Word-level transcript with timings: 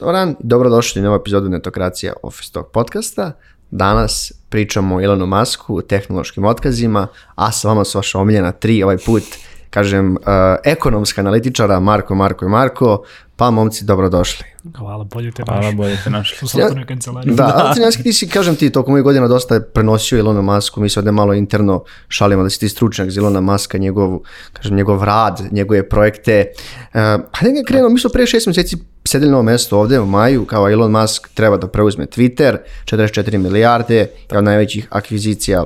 Doran, 0.00 0.36
dobrodošli 0.38 1.00
u 1.00 1.04
novu 1.04 1.16
epizodu 1.16 1.48
Netokracija 1.48 2.12
Office 2.22 2.52
Talk 2.52 2.70
podcasta. 2.72 3.32
Danas 3.70 4.32
pričamo 4.48 4.96
o 4.96 5.00
Elonu 5.00 5.26
Musku, 5.26 5.76
o 5.76 5.82
tehnološkim 5.82 6.44
otkazima, 6.44 7.06
a 7.34 7.52
sa 7.52 7.68
vama 7.68 7.84
su 7.84 7.98
vaša 7.98 8.18
omiljena 8.18 8.52
tri 8.52 8.82
ovaj 8.82 8.98
put, 9.06 9.22
kažem, 9.70 10.12
uh, 10.12 10.20
ekonomska 10.64 11.20
analitičara 11.20 11.80
Marko, 11.80 12.14
Marko 12.14 12.44
i 12.44 12.48
Marko, 12.48 13.02
pa 13.36 13.50
momci, 13.50 13.84
dobrodošli. 13.84 14.44
Hvala, 14.76 15.04
bolje 15.04 15.30
te 15.32 15.42
Hvala, 15.46 15.60
našli. 15.60 15.76
bolje 15.76 15.96
te 16.04 16.10
našli. 16.10 16.38
U 16.42 16.48
slatkonoj 16.48 16.86
kancelariji. 16.86 17.34
Da, 17.34 17.52
ali 17.56 17.74
ti, 17.74 17.80
Nanski, 17.80 18.02
ti 18.02 18.12
si, 18.12 18.28
kažem 18.28 18.56
ti, 18.56 18.70
tokom 18.70 18.92
ovih 18.92 19.04
godina 19.04 19.28
dosta 19.28 19.60
prenosio 19.60 20.18
Ilona 20.18 20.42
Masku, 20.42 20.80
mi 20.80 20.88
se 20.88 21.00
ovde 21.00 21.12
malo 21.12 21.34
interno 21.34 21.84
šalimo 22.08 22.42
da 22.42 22.50
si 22.50 22.60
ti 22.60 22.68
stručnjak 22.68 23.10
za 23.10 23.20
Ilona 23.20 23.40
Maska, 23.40 23.78
njegov, 23.78 24.18
kažem, 24.52 24.76
njegov 24.76 25.04
rad, 25.04 25.40
njegove 25.50 25.88
projekte. 25.88 26.52
Uh, 26.54 27.00
hajde 27.32 27.60
ga 27.60 27.66
krenuo, 27.66 27.90
mi 27.90 27.98
smo 27.98 28.10
pre 28.10 28.26
šest 28.26 28.46
meseci 28.46 28.76
sedeli 29.04 29.30
na 29.30 29.36
ovom 29.36 29.46
mestu 29.46 29.78
ovde 29.78 30.00
u 30.00 30.06
maju, 30.06 30.44
kao 30.44 30.70
Elon 30.70 30.90
Musk 30.90 31.28
treba 31.34 31.56
da 31.56 31.68
preuzme 31.68 32.06
Twitter, 32.06 32.56
44 32.84 33.38
milijarde, 33.38 34.06
kao 34.28 34.40
najvećih 34.40 34.88
akvizicija 34.90 35.64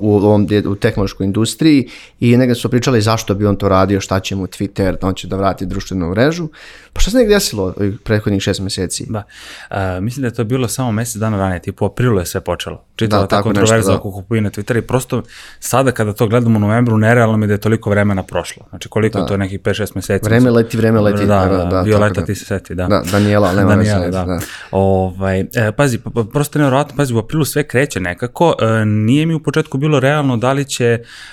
u, 0.00 0.16
ovom, 0.16 0.48
u 0.66 0.74
tehnološkoj 0.74 1.24
industriji 1.24 1.88
i 2.20 2.36
negde 2.36 2.54
su 2.54 2.68
pričali 2.68 3.00
zašto 3.00 3.34
bi 3.34 3.46
on 3.46 3.56
to 3.56 3.68
radio, 3.68 4.00
šta 4.00 4.20
će 4.20 4.36
mu 4.36 4.46
Twitter, 4.46 5.00
da 5.00 5.06
on 5.06 5.14
će 5.14 5.28
da 5.28 5.36
vrati 5.36 5.66
društvenu 5.66 6.10
mrežu. 6.10 6.48
Pa 6.92 7.00
šta 7.00 7.10
se 7.10 7.16
negde 7.16 7.34
desilo 7.34 7.74
ovih 7.76 7.98
prethodnih 8.04 8.42
šest 8.42 8.60
meseci? 8.60 9.06
Da. 9.08 9.22
Uh, 9.70 9.76
mislim 10.04 10.22
da 10.22 10.26
je 10.26 10.34
to 10.34 10.44
bilo 10.44 10.68
samo 10.68 10.92
mesec 10.92 11.16
dana 11.16 11.38
ranije, 11.38 11.62
tipo 11.62 11.84
u 11.84 11.88
aprilu 11.88 12.18
je 12.18 12.26
sve 12.26 12.40
počelo. 12.40 12.84
Čitala 13.00 13.22
Da, 13.22 13.26
ta 13.26 13.36
tako 13.36 13.48
nešto, 13.48 13.60
kontroverza 13.60 13.90
da. 13.92 13.98
oko 13.98 14.10
kupovine 14.12 14.50
Twittera 14.50 14.78
i 14.78 14.82
prosto 14.82 15.22
sada 15.60 15.92
kada 15.92 16.12
to 16.12 16.26
gledamo 16.26 16.56
u 16.56 16.60
novembru, 16.60 16.98
nerealno 16.98 17.36
mi 17.36 17.44
je 17.44 17.46
da 17.46 17.54
je 17.54 17.58
toliko 17.58 17.90
vremena 17.90 18.22
prošlo. 18.22 18.66
Znači 18.70 18.88
koliko 18.88 19.18
je 19.18 19.26
to 19.26 19.36
nekih 19.36 19.60
5-6 19.60 19.92
meseci. 19.94 20.24
Vreme 20.24 20.50
leti, 20.50 20.76
vreme 20.76 21.00
leti. 21.00 21.26
Da, 21.26 21.46
da, 21.50 21.56
da, 21.56 21.64
da, 21.64 21.80
Violeta 21.82 22.14
tako 22.14 22.20
da. 22.20 22.26
ti 22.26 22.34
se 22.34 22.44
seti, 22.44 22.74
da. 22.74 22.86
Da, 22.86 23.02
Daniela, 23.12 23.52
nema 23.52 23.74
Danijela, 23.74 24.00
veze, 24.00 24.10
da. 24.10 24.24
da. 24.24 24.38
Ovaj, 24.70 25.40
e, 25.40 25.72
pazi, 25.76 25.98
pa, 25.98 26.10
pa, 26.10 26.24
prosto 26.24 26.58
je 26.58 26.60
nevjerojatno, 26.60 26.96
pazi, 26.96 27.14
u 27.14 27.18
aprilu 27.18 27.44
sve 27.44 27.68
kreće 27.68 28.00
nekako, 28.00 28.54
e, 28.60 28.84
nije 28.84 29.26
mi 29.26 29.34
u 29.34 29.42
početku 29.42 29.78
bilo 29.78 30.00
realno 30.00 30.36
da 30.36 30.52
li 30.52 30.64
će 30.64 30.86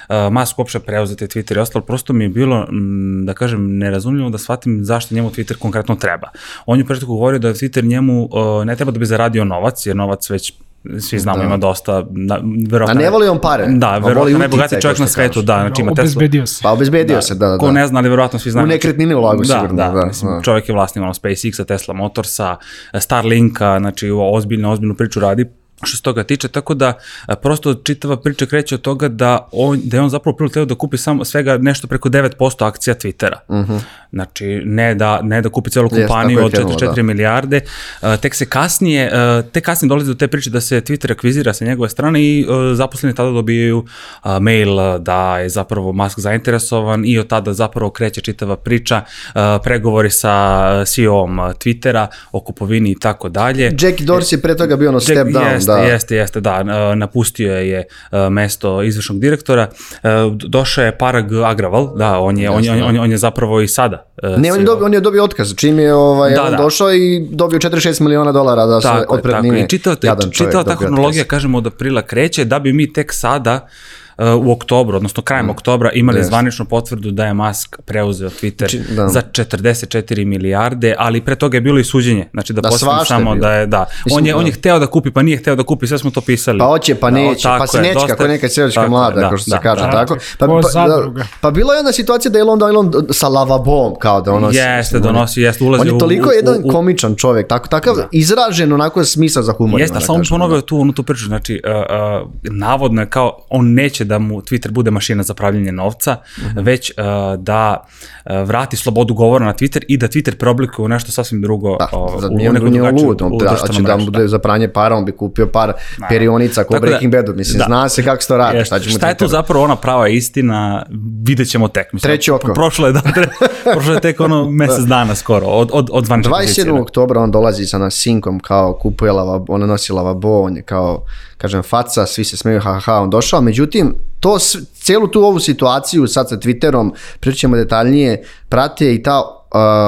e, 0.10 0.30
Musk 0.32 0.60
uopšte 0.60 0.80
preuzeti 0.80 1.28
Twitter 1.28 1.58
i 1.58 1.60
ostalo, 1.60 1.86
prosto 1.86 2.14
mi 2.14 2.24
je 2.24 2.30
bilo, 2.30 2.68
m, 2.70 3.24
da 3.26 3.34
kažem, 3.34 3.78
nerazumljivo 3.78 4.30
da 4.30 4.38
shvatim 4.38 4.86
zašto 4.86 5.16
njemu 5.16 5.30
Twitter 5.30 5.58
konkretno 5.58 5.96
treba. 5.96 6.28
On 6.66 6.80
je 6.80 6.84
u 6.84 6.88
početku 6.88 7.14
govorio 7.14 7.40
da 7.40 7.54
Twitter 7.54 7.84
njemu 7.84 8.30
e, 8.62 8.66
ne 8.66 8.76
treba 8.76 8.92
da 8.92 9.00
bi 9.00 9.06
zaradio 9.06 9.46
novac, 9.46 9.86
jer 9.86 9.96
novac 9.96 10.30
već 10.30 10.54
svi 11.00 11.20
znamo, 11.20 11.38
Da. 11.38 11.44
ima 11.44 11.58
dosta, 11.58 12.06
na, 12.10 12.40
verovatno, 12.70 13.02
A 13.02 13.04
ne 13.04 13.10
voli 13.10 13.28
on 13.28 13.42
pare, 13.42 13.68
Da, 13.68 13.98
verovatno 13.98 14.38
najbogatiji 14.38 14.82
čovjek 14.82 15.00
na 15.00 15.08
svetu, 15.08 15.34
kažeš. 15.34 15.46
da, 15.46 15.60
znači 15.60 15.82
ima 15.82 15.92
Tesla. 15.92 16.04
Obezbedio 16.04 16.46
se. 16.46 16.60
Pa 16.64 16.72
obezbedio 16.72 17.22
se, 17.22 17.36
da, 17.36 17.48
da. 17.48 17.58
Ko 17.58 17.72
ne 17.72 17.88
zna, 17.88 18.00
ali 18.00 18.10
verovatno 18.10 18.40
svi 18.40 18.52
znaju. 18.52 18.66
U 18.66 18.68
nekretnine 18.68 19.16
ulagu 19.16 19.44
da, 19.44 19.54
sigurno, 19.54 19.76
da, 19.76 19.90
da, 19.92 20.06
mislim, 20.06 20.32
da. 20.32 20.42
čovjek 20.42 20.70
je 20.70 20.74
vlasnik 20.76 21.04
ono, 21.04 21.14
SpaceX-a, 21.14 21.64
Tesla 21.64 21.94
Motorsa, 21.94 22.56
Starlinka, 23.00 23.78
znači 23.80 24.10
ozbiljno, 24.12 24.72
ozbiljnu 24.72 24.96
priču 24.96 25.20
radi 25.20 25.46
što 25.84 25.98
se 25.98 26.04
toga 26.04 26.24
tiče, 26.24 26.48
tako 26.48 26.74
da 26.74 26.94
a, 27.26 27.36
prosto 27.36 27.74
čitava 27.74 28.18
priča 28.18 28.46
kreće 28.46 28.76
od 28.76 28.82
toga 28.82 29.08
da, 29.08 29.48
on, 29.52 29.80
da 29.84 29.98
je 29.98 30.02
on 30.02 30.10
zapravo 30.10 30.38
prvo 30.38 30.50
teo 30.50 30.66
da 30.66 30.76
kupi 30.76 30.98
samo 30.98 31.26
svega 31.26 31.58
nešto 31.58 31.88
preko 31.88 32.10
9% 32.10 32.68
akcija 32.68 32.96
Twittera. 32.96 33.38
Uh 33.48 33.82
Znači, 34.12 34.62
ne 34.66 34.96
da, 34.96 35.22
ne 35.22 35.42
da 35.42 35.50
kupi 35.50 35.70
celu 35.70 35.90
kompaniju 35.90 36.46
od 36.46 36.52
krenulo, 36.52 36.76
44 36.76 36.96
da. 36.96 37.04
milijarde, 37.04 37.62
a, 38.02 38.18
tek 38.18 38.36
se 38.36 38.46
kasnije, 38.46 39.10
a, 39.14 39.42
tek 39.52 39.66
kasnije 39.66 39.90
dolazi 39.90 40.08
do 40.08 40.14
te 40.14 40.28
priče 40.28 40.50
da 40.50 40.62
se 40.62 40.82
Twitter 40.82 41.12
akvizira 41.12 41.54
sa 41.54 41.66
njegove 41.66 41.90
strane 41.90 42.22
i 42.24 42.46
a, 42.50 42.76
zaposleni 42.76 43.16
tada 43.16 43.32
dobijaju 43.32 43.86
a, 44.22 44.40
mail 44.40 45.00
da 45.00 45.38
je 45.38 45.50
zapravo 45.50 45.94
Musk 45.94 46.20
zainteresovan 46.20 47.06
i 47.06 47.20
od 47.20 47.28
tada 47.28 47.54
zapravo 47.54 47.90
kreće 47.90 48.22
čitava 48.22 48.56
priča, 48.56 49.02
a, 49.34 49.60
pregovori 49.64 50.10
sa 50.10 50.86
CEO-om 50.86 51.38
Twittera 51.38 52.08
o 52.32 52.40
kupovini 52.40 52.92
i 52.92 53.00
tako 53.00 53.30
dalje. 53.30 53.66
Jackie 53.66 54.08
Dorsey 54.08 54.42
pre 54.42 54.58
toga 54.58 54.76
bio 54.76 54.90
ono 54.90 55.00
step 55.00 55.28
down, 55.28 55.60
jeste, 55.74 55.88
da. 55.88 55.94
Jeste, 55.94 56.16
jeste, 56.16 56.40
da, 56.40 56.64
a, 56.68 56.96
napustio 56.96 57.54
je 57.54 57.84
a, 58.12 58.30
mesto 58.30 58.84
izvršnog 58.84 59.20
direktora, 59.20 59.70
a, 60.04 60.30
došao 60.34 60.86
je 60.86 60.98
Parag 60.98 61.34
Agraval, 61.46 61.96
da, 61.98 62.20
on 62.20 62.38
je, 62.38 62.50
on 62.50 62.64
je, 62.64 62.72
on 62.72 62.78
je, 62.78 62.84
on 62.84 62.96
je, 62.96 63.02
on 63.02 63.12
je 63.12 63.18
zapravo 63.18 63.62
i 63.62 63.68
sada. 63.68 64.06
Ne, 64.38 64.54
on 64.54 64.60
je, 64.60 64.66
dobio, 64.66 64.86
on 64.86 64.94
je 64.94 65.00
dobio 65.00 65.24
otkaz, 65.24 65.56
čim 65.56 65.80
je 65.80 65.94
ovaj, 65.94 66.34
Da, 66.34 66.44
on 66.44 66.52
da. 66.52 66.58
došao 66.58 66.94
i 66.94 67.28
dobio 67.30 67.60
46 67.60 68.02
miliona 68.02 68.32
dolara 68.32 68.66
da 68.66 68.82
se 68.82 68.88
Tako 68.88 69.16
je, 69.16 69.22
tako. 69.22 70.26
I 70.26 70.32
čovjek 70.32 70.32
čitava 70.34 70.64
ta 70.64 70.76
hronologija, 70.76 71.22
otkaz. 71.22 71.30
kažemo, 71.30 71.58
od 71.58 71.68
aprila 71.68 72.02
kreće, 72.02 72.46
da 72.46 72.60
bi 72.60 72.74
mi 72.74 72.94
tek 72.94 73.14
sada 73.14 73.56
uh, 73.56 73.97
u 74.38 74.52
oktobru, 74.52 74.98
odnosno 74.98 75.24
krajem 75.24 75.46
Mm. 75.46 75.50
oktobra, 75.50 75.92
imali 75.92 76.18
Jeste. 76.18 76.28
zvaničnu 76.28 76.66
potvrdu 76.66 77.12
da 77.12 77.26
je 77.26 77.34
Musk 77.34 77.78
preuzeo 77.82 78.30
Twitter 78.32 78.68
Či- 78.68 78.82
da. 78.90 79.08
za 79.08 79.22
44 79.24 79.88
milijarde, 80.26 80.96
ali 80.98 81.22
pre 81.22 81.36
toga 81.36 81.58
je 81.58 81.62
bilo 81.62 81.80
i 81.80 81.84
suđenje. 81.84 82.28
Znači 82.34 82.54
da, 82.54 82.62
Da, 82.62 82.70
postavim 82.70 83.00
je 83.00 83.06
samo 83.06 83.24
bilo. 83.26 83.36
da 83.38 83.54
je, 83.54 83.66
da. 83.68 83.86
Mislim, 84.06 84.18
on, 84.18 84.26
je, 84.26 84.34
da. 84.34 84.38
on 84.38 84.46
je 84.46 84.52
hteo 84.52 84.80
da 84.80 84.88
kupi, 84.88 85.12
pa 85.12 85.22
nije 85.22 85.38
hteo 85.38 85.56
da 85.56 85.64
kupi, 85.64 85.88
sve 85.88 85.98
smo 85.98 86.12
to 86.12 86.22
pisali. 86.22 86.60
Pa 86.60 86.66
hoće, 86.66 86.96
pa 86.96 87.10
Da, 87.10 87.14
neće, 87.14 87.44
tako 87.44 87.60
pa 87.60 87.68
se 87.68 87.78
je, 87.78 87.82
neće, 87.82 87.94
dosta- 87.94 88.08
kako 88.08 88.24
je 88.24 88.30
neka 88.30 88.50
seljačka 88.50 88.82
je, 88.82 88.90
mlada, 88.90 89.16
da, 89.16 89.30
kao 89.30 89.38
što 89.38 89.44
se 89.44 89.50
da, 89.50 89.60
kaže, 89.60 89.82
da. 89.82 89.92
tako? 89.92 90.18
Pa, 90.40 90.48
pa, 90.48 90.88
da, 90.88 91.12
pa 91.42 91.52
bila 91.52 91.74
je 91.74 91.78
jedna 91.78 91.92
situacija 91.92 92.32
da 92.32 92.38
je 92.38 92.42
Elon, 92.42 92.60
da 92.60 92.68
Elon 92.68 92.92
sa 93.12 93.28
lavabom, 93.28 93.94
kao 94.00 94.22
da 94.22 94.32
ono... 94.34 94.50
Jeste, 94.50 95.00
donosi, 95.00 95.42
jeste, 95.42 95.64
ulazi 95.64 95.82
On 95.82 95.88
je 95.88 96.00
toliko 96.00 96.30
u- 96.30 96.34
jedan 96.34 96.56
u- 96.64 96.70
komičan 96.70 97.16
čovjek, 97.16 97.48
tako, 97.48 97.68
takav 97.68 97.94
izražen 98.12 98.74
onako 98.74 99.06
smisao 99.06 99.44
za 99.44 99.54
humor. 99.54 99.82
Jeste, 99.82 99.94
da 99.94 100.00
samo 100.00 100.24
ponovio 100.30 100.62
tu, 100.62 100.80
onu 100.80 100.94
tu 100.94 101.04
priču, 101.04 101.26
znači, 101.26 101.62
uh, 101.66 101.72
uh, 101.72 102.30
navodno 102.44 103.02
je 103.02 103.08
kao, 103.08 103.46
on 103.50 103.74
neće 103.74 104.06
da 104.08 104.20
mu 104.20 104.42
Twitter 104.42 104.72
bude 104.72 104.92
mašina 104.92 105.24
za 105.24 105.34
pravljanje 105.34 105.72
novca, 105.72 106.18
Mhm. 106.40 106.60
već 106.60 106.92
uh, 106.92 107.04
da 107.38 107.86
uh, 108.26 108.32
vrati 108.40 108.78
slobodu 108.78 109.14
govora 109.14 109.46
na 109.46 109.54
Twitter 109.54 109.84
i 109.88 109.98
da 109.98 110.08
Twitter 110.08 110.36
preoblikuje 110.36 110.86
u 110.86 110.90
nešto 110.90 111.12
sasvim 111.12 111.42
drugo. 111.42 111.78
Da, 111.78 111.88
uh, 111.94 112.22
da, 112.22 112.28
u 112.28 112.54
neku 112.54 112.66
nije 112.66 112.82
lud, 112.84 113.22
on 113.22 113.38
da, 113.38 113.56
će 113.68 113.82
da 113.82 113.94
mu 113.94 113.96
mrežu, 113.96 114.12
bude 114.12 114.28
za 114.28 114.40
pranje 114.40 114.68
para, 114.70 114.96
on 114.96 115.06
bi 115.06 115.12
kupio 115.14 115.48
par 115.48 115.74
perionica 116.10 116.64
ko 116.64 116.74
da- 116.74 116.80
Breaking 116.80 117.14
Badu, 117.14 117.34
mislim, 117.34 117.58
da. 117.58 117.66
zna 117.66 117.90
se 117.90 118.04
kako 118.04 118.22
se 118.22 118.28
to 118.28 118.38
radi, 118.38 118.66
šta 118.66 118.80
Šta 118.80 119.08
je 119.08 119.16
Twitter? 119.16 119.28
zapravo 119.28 119.64
ona 119.64 119.76
prava 119.76 120.08
istina, 120.08 120.86
vidjet 121.24 121.50
ćemo 121.50 121.68
tek. 121.68 121.94
Mislim, 121.94 122.10
Treće 122.10 122.34
oko. 122.34 122.54
Prošlo 122.54 122.88
je, 122.88 122.94
da, 122.94 123.02
tre, 123.02 123.28
prošlo 123.74 123.94
je 123.94 124.00
tek 124.02 124.20
ono 124.20 124.52
mesec 124.52 124.84
dana 124.86 125.16
skoro, 125.16 125.46
od, 125.48 125.70
od, 125.74 125.90
od 125.92 126.06
zvanične 126.06 126.32
pozicije. 126.32 126.66
27. 126.66 126.82
oktobra 126.82 127.22
on 127.22 127.32
dolazi 127.32 127.66
sa 127.66 127.78
nas 127.78 127.94
sinkom 127.96 128.40
kao 128.40 128.74
kupuje 128.74 129.12
lava, 129.12 129.46
ona 129.48 129.66
nosi 129.66 129.94
lavabo, 129.94 130.42
on 130.42 130.56
je 130.56 130.62
kao, 130.62 131.04
kažem, 131.38 131.64
faca, 131.64 132.06
svi 132.06 132.24
se 132.24 132.38
smeju, 132.38 132.60
ha, 132.60 132.80
ha, 132.80 133.02
on 133.02 133.10
došao, 133.10 133.42
međutim, 133.42 133.96
to, 134.20 134.38
celu 134.74 135.08
tu 135.08 135.24
ovu 135.24 135.40
situaciju 135.40 136.08
sad 136.08 136.30
sa 136.30 136.38
Twitterom, 136.38 136.94
pričat 137.20 137.40
ćemo 137.40 137.56
detaljnije, 137.56 138.24
prate 138.50 138.94
i 138.96 139.04
ta 139.04 139.37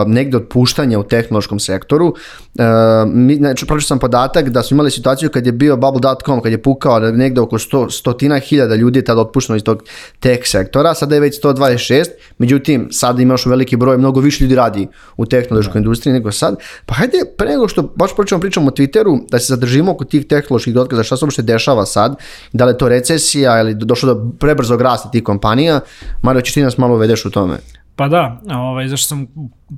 negde 0.08 0.38
otpuštanja 0.38 1.00
u 1.00 1.04
tehnološkom 1.04 1.60
sektoru. 1.60 2.08
Uh, 2.08 2.66
mi, 3.08 3.36
znači, 3.36 3.66
pročio 3.66 3.88
sam 3.88 4.00
podatak 4.00 4.50
da 4.50 4.64
smo 4.64 4.76
imali 4.76 4.92
situaciju 4.92 5.30
kad 5.30 5.46
je 5.46 5.52
bio 5.52 5.78
bubble.com, 5.78 6.42
kad 6.42 6.52
je 6.52 6.62
pukao 6.62 7.00
da 7.00 7.12
negde 7.12 7.42
oko 7.42 7.58
100, 7.58 7.92
stotina 8.00 8.40
hiljada 8.40 8.76
ljudi 8.76 9.00
je 9.00 9.04
tada 9.04 9.22
otpušteno 9.22 9.58
iz 9.58 9.64
tog 9.64 9.84
tech 10.20 10.42
sektora, 10.46 10.94
sada 10.94 11.16
je 11.16 11.22
već 11.22 11.42
126, 11.44 12.06
međutim, 12.38 12.88
sada 12.92 13.22
ima 13.22 13.34
još 13.34 13.46
veliki 13.46 13.76
broj, 13.76 13.98
mnogo 13.98 14.20
više 14.20 14.44
ljudi 14.44 14.56
radi 14.56 14.88
u 15.18 15.26
tehnološkoj 15.26 15.80
industriji 15.80 16.14
nego 16.14 16.32
sad. 16.32 16.56
Pa 16.86 16.94
hajde, 16.94 17.18
pre 17.38 17.50
nego 17.50 17.68
što 17.68 17.84
baš 17.96 18.16
počnemo 18.16 18.42
pričamo 18.42 18.68
o 18.68 18.72
Twitteru, 18.72 19.20
da 19.30 19.40
se 19.40 19.46
zadržimo 19.54 19.92
oko 19.92 20.06
tih 20.06 20.28
tehnoloških 20.28 20.76
otkaza, 20.76 21.04
šta 21.04 21.18
se 21.18 21.26
uopšte 21.26 21.42
dešava 21.42 21.86
sad, 21.86 22.16
da 22.54 22.66
li 22.66 22.72
je 22.72 22.78
to 22.78 22.90
recesija 22.90 23.62
ili 23.62 23.74
došlo 23.74 24.14
do 24.14 24.32
prebrzog 24.40 24.82
rasta 24.82 25.12
tih 25.12 25.24
kompanija, 25.24 25.80
Mario, 26.22 26.42
ćeš 26.42 26.54
ti 26.54 26.64
nas 26.64 26.78
malo 26.78 26.96
uvedeš 26.96 27.26
u 27.26 27.32
tome. 27.32 27.58
Pa 28.00 28.08
da, 28.08 28.42
ovaj, 28.50 28.88
zašto 28.88 29.08
sam 29.08 29.28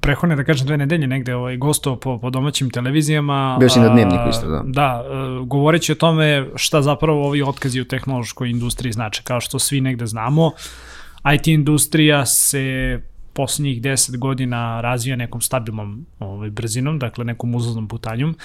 prehodne, 0.02 0.36
da 0.36 0.44
kažem, 0.44 0.68
dve 0.68 0.78
nedelje 0.78 1.08
negde 1.08 1.36
ovaj, 1.36 1.58
gostao 1.58 1.96
po, 2.00 2.20
po 2.20 2.30
domaćim 2.30 2.70
televizijama. 2.70 3.58
Bio 3.59 3.70
si 3.70 3.80
na 3.80 3.90
Dnevniku 3.90 4.30
isto, 4.30 4.50
da. 4.50 4.62
Da, 4.66 5.04
e, 5.06 5.46
govoreći 5.46 5.92
o 5.92 5.96
tome 5.96 6.48
šta 6.56 6.82
zapravo 6.82 7.28
ovi 7.28 7.42
otkazi 7.42 7.82
u 7.82 7.86
tehnološkoj 7.86 8.50
industriji 8.50 8.92
znače, 8.92 9.22
kao 9.24 9.42
što 9.42 9.59
svi 9.59 9.82
negde 9.82 10.06
znamo, 10.06 10.52
IT 11.36 11.48
industrija 11.48 12.26
se 12.26 13.00
poslednjih 13.34 13.82
10 13.82 14.18
godina 14.18 14.82
razvija 14.82 15.16
nekom 15.16 15.41
stabilnom 15.41 16.06
ovaj, 16.20 16.50
brzinom, 16.50 17.00
dakle 17.00 17.26
nekom 17.26 17.56
uzlaznom 17.56 17.88
putanjom. 17.88 18.35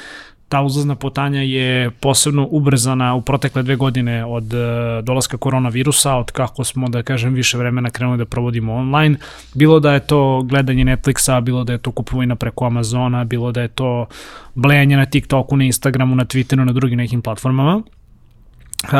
Ta 0.48 0.62
uzlazna 0.62 0.94
putanja 0.94 1.40
je 1.40 1.90
posebno 1.90 2.48
ubrzana 2.50 3.14
u 3.14 3.20
protekle 3.20 3.62
dve 3.62 3.76
godine 3.76 4.25
od 4.25 4.54
e, 4.54 4.56
dolaska 5.02 5.37
koronavirusa, 5.37 6.14
od 6.14 6.31
kako 6.31 6.64
smo, 6.64 6.88
da 6.88 7.02
kažem, 7.02 7.34
više 7.34 7.58
vremena 7.58 7.90
krenuli 7.90 8.19
da 8.19 8.25
provodimo 8.25 8.75
online. 8.75 9.16
Bilo 9.54 9.81
da 9.81 9.93
je 9.93 10.00
to 10.00 10.43
gledanje 10.43 10.84
Netflixa, 10.84 11.40
bilo 11.40 11.64
da 11.64 11.72
je 11.72 11.78
to 11.78 11.90
kupovina 11.90 12.37
preko 12.37 12.66
Amazona, 12.66 13.25
bilo 13.25 13.52
da 13.52 13.62
je 13.62 13.69
to 13.69 14.06
blejanje 14.54 14.96
na 14.96 15.06
TikToku, 15.06 15.56
na 15.56 15.64
Instagramu, 15.64 16.14
na 16.14 16.25
Twitteru, 16.25 16.64
na 16.64 16.72
drugim 16.72 16.99
nekim 16.99 17.22
platformama. 17.22 17.76
Uh, 17.76 18.92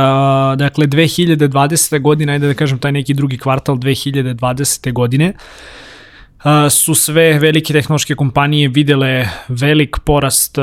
dakle, 0.57 0.87
2020. 0.87 2.01
godine, 2.01 2.33
ajde 2.33 2.47
da 2.47 2.55
kažem 2.55 2.79
taj 2.79 2.93
neki 2.93 3.15
drugi 3.15 3.39
kvartal 3.39 3.77
2020. 3.77 4.93
godine, 4.93 5.29
uh, 5.29 5.87
su 6.71 6.95
sve 6.95 7.39
velike 7.39 7.73
tehnološke 7.73 8.15
kompanije 8.15 8.69
videle 8.69 9.29
velik 9.49 9.97
porast 10.05 10.59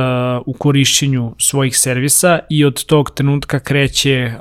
u 0.46 0.54
korišćenju 0.54 1.36
svojih 1.40 1.78
servisa 1.78 2.40
i 2.50 2.66
od 2.66 2.86
tog 2.86 3.12
trenutka 3.12 3.60
kreće 3.60 4.34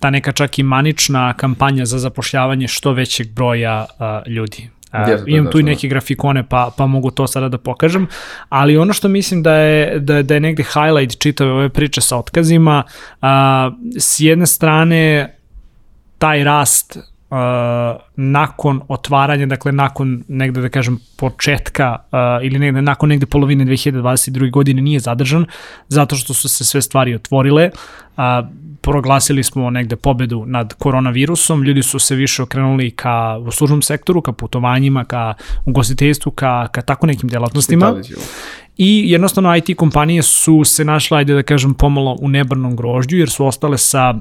ta 0.00 0.10
neka 0.10 0.32
čak 0.32 0.58
i 0.58 0.62
manična 0.62 1.32
kampanja 1.32 1.86
za 1.86 1.98
zapošljavanje 1.98 2.68
što 2.68 2.92
većeg 2.92 3.32
broja 3.32 3.86
ljudi. 4.26 4.70
Uh, 4.92 5.22
imam 5.26 5.50
tu 5.50 5.58
i 5.58 5.62
nešto, 5.62 5.74
neke 5.74 5.88
grafikone 5.88 6.48
pa, 6.48 6.70
pa 6.76 6.86
mogu 6.86 7.10
to 7.10 7.26
sada 7.26 7.48
da 7.48 7.58
pokažem, 7.58 8.06
ali 8.48 8.76
ono 8.76 8.92
što 8.92 9.08
mislim 9.08 9.42
da 9.42 9.54
je, 9.54 10.00
da, 10.00 10.22
da 10.22 10.34
je 10.34 10.40
negde 10.40 10.62
highlight 10.62 11.18
čitave 11.18 11.50
ove 11.52 11.68
priče 11.68 12.00
sa 12.00 12.18
otkazima, 12.18 12.82
uh, 12.86 13.28
s 13.98 14.20
jedne 14.20 14.46
strane 14.46 15.34
taj 16.18 16.44
rast 16.44 16.98
uh, 17.36 18.00
nakon 18.16 18.80
otvaranja, 18.88 19.46
dakle 19.46 19.72
nakon 19.72 20.24
negde 20.28 20.60
da 20.60 20.68
kažem 20.68 20.98
početka 21.16 21.96
uh, 22.00 22.18
ili 22.46 22.58
negde 22.58 22.82
nakon 22.82 23.08
negde 23.08 23.26
polovine 23.26 23.64
2022. 23.64 24.50
godine 24.50 24.82
nije 24.82 25.00
zadržan 25.00 25.46
zato 25.88 26.16
što 26.16 26.34
su 26.34 26.48
se 26.48 26.64
sve 26.64 26.82
stvari 26.82 27.14
otvorile. 27.14 27.70
Uh, 28.16 28.22
proglasili 28.80 29.42
smo 29.42 29.70
negde 29.70 29.96
pobedu 29.96 30.44
nad 30.46 30.74
koronavirusom, 30.74 31.62
ljudi 31.62 31.82
su 31.82 31.98
se 31.98 32.14
više 32.14 32.42
okrenuli 32.42 32.90
ka 32.90 33.38
uslužnom 33.38 33.82
sektoru, 33.82 34.20
ka 34.22 34.32
putovanjima, 34.32 35.04
ka 35.04 35.34
ugostiteljstvu, 35.64 36.32
ka, 36.32 36.68
ka 36.72 36.82
tako 36.82 37.06
nekim 37.06 37.28
delatnostima. 37.28 37.94
I 38.76 39.10
jednostavno 39.10 39.56
IT 39.56 39.76
kompanije 39.76 40.22
su 40.22 40.64
se 40.64 40.84
našle, 40.84 41.18
ajde 41.18 41.34
da 41.34 41.42
kažem, 41.42 41.74
pomalo 41.74 42.16
u 42.20 42.28
nebrnom 42.28 42.76
grožđu, 42.76 43.16
jer 43.16 43.30
su 43.30 43.46
ostale 43.46 43.78
sa 43.78 44.14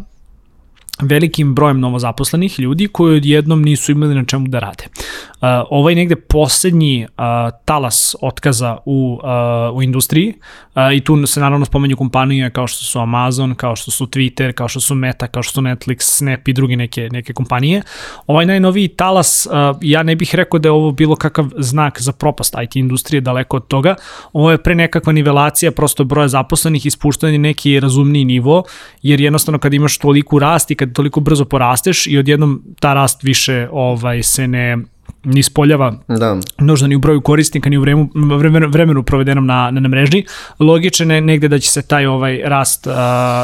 velikim 1.02 1.56
brojem 1.56 1.80
novozaposlenih 1.80 2.60
ljudi 2.60 2.88
koji 2.88 3.18
odjednom 3.18 3.62
nisu 3.62 3.92
imali 3.92 4.16
na 4.16 4.26
čemu 4.26 4.48
da 4.48 4.60
rade. 4.60 4.84
Uh, 4.86 5.48
ovaj 5.70 5.96
negde 5.96 6.16
poslednji 6.16 7.06
uh, 7.06 7.26
talas 7.66 8.16
otkaza 8.22 8.78
u, 8.86 9.20
uh, 9.24 9.78
u 9.78 9.84
industriji 9.84 10.34
uh, 10.76 10.82
i 10.94 11.02
tu 11.02 11.28
se 11.28 11.40
naravno 11.40 11.66
spomenju 11.66 11.98
kompanije 11.98 12.50
kao 12.50 12.68
što 12.68 12.84
su 12.84 13.00
Amazon, 13.00 13.56
kao 13.56 13.76
što 13.76 13.92
su 13.92 14.06
Twitter, 14.06 14.52
kao 14.52 14.68
što 14.68 14.80
su 14.80 14.96
Meta, 14.96 15.28
kao 15.28 15.44
što 15.44 15.54
su 15.54 15.62
Netflix, 15.62 15.98
Snap 16.00 16.48
i 16.48 16.54
druge 16.54 16.78
neke, 16.78 17.10
neke 17.12 17.34
kompanije. 17.34 17.82
Ovaj 18.28 18.46
najnoviji 18.46 18.88
talas, 18.88 19.48
uh, 19.52 19.78
ja 19.82 20.04
ne 20.04 20.16
bih 20.16 20.36
rekao 20.36 20.60
da 20.60 20.68
je 20.68 20.74
ovo 20.74 20.92
bilo 20.92 21.16
kakav 21.16 21.50
znak 21.58 22.02
za 22.02 22.12
propast 22.12 22.56
IT 22.64 22.76
industrije, 22.76 23.22
daleko 23.22 23.58
od 23.58 23.68
toga. 23.68 23.96
Ovo 24.34 24.52
je 24.52 24.64
pre 24.64 24.76
nekakva 24.76 25.14
nivelacija 25.14 25.72
prosto 25.72 26.04
broja 26.04 26.28
zaposlenih 26.28 26.86
i 26.86 26.90
spuštanje 26.90 27.38
neki 27.38 27.80
razumniji 27.80 28.26
nivo, 28.26 28.64
jer 29.02 29.22
jednostavno 29.22 29.60
kad 29.60 29.74
imaš 29.74 29.98
toliku 29.98 30.40
rast 30.40 30.72
i 30.72 30.76
kad 30.76 30.85
toliko 30.94 31.20
brzo 31.20 31.46
porasteš 31.46 32.08
i 32.08 32.18
odjednom 32.18 32.64
ta 32.80 32.94
rast 32.94 33.24
više 33.24 33.68
ovaj 33.72 34.24
se 34.24 34.48
ne 34.48 34.78
ni 35.26 35.44
spoljava 35.44 35.94
Da. 36.08 36.38
nužno 36.58 36.88
ni 36.88 36.96
u 36.96 37.00
broju 37.00 37.22
korisnika, 37.22 37.70
ni 37.70 37.78
u 37.78 37.82
vremenu, 37.82 38.10
vremenu, 38.14 38.68
vremenu 38.70 39.04
provedenom 39.04 39.46
na, 39.46 39.72
na, 39.72 39.80
na 39.80 39.90
mreži. 39.90 40.24
Logično 40.60 41.16
je 41.16 41.22
negde 41.22 41.48
da 41.48 41.60
će 41.60 41.72
se 41.72 41.82
taj 41.82 42.06
ovaj 42.06 42.42
rast, 42.46 42.88
uh, 42.88 42.94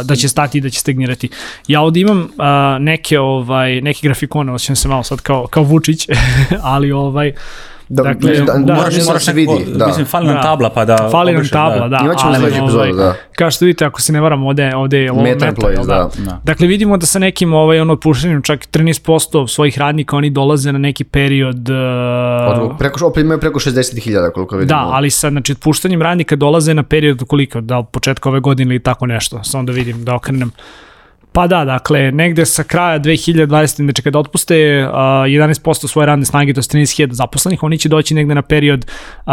da 0.05 0.15
će 0.15 0.27
stati 0.27 0.57
i 0.57 0.61
da 0.61 0.69
će 0.69 0.79
stagnirati. 0.79 1.29
Ja 1.67 1.81
ovde 1.81 1.99
imam 1.99 2.19
uh, 2.19 2.27
neke, 2.79 3.19
ovaj, 3.19 3.81
neke 3.81 3.99
grafikone, 4.03 4.51
osjećam 4.53 4.75
se 4.75 4.87
malo 4.87 5.03
sad 5.03 5.21
kao, 5.21 5.47
kao 5.47 5.63
Vučić, 5.63 6.07
ali 6.73 6.91
ovaj, 6.91 7.33
Da, 7.93 8.03
Dakle, 8.03 8.31
da, 8.33 8.53
da, 8.53 8.73
moraš, 8.73 8.97
ne 8.97 9.03
moraš 9.03 9.25
se 9.25 9.33
vidi, 9.33 9.65
da. 9.75 9.87
Mislim, 9.87 10.05
fali 10.05 10.25
nam 10.25 10.35
Da. 10.35 10.41
tabla 10.41 10.69
pa 10.69 10.85
da... 10.85 11.09
Fali 11.11 11.33
nam 11.33 11.47
tabla, 11.47 11.87
da. 11.87 11.99
Imat 12.03 12.17
ćemo 12.17 12.29
ali, 12.29 12.39
sledeći 12.39 12.57
epizod, 12.57 12.79
ovaj, 12.79 12.93
da. 12.93 13.15
Kao 13.35 13.51
što 13.51 13.65
vidite, 13.65 13.85
ako 13.85 14.01
se 14.01 14.13
ne 14.13 14.21
varam, 14.21 14.43
ovde, 14.43 14.75
ovde 14.75 14.97
je 14.97 15.11
ovo 15.11 15.21
Meta 15.21 15.45
meta, 15.45 15.61
employees, 15.61 15.73
jel 15.73 15.85
da. 15.85 16.09
Da. 16.17 16.41
Dakle, 16.43 16.67
vidimo 16.67 16.97
da 16.97 17.05
sa 17.05 17.19
nekim 17.19 17.53
ovaj, 17.53 17.79
ono, 17.79 17.93
otpuštanjem 17.93 18.41
čak 18.41 18.67
13% 18.71 19.47
svojih 19.47 19.77
radnika 19.77 20.15
oni 20.15 20.29
dolaze 20.29 20.71
na 20.71 20.79
neki 20.79 21.03
period... 21.03 21.69
Uh, 21.69 22.71
Od, 22.71 22.77
preko, 22.79 23.05
opet 23.05 23.23
imaju 23.23 23.39
preko 23.39 23.59
60.000 23.59 24.31
koliko 24.31 24.57
vidimo. 24.57 24.79
Da, 24.79 24.89
ali 24.91 25.09
sad, 25.09 25.31
znači, 25.31 25.51
otpuštanjem 25.51 26.01
radnika 26.01 26.35
dolaze 26.35 26.73
na 26.73 26.83
period 26.83 27.23
koliko, 27.27 27.61
da 27.61 27.77
od 27.77 27.87
početka 27.91 28.29
ove 28.29 28.39
godine 28.39 28.75
ili 28.75 28.83
tako 28.83 29.05
nešto, 29.05 29.43
samo 29.43 29.63
da 29.63 29.71
vidim, 29.71 30.05
da 30.05 30.15
okrenem. 30.15 30.51
Pa 31.33 31.47
da, 31.47 31.65
dakle, 31.65 32.11
negde 32.11 32.45
sa 32.45 32.63
kraja 32.63 32.99
2020. 32.99 33.75
znači 33.83 34.01
kada 34.01 34.19
otpuste 34.19 34.87
uh, 34.87 34.93
11% 34.93 35.87
svoje 35.87 36.05
radne 36.05 36.25
snage, 36.25 36.53
to 36.53 36.59
je 36.59 36.63
13.000 36.63 37.11
zaposlenih, 37.11 37.63
oni 37.63 37.77
će 37.77 37.89
doći 37.89 38.13
negde 38.13 38.35
na 38.35 38.41
period 38.41 38.85
uh, 39.25 39.31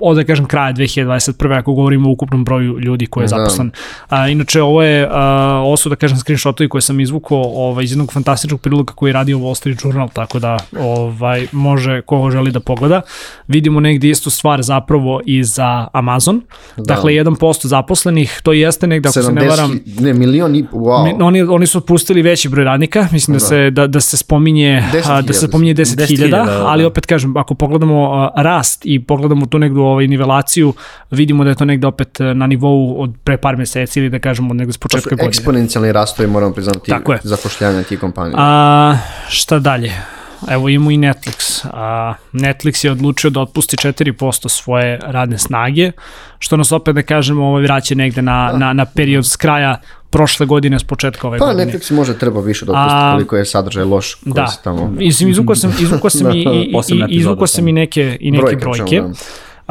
od 0.00 0.16
da 0.16 0.24
kažem 0.24 0.44
kraja 0.44 0.72
2021. 0.72 1.58
ako 1.58 1.72
govorimo 1.72 2.08
o 2.08 2.12
ukupnom 2.12 2.44
broju 2.44 2.78
ljudi 2.78 3.06
koji 3.06 3.24
je 3.24 3.28
Da. 3.28 3.36
zaposlen. 3.36 3.70
A, 4.08 4.28
inače, 4.28 4.62
ovo 4.62 4.82
je, 4.82 5.08
a, 5.10 5.26
ovo 5.64 5.76
su 5.76 5.88
da 5.88 5.96
kažem 5.96 6.16
screenshotovi 6.18 6.68
koje 6.68 6.82
sam 6.82 7.00
izvukao 7.00 7.42
ovaj, 7.44 7.84
iz 7.84 7.92
jednog 7.92 8.12
fantastičnog 8.12 8.60
priloga 8.60 8.92
koji 8.92 9.08
je 9.10 9.12
radio 9.14 9.38
Wall 9.38 9.54
Street 9.54 9.78
Journal, 9.84 10.08
tako 10.12 10.38
da 10.38 10.56
ovaj, 10.80 11.46
može 11.52 12.00
ko 12.02 12.30
želi 12.30 12.50
da 12.52 12.60
pogleda. 12.60 13.00
Vidimo 13.48 13.80
negde 13.80 14.08
istu 14.08 14.30
stvar 14.30 14.62
zapravo 14.62 15.20
i 15.26 15.44
za 15.44 15.88
Amazon. 15.92 16.40
Da. 16.76 16.82
Dakle, 16.94 17.12
1% 17.12 17.66
zaposlenih, 17.66 18.40
to 18.42 18.52
jeste 18.52 18.86
negde, 18.86 19.08
ako 19.08 19.22
se 19.22 19.32
ne 19.32 19.48
varam, 19.48 19.70
70, 19.70 20.00
ne, 20.00 20.12
milion 20.14 20.56
i, 20.56 20.64
wow. 20.72 21.04
Mi, 21.04 21.22
oni, 21.24 21.42
oni 21.42 21.66
su 21.66 21.78
otpustili 21.78 22.22
veći 22.22 22.48
broj 22.48 22.64
radnika, 22.64 23.08
mislim 23.12 23.34
da, 23.34 23.38
Da. 23.38 23.46
se, 23.46 23.70
da, 23.70 23.86
da 23.86 24.00
se 24.00 24.16
spominje, 24.16 24.82
10.000 24.92 25.10
a, 25.12 25.22
da 25.22 25.32
se 25.32 25.46
spominje 25.46 25.74
10.000, 25.74 25.96
10.000, 26.06 26.30
da, 26.30 26.44
da. 26.44 26.66
ali 26.66 26.84
opet 26.84 27.06
kažem, 27.06 27.36
ako 27.36 27.54
pogledamo 27.54 28.12
a, 28.12 28.42
rast 28.42 28.82
i 28.86 29.04
pogledamo 29.04 29.46
tu 29.46 29.58
negdu 29.58 29.82
ovaj, 29.90 30.06
nivelaciju, 30.06 30.72
vidimo 31.10 31.44
da 31.44 31.50
je 31.50 31.56
to 31.56 31.64
negde 31.64 31.86
opet 31.86 32.20
e, 32.20 32.34
na 32.34 32.46
nivou 32.46 33.02
od 33.02 33.14
pre 33.24 33.36
par 33.36 33.56
meseci 33.56 34.00
ili 34.00 34.10
da 34.10 34.18
kažemo 34.18 34.50
od 34.50 34.56
negde 34.56 34.72
s 34.72 34.78
početka 34.78 35.10
godine. 35.10 35.28
Eksponencijalni 35.28 35.92
rastovi, 35.92 36.28
moramo 36.28 36.52
priznati, 36.52 36.90
Tako 36.90 37.12
je. 37.12 37.18
zapošljavanja 37.22 37.82
tih 37.82 37.98
kompanija. 38.00 38.34
A, 38.38 38.96
šta 39.28 39.58
dalje? 39.58 39.92
Evo 40.48 40.68
imamo 40.68 40.90
i 40.90 40.96
Netflix. 40.96 41.66
A, 41.72 42.14
Netflix 42.32 42.84
je 42.84 42.90
odlučio 42.92 43.30
da 43.30 43.40
otpusti 43.40 43.76
4% 43.76 44.48
svoje 44.48 44.98
radne 45.02 45.38
snage, 45.38 45.92
što 46.38 46.56
nas 46.56 46.72
opet 46.72 46.94
da 46.94 47.02
kažemo 47.02 47.46
ovaj 47.46 47.62
vraća 47.62 47.94
negde 47.94 48.22
na, 48.22 48.52
na, 48.56 48.72
na 48.72 48.84
period 48.84 49.26
s 49.26 49.36
kraja 49.36 49.80
prošle 50.10 50.46
godine 50.46 50.78
s 50.78 50.84
početka 50.84 51.28
ove 51.28 51.38
Pa 51.38 51.46
godine. 51.46 51.66
Netflix 51.66 51.92
može 51.92 52.18
treba 52.18 52.40
više 52.40 52.66
da 52.66 52.72
otpusti 52.72 52.96
A, 52.96 53.12
koliko 53.12 53.36
je 53.36 53.44
sadržaj 53.44 53.84
loš 53.84 54.14
koji 54.14 54.32
Da, 54.34 54.46
se 54.46 54.58
tamo... 54.64 54.90
mislim, 54.90 55.28
izvukao 55.28 55.56
sam, 55.56 55.72
izvukao 55.80 56.10
sam 56.10 56.30
i, 56.36 56.38
i, 56.38 56.42
i, 56.42 56.76
izvukao 56.78 57.04
epizoda 57.04 57.46
sam 57.46 57.68
i 57.68 57.72
neke, 57.72 58.16
i 58.20 58.30
neke 58.30 58.42
Brojke, 58.42 58.56
brojke. 58.56 58.96
čemu, 58.96 59.08
da. 59.08 59.14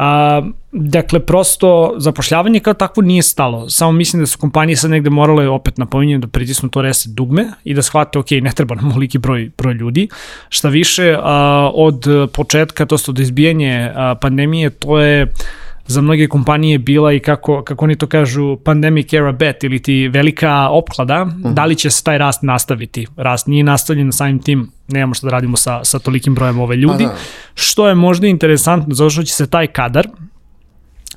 A, 0.00 0.42
dakle, 0.72 1.20
prosto 1.20 1.94
zapošljavanje 1.96 2.60
kao 2.60 2.74
takvo 2.74 3.02
nije 3.02 3.22
stalo. 3.22 3.68
Samo 3.68 3.92
mislim 3.92 4.22
da 4.22 4.26
su 4.26 4.38
kompanije 4.38 4.76
sad 4.76 4.90
negde 4.90 5.10
morale 5.10 5.48
opet 5.48 5.78
napominjem 5.78 6.20
da 6.20 6.28
pritisnu 6.28 6.68
to 6.68 6.82
reset 6.82 7.12
dugme 7.12 7.46
i 7.64 7.74
da 7.74 7.82
shvate, 7.82 8.18
ok, 8.18 8.30
ne 8.30 8.52
treba 8.52 8.74
nam 8.74 8.84
moliki 8.84 9.18
broj, 9.18 9.50
broj 9.58 9.74
ljudi. 9.74 10.08
Šta 10.48 10.68
više, 10.68 11.16
a, 11.22 11.70
od 11.74 12.04
početka, 12.32 12.86
to 12.86 12.96
od 13.08 13.18
izbijanje 13.18 13.92
a, 13.94 14.14
pandemije, 14.20 14.70
to 14.70 14.98
je 14.98 15.26
za 15.90 16.00
mnoge 16.00 16.26
kompanije 16.28 16.78
bila 16.78 17.12
i 17.12 17.20
kako, 17.20 17.62
kako 17.62 17.84
oni 17.84 17.96
to 17.96 18.06
kažu 18.06 18.56
pandemic 18.56 19.12
era 19.12 19.32
bet 19.32 19.64
ili 19.64 19.78
ti 19.78 20.08
velika 20.08 20.68
opklada, 20.68 21.24
Mhm. 21.24 21.54
da 21.54 21.64
li 21.64 21.76
će 21.76 21.90
se 21.90 22.04
taj 22.04 22.18
rast 22.18 22.42
nastaviti. 22.42 23.06
Rast 23.16 23.46
nije 23.46 23.64
nastavljen 23.64 24.12
samim 24.12 24.38
tim, 24.38 24.70
nemamo 24.88 25.14
što 25.14 25.26
da 25.26 25.30
radimo 25.30 25.56
sa, 25.56 25.84
sa 25.84 25.98
tolikim 25.98 26.34
brojem 26.34 26.60
ove 26.60 26.76
ljudi, 26.76 27.04
da. 27.04 27.14
što 27.54 27.88
je 27.88 27.94
možda 27.94 28.26
interesantno, 28.26 28.94
zato 28.94 29.10
što 29.10 29.22
će 29.22 29.34
se 29.34 29.46
taj 29.46 29.66
kadar, 29.66 30.08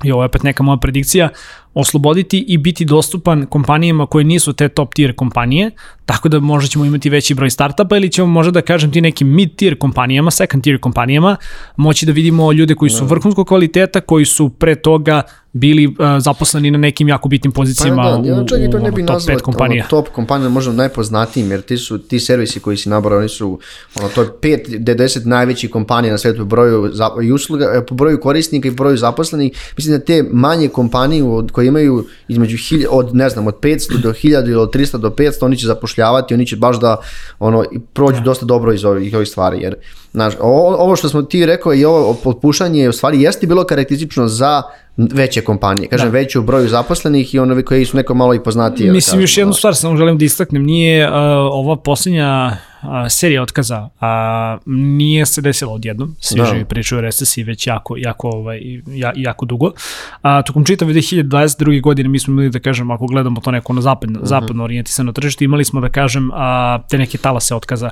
i 0.04 0.12
ovo 0.12 0.22
je 0.22 0.26
opet 0.26 0.42
neka 0.42 0.62
moja 0.62 0.76
predikcija, 0.76 1.28
osloboditi 1.74 2.44
i 2.48 2.58
biti 2.58 2.84
dostupan 2.84 3.46
kompanijama 3.46 4.06
koje 4.06 4.24
nisu 4.24 4.52
te 4.52 4.68
top 4.68 4.94
tier 4.94 5.14
kompanije, 5.14 5.70
tako 6.06 6.28
da 6.28 6.40
možda 6.40 6.68
ćemo 6.68 6.84
imati 6.84 7.10
veći 7.10 7.34
broj 7.34 7.50
startupa 7.50 7.96
ili 7.96 8.12
ćemo 8.12 8.26
možda 8.26 8.50
da 8.50 8.62
kažem 8.62 8.92
ti 8.92 9.00
nekim 9.00 9.28
mid 9.28 9.56
tier 9.56 9.78
kompanijama, 9.78 10.30
second 10.30 10.64
tier 10.64 10.80
kompanijama, 10.80 11.36
moći 11.76 12.06
da 12.06 12.12
vidimo 12.12 12.52
ljude 12.52 12.74
koji 12.74 12.90
su 12.90 13.04
vrhunskog 13.04 13.48
kvaliteta, 13.48 14.00
koji 14.00 14.24
su 14.24 14.48
pre 14.48 14.74
toga 14.74 15.22
bili 15.54 15.86
uh, 15.86 15.94
zaposleni 16.18 16.70
na 16.70 16.78
nekim 16.78 17.08
jako 17.08 17.28
bitnim 17.28 17.52
pozicijama 17.52 18.02
Pa 18.02 18.10
da, 18.10 18.28
ja 18.28 18.40
u, 18.40 18.46
čak 18.46 18.58
i 18.58 18.70
to 18.70 18.76
u 18.76 18.80
ne 18.80 18.86
ono, 18.86 18.96
bi 18.96 19.06
top 19.06 19.14
nazvao 19.14 19.36
5 19.36 19.40
kompanija. 19.42 19.84
Ono, 19.92 20.02
top 20.02 20.14
kompanija, 20.14 20.48
možda 20.48 20.72
najpoznatijim, 20.72 21.50
jer 21.50 21.62
ti 21.62 21.76
su 21.76 21.98
ti 21.98 22.20
servisi 22.20 22.60
koji 22.60 22.76
si 22.76 22.88
nabrao, 22.88 23.18
oni 23.18 23.28
su 23.28 23.58
ono, 23.94 24.08
to 24.08 24.22
je 24.22 24.28
5 24.28 24.78
do 24.78 24.94
10 24.94 25.26
najvećih 25.26 25.70
kompanija 25.70 26.12
na 26.12 26.18
svetu 26.18 26.38
po 26.38 26.44
broju 26.44 26.90
za, 26.92 27.10
i 27.22 27.32
usluga, 27.32 27.84
po 27.88 27.94
broju 27.94 28.20
korisnika 28.20 28.68
i 28.68 28.70
broju 28.70 28.96
zaposlenih. 28.96 29.52
Mislim 29.76 29.98
da 29.98 30.04
te 30.04 30.24
manje 30.32 30.68
kompanije 30.68 31.24
od, 31.24 31.50
koje 31.64 31.68
imaju 31.68 32.04
između 32.28 32.56
hilj, 32.56 32.86
od 32.90 33.14
ne 33.14 33.28
znam 33.28 33.46
od 33.46 33.60
500 33.60 34.00
do 34.02 34.12
1000 34.12 34.44
ili 34.44 34.56
od 34.56 34.74
300 34.74 34.98
do 34.98 35.10
500 35.10 35.44
oni 35.44 35.56
će 35.56 35.66
zapošljavati, 35.66 36.34
oni 36.34 36.46
će 36.46 36.56
baš 36.56 36.80
da 36.80 36.96
ono 37.38 37.64
i 37.72 37.78
prođu 37.92 38.20
dosta 38.20 38.46
dobro 38.46 38.72
iz 38.72 38.84
ovih, 38.84 39.14
ovih 39.14 39.28
stvari 39.28 39.60
jer 39.60 39.76
Znaš, 40.14 40.34
ovo, 40.40 40.76
ovo 40.76 40.96
što 40.96 41.08
smo 41.08 41.22
ti 41.22 41.46
rekao 41.46 41.74
i 41.74 41.84
ovo 41.84 42.14
potpušanje 42.24 42.88
u 42.88 42.92
stvari 42.92 43.22
jeste 43.22 43.46
bilo 43.46 43.64
karakteristično 43.64 44.28
za 44.28 44.62
veće 44.96 45.40
kompanije, 45.40 45.88
kažem 45.88 46.10
da. 46.10 46.18
veću 46.18 46.42
broju 46.42 46.68
zaposlenih 46.68 47.34
i 47.34 47.38
ono 47.38 47.62
koji 47.62 47.84
su 47.84 47.96
neko 47.96 48.14
malo 48.14 48.34
i 48.34 48.42
poznatije. 48.42 48.92
Mislim, 48.92 49.18
da 49.18 49.22
još 49.22 49.38
jednu 49.38 49.52
da. 49.52 49.56
stvar 49.56 49.74
samo 49.74 49.96
želim 49.96 50.18
da 50.18 50.24
istaknem, 50.24 50.62
nije 50.62 51.08
uh, 51.08 51.14
ova 51.52 51.76
posljednja 51.76 52.56
uh, 52.84 53.06
serija 53.08 53.42
otkaza, 53.42 53.80
uh, 53.82 54.62
nije 54.66 55.26
se 55.26 55.40
desila 55.40 55.72
odjednom, 55.72 56.16
svi 56.20 56.38
Da. 56.38 56.44
živi 56.44 56.64
pričaju 56.64 56.98
o 56.98 57.02
recesiji 57.02 57.44
već 57.44 57.66
jako, 57.66 57.96
jako, 57.96 58.28
ovaj, 58.28 58.60
ja, 58.86 59.12
jako 59.16 59.46
dugo. 59.46 59.70
A, 60.22 60.42
tokom 60.42 60.64
čitave 60.64 60.92
2022. 60.92 61.80
godine 61.80 62.08
mi 62.08 62.18
smo 62.18 62.32
imali, 62.32 62.50
da 62.50 62.58
kažem, 62.58 62.90
ako 62.90 63.06
gledamo 63.06 63.40
to 63.40 63.50
neko 63.50 63.72
na 63.72 63.80
zapadno, 63.80 64.18
Mhm. 64.18 64.26
zapadno 64.26 64.64
orijentisano 64.64 65.12
tržište, 65.12 65.44
imali 65.44 65.64
smo, 65.64 65.80
da 65.80 65.88
kažem, 65.88 66.30
a, 66.32 66.78
te 66.90 66.98
neke 66.98 67.18
talase 67.18 67.54
otkaza. 67.54 67.90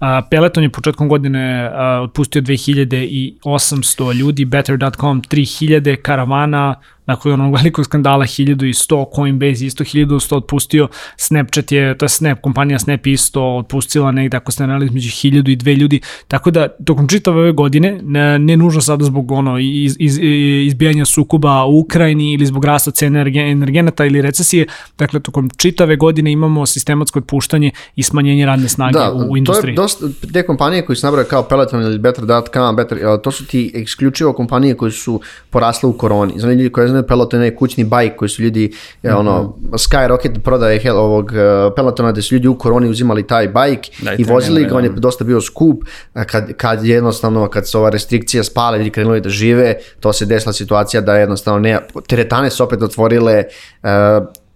A, 0.00 0.22
Peloton 0.30 0.62
je 0.62 0.70
početkom 0.70 1.08
godine 1.08 1.70
a, 1.74 2.00
otpustio 2.02 2.42
2800 2.42 4.12
ljudi, 4.12 4.44
Better.com 4.44 5.22
3000, 5.22 5.96
Karavana 5.96 6.74
nakon 7.06 7.32
onog 7.32 7.54
velikog 7.54 7.84
skandala 7.84 8.24
1100, 8.24 9.04
Coinbase 9.16 9.66
isto 9.66 9.84
1100 9.84 10.36
otpustio, 10.36 10.88
Snapchat 11.16 11.72
je, 11.72 11.98
to 11.98 12.04
je 12.04 12.08
Snap, 12.08 12.40
kompanija 12.40 12.78
Snap 12.78 13.06
isto 13.06 13.56
otpustila 13.56 14.12
negde, 14.12 14.36
ako 14.36 14.52
ste 14.52 14.64
analiz, 14.64 14.90
među 14.90 15.10
1000 15.10 15.52
i 15.52 15.56
2 15.56 15.76
ljudi, 15.76 16.00
tako 16.28 16.50
da 16.50 16.68
tokom 16.68 17.08
čitave 17.08 17.40
ove 17.40 17.52
godine, 17.52 18.00
ne, 18.02 18.38
ne 18.38 18.56
nužno 18.56 18.80
sada 18.80 19.04
zbog 19.04 19.30
ono, 19.30 19.58
iz, 19.58 19.96
iz, 19.98 20.18
izbijanja 20.66 21.04
sukoba 21.04 21.64
u 21.64 21.78
Ukrajini 21.78 22.32
ili 22.32 22.46
zbog 22.46 22.64
rasta 22.64 22.90
cene 22.90 23.20
energenata 23.50 24.04
ili 24.04 24.22
recesije, 24.22 24.66
dakle 24.98 25.20
tokom 25.20 25.50
čitave 25.56 25.96
godine 25.96 26.32
imamo 26.32 26.66
sistematsko 26.66 27.18
otpuštanje 27.18 27.70
i 27.96 28.02
smanjenje 28.02 28.46
radne 28.46 28.68
snage 28.68 28.98
da, 28.98 29.12
u, 29.12 29.32
u 29.32 29.36
industriji. 29.36 29.74
To 29.74 29.82
je 29.82 29.84
dosta, 29.84 30.06
te 30.32 30.46
kompanije 30.46 30.86
koje 30.86 30.96
se 30.96 31.06
nabraju 31.06 31.26
kao 31.30 31.42
Peloton 31.42 31.82
ili 31.82 31.98
Better.com, 31.98 32.76
Better, 32.76 32.98
to 33.22 33.30
su 33.30 33.46
ti 33.46 33.72
eksključivo 33.74 34.32
kompanije 34.32 34.76
koje 34.76 34.90
su 34.90 35.20
porasle 35.50 35.88
u 35.88 35.92
koroni. 35.92 36.32
Znači 36.36 36.56
ljudi 36.56 36.70
koji 36.70 36.91
znaju 36.92 37.06
Peloton 37.06 37.50
kućni 37.58 37.84
bajk 37.84 38.16
koji 38.16 38.28
su 38.28 38.42
ljudi, 38.42 38.72
mm 39.02 39.08
-hmm. 39.08 39.16
ono, 39.18 39.56
Skyrocket 39.72 40.38
prodaje 40.38 40.78
hel, 40.78 40.98
ovog 40.98 41.24
uh, 41.24 41.72
Pelotona 41.76 42.12
gde 42.12 42.22
su 42.22 42.34
ljudi 42.34 42.48
u 42.48 42.58
koroni 42.58 42.88
uzimali 42.88 43.26
taj 43.26 43.48
bajk 43.48 43.80
da, 44.02 44.12
i 44.18 44.24
vozili 44.24 44.64
ga, 44.64 44.76
on 44.76 44.84
je 44.84 44.90
dosta 44.90 45.24
bio 45.24 45.40
skup, 45.40 45.84
kad, 46.26 46.52
kad 46.52 46.84
jednostavno, 46.84 47.48
kad 47.48 47.68
se 47.68 47.78
ova 47.78 47.90
restrikcija 47.90 48.44
spala, 48.44 48.76
ljudi 48.76 48.90
krenuli 48.90 49.20
da 49.20 49.28
žive, 49.28 49.74
to 50.00 50.12
se 50.12 50.26
desila 50.26 50.52
situacija 50.52 51.00
da 51.00 51.16
jednostavno 51.16 51.60
ne, 51.60 51.78
teretane 52.08 52.50
su 52.50 52.64
opet 52.64 52.82
otvorile, 52.82 53.44
uh, 53.82 53.88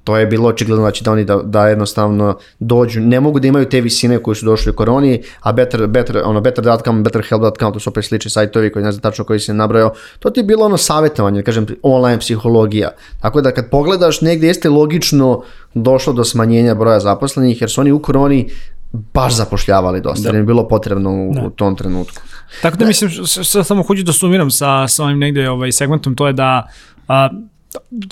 to 0.07 0.17
je 0.17 0.27
bilo 0.27 0.49
očigledno 0.49 0.83
znači 0.83 1.05
da 1.05 1.13
oni 1.13 1.25
da, 1.25 1.37
da 1.45 1.69
jednostavno 1.69 2.39
dođu, 2.59 3.01
ne 3.01 3.21
mogu 3.21 3.41
da 3.41 3.49
imaju 3.49 3.69
te 3.69 3.81
visine 3.81 4.19
koje 4.19 4.35
su 4.35 4.47
došli 4.47 4.71
u 4.71 4.75
koroni, 4.75 5.23
a 5.41 5.53
better, 5.53 5.87
better, 5.87 6.21
ono, 6.25 6.41
better.com, 6.41 7.03
betterhelp.com, 7.03 7.73
to 7.73 7.81
su 7.81 7.91
opet 7.91 8.05
slični 8.05 8.31
sajtovi 8.31 8.73
koji 8.73 8.85
ne 8.85 8.93
znam 8.93 9.03
tačno 9.03 9.25
koji 9.25 9.41
se 9.41 9.55
nabrojao, 9.55 9.95
to 10.19 10.31
ti 10.31 10.41
je 10.41 10.45
bilo 10.45 10.65
ono 10.65 10.77
savjetovanje, 10.77 11.43
kažem, 11.43 11.67
online 11.83 12.19
psihologija. 12.19 12.91
Tako 13.21 13.41
da 13.41 13.53
kad 13.53 13.71
pogledaš 13.71 14.21
negde 14.21 14.47
jeste 14.47 14.69
logično 14.69 15.43
došlo 15.75 16.13
do 16.13 16.25
smanjenja 16.25 16.75
broja 16.75 17.01
zaposlenih, 17.01 17.61
jer 17.61 17.71
su 17.71 17.81
oni 17.81 17.93
u 17.93 17.99
koroni 17.99 18.49
baš 18.93 19.35
zapošljavali 19.35 20.01
dosta, 20.01 20.31
da. 20.31 20.39
je 20.39 20.45
bilo 20.45 20.69
potrebno 20.69 21.11
u, 21.11 21.35
da. 21.35 21.43
u 21.47 21.51
tom 21.51 21.77
trenutku. 21.77 22.23
Tako 22.63 22.77
da, 22.77 22.85
da 22.85 22.87
mislim, 22.87 23.11
sad 23.27 23.67
samo 23.67 23.83
hoću 23.83 24.03
da 24.03 24.13
sumiram 24.13 24.51
sa, 24.51 24.89
sa 24.89 25.05
ovim 25.05 25.19
negde 25.19 25.51
ovaj 25.51 25.73
segmentom, 25.73 26.15
to 26.15 26.27
je 26.27 26.33
da 26.33 26.69
a, 27.09 27.29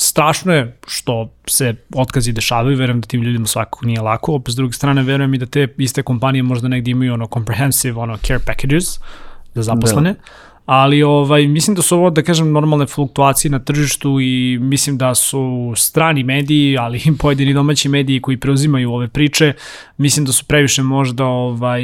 strašno 0.00 0.52
je 0.52 0.78
što 0.86 1.32
se 1.46 1.74
otkazi 1.94 2.32
dešavaju, 2.32 2.78
verujem 2.78 3.00
da 3.00 3.06
tim 3.06 3.22
ljudima 3.22 3.46
svakako 3.46 3.86
nije 3.86 4.00
lako, 4.00 4.34
opet 4.34 4.52
s 4.52 4.56
druge 4.56 4.72
strane 4.72 5.02
verujem 5.02 5.34
i 5.34 5.38
da 5.38 5.46
te 5.46 5.68
iste 5.78 6.02
kompanije 6.02 6.42
možda 6.42 6.68
negdje 6.68 6.92
imaju 6.92 7.14
ono 7.14 7.28
comprehensive 7.34 8.00
ono 8.00 8.16
care 8.16 8.38
packages 8.46 8.84
za 9.54 9.62
zaposlene, 9.62 10.12
da 10.12 10.20
ali 10.66 11.02
ovaj, 11.02 11.46
mislim 11.46 11.76
da 11.76 11.82
su 11.82 11.96
ovo, 11.96 12.10
da 12.10 12.22
kažem, 12.22 12.52
normalne 12.52 12.86
fluktuacije 12.86 13.50
na 13.50 13.58
tržištu 13.58 14.20
i 14.20 14.58
mislim 14.60 14.98
da 14.98 15.14
su 15.14 15.72
strani 15.76 16.22
mediji, 16.22 16.78
ali 16.78 16.98
i 16.98 17.16
pojedini 17.20 17.54
domaći 17.54 17.88
mediji 17.88 18.20
koji 18.20 18.36
preuzimaju 18.36 18.92
ove 18.92 19.08
priče, 19.08 19.52
mislim 19.96 20.26
da 20.26 20.32
su 20.32 20.44
previše 20.44 20.82
možda 20.82 21.24
ovaj, 21.24 21.82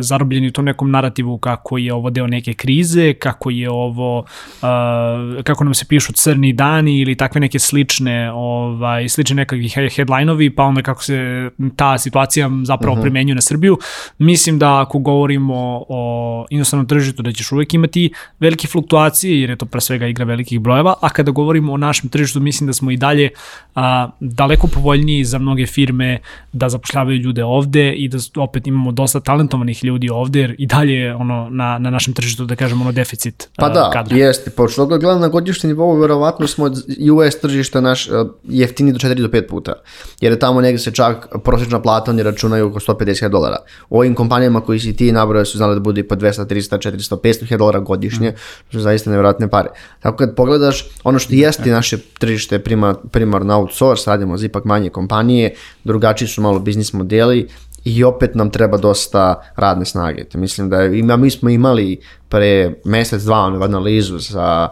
zarobljeni 0.00 0.48
u 0.48 0.52
tom 0.52 0.64
nekom 0.64 0.90
narativu 0.90 1.38
kako 1.38 1.78
je 1.78 1.94
ovo 1.94 2.10
deo 2.10 2.26
neke 2.26 2.54
krize, 2.54 3.14
kako 3.14 3.50
je 3.50 3.70
ovo, 3.70 4.18
uh, 4.18 5.44
kako 5.44 5.64
nam 5.64 5.74
se 5.74 5.84
pišu 5.88 6.12
crni 6.12 6.52
dani 6.52 7.00
ili 7.00 7.14
takve 7.14 7.40
neke 7.40 7.58
slične, 7.58 8.32
ovaj, 8.32 9.08
slične 9.08 9.36
nekakvi 9.36 9.68
headline-ovi, 9.68 10.54
pa 10.54 10.62
onda 10.62 10.82
kako 10.82 11.02
se 11.02 11.50
ta 11.76 11.98
situacija 11.98 12.50
zapravo 12.64 12.92
uh 12.92 12.98
mhm. 12.98 13.00
-huh. 13.00 13.02
primenjuje 13.02 13.34
na 13.34 13.40
Srbiju. 13.40 13.78
Mislim 14.18 14.58
da 14.58 14.80
ako 14.80 14.98
govorimo 14.98 15.84
o 15.88 16.46
inostranom 16.50 16.86
tržištu 16.86 17.22
da 17.22 17.32
ćeš 17.32 17.52
uvek 17.52 17.74
imati 17.74 18.10
velike 18.40 18.68
fluktuacije, 18.68 19.40
jer 19.40 19.50
je 19.50 19.56
to 19.56 19.66
pre 19.66 19.80
svega 19.80 20.06
igra 20.06 20.24
velikih 20.24 20.60
brojeva, 20.60 20.94
a 21.00 21.08
kada 21.08 21.30
govorimo 21.30 21.72
o 21.72 21.76
našem 21.76 22.10
tržištu, 22.10 22.40
mislim 22.40 22.66
da 22.66 22.72
smo 22.72 22.90
i 22.90 22.96
dalje 22.96 23.30
a, 23.74 24.10
daleko 24.20 24.66
povoljniji 24.66 25.24
za 25.24 25.38
mnoge 25.38 25.66
firme 25.66 26.18
da 26.52 26.68
zapošljavaju 26.68 27.18
ljude 27.18 27.44
ovde 27.44 27.92
i 27.92 28.08
da 28.08 28.18
opet 28.36 28.66
imamo 28.66 28.92
dosta 28.92 29.20
talentovanih 29.20 29.84
ljudi 29.84 30.10
ovde, 30.10 30.40
jer 30.40 30.54
i 30.58 30.66
dalje 30.66 31.14
ono, 31.14 31.48
na, 31.50 31.78
na 31.78 31.90
našem 31.90 32.14
tržištu, 32.14 32.44
da 32.44 32.56
kažemo, 32.56 32.84
ono 32.84 32.92
deficit 32.92 33.48
Pa 33.56 33.68
da, 33.68 33.90
kadra. 33.92 34.16
jeste, 34.16 34.50
pošto 34.50 34.86
ga 34.86 34.98
gledam 34.98 35.20
na 35.20 35.28
godišnjem 35.28 35.70
nivou, 35.70 35.96
verovatno 35.96 36.46
smo 36.46 36.64
od 36.64 36.84
US 37.12 37.40
tržišta 37.40 37.80
naš 37.80 38.08
jeftini 38.48 38.92
do 38.92 38.98
4 38.98 39.14
do 39.14 39.28
5 39.28 39.48
puta, 39.48 39.72
jer 40.20 40.32
je 40.32 40.38
tamo 40.38 40.60
negde 40.60 40.78
se 40.78 40.90
čak 40.90 41.28
prosječna 41.44 41.82
plata 41.82 42.10
oni 42.10 42.22
računaju 42.22 42.66
oko 42.66 42.80
150 42.80 43.28
dolara. 43.28 43.56
U 43.90 43.98
ovim 43.98 44.14
kompanijama 44.14 44.60
koji 44.60 44.80
si 44.80 44.96
ti 44.96 45.12
nabrojao 45.12 45.44
su 45.44 45.56
znali 45.56 45.74
da 45.74 45.80
bude 45.80 46.00
i 46.00 46.08
po 46.08 46.14
200, 46.14 46.46
300, 46.46 46.90
400, 46.90 47.20
500 47.20 47.56
dolara 47.56 47.80
godišnje 47.80 48.11
godišnje, 48.18 48.34
što 48.68 48.78
je 48.78 48.82
zaista 48.82 49.10
nevjerojatne 49.10 49.48
pare. 49.48 49.68
Tako 50.00 50.16
kad 50.16 50.34
pogledaš, 50.36 50.88
ono 51.04 51.18
što 51.18 51.34
jeste 51.34 51.70
naše 51.70 51.98
tržište 52.18 52.58
primar, 52.58 52.94
primarno 53.10 53.58
outsource, 53.58 54.10
radimo 54.10 54.36
za 54.36 54.46
ipak 54.46 54.64
manje 54.64 54.90
kompanije, 54.90 55.54
drugačiji 55.84 56.28
su 56.28 56.42
malo 56.42 56.58
biznis 56.58 56.92
modeli, 56.92 57.48
i 57.84 58.04
opet 58.04 58.34
nam 58.34 58.50
treba 58.50 58.76
dosta 58.76 59.42
radne 59.56 59.84
snage. 59.84 60.24
Mislim 60.34 60.70
da 60.70 60.80
je, 60.80 61.02
mi 61.02 61.30
smo 61.30 61.50
imali 61.50 62.00
pre 62.28 62.74
mesec, 62.84 63.22
dva 63.22 63.58
analizu 63.64 64.18
za 64.18 64.68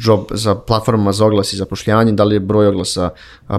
job, 0.00 0.20
za 0.30 0.54
platformama 0.54 1.12
za 1.12 1.26
oglas 1.26 1.52
i 1.52 1.56
zapošljavanje, 1.56 2.12
da 2.12 2.24
li 2.24 2.36
je 2.36 2.40
broj 2.40 2.66
oglasa 2.66 3.10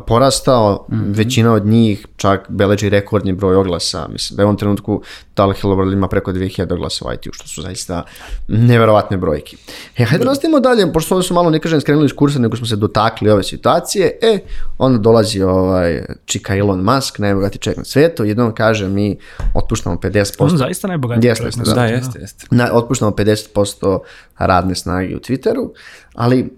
porastao, 0.08 0.86
mm 0.90 0.96
-hmm. 0.96 1.16
većina 1.16 1.54
od 1.54 1.66
njih 1.66 2.08
čak 2.18 2.46
beleži 2.50 2.90
rekordni 2.90 3.34
broj 3.34 3.56
oglasa, 3.56 4.08
mislim 4.08 4.36
da 4.36 4.42
je 4.42 4.46
u 4.46 4.48
ovom 4.48 4.58
trenutku 4.58 5.02
Tal 5.34 5.54
Hello 5.54 5.92
ima 5.92 6.08
preko 6.08 6.32
2000 6.32 6.74
oglasa 6.74 7.06
u 7.06 7.14
IT-u, 7.14 7.34
što 7.34 7.48
su 7.48 7.62
zaista 7.62 8.04
neverovatne 8.48 9.18
brojke. 9.18 9.58
E, 9.98 10.06
hajde 10.06 10.24
da 10.24 10.30
nastavimo 10.30 10.60
dalje, 10.60 10.94
pošto 10.94 11.16
ovo 11.16 11.22
su 11.22 11.34
malo, 11.34 11.50
ne 11.50 11.60
kažem, 11.60 11.82
skrenuli 11.82 12.06
iz 12.06 12.14
kursa, 12.14 12.40
nego 12.40 12.58
smo 12.58 12.68
se 12.68 12.76
dotakli 12.76 13.30
ove 13.30 13.44
situacije, 13.44 14.18
e, 14.22 14.40
onda 14.78 14.98
dolazi 14.98 15.42
ovaj 15.42 16.06
čika 16.26 16.56
Elon 16.56 16.80
Musk, 16.80 17.20
najbogati 17.20 17.58
čovjek 17.58 17.78
na 17.78 17.86
svetu, 17.86 18.26
jednom 18.26 18.56
kaže 18.56 18.88
mi 18.88 19.18
otpuštamo 19.54 19.96
50%. 19.96 20.36
On 20.40 20.58
zaista 20.58 20.88
najbogatiji 20.88 21.30
jeste, 21.30 21.42
čovjek 21.42 21.56
na 21.56 21.66
svetu. 21.66 21.80
Da, 21.80 21.86
jeste, 21.86 22.20
jeste. 22.20 22.48
Na, 22.52 22.70
otpuštamo 22.74 23.12
50% 23.12 24.00
radne 24.38 24.76
snage 24.76 25.16
u 25.16 25.20
Twitteru, 25.20 25.70
ali 26.14 26.50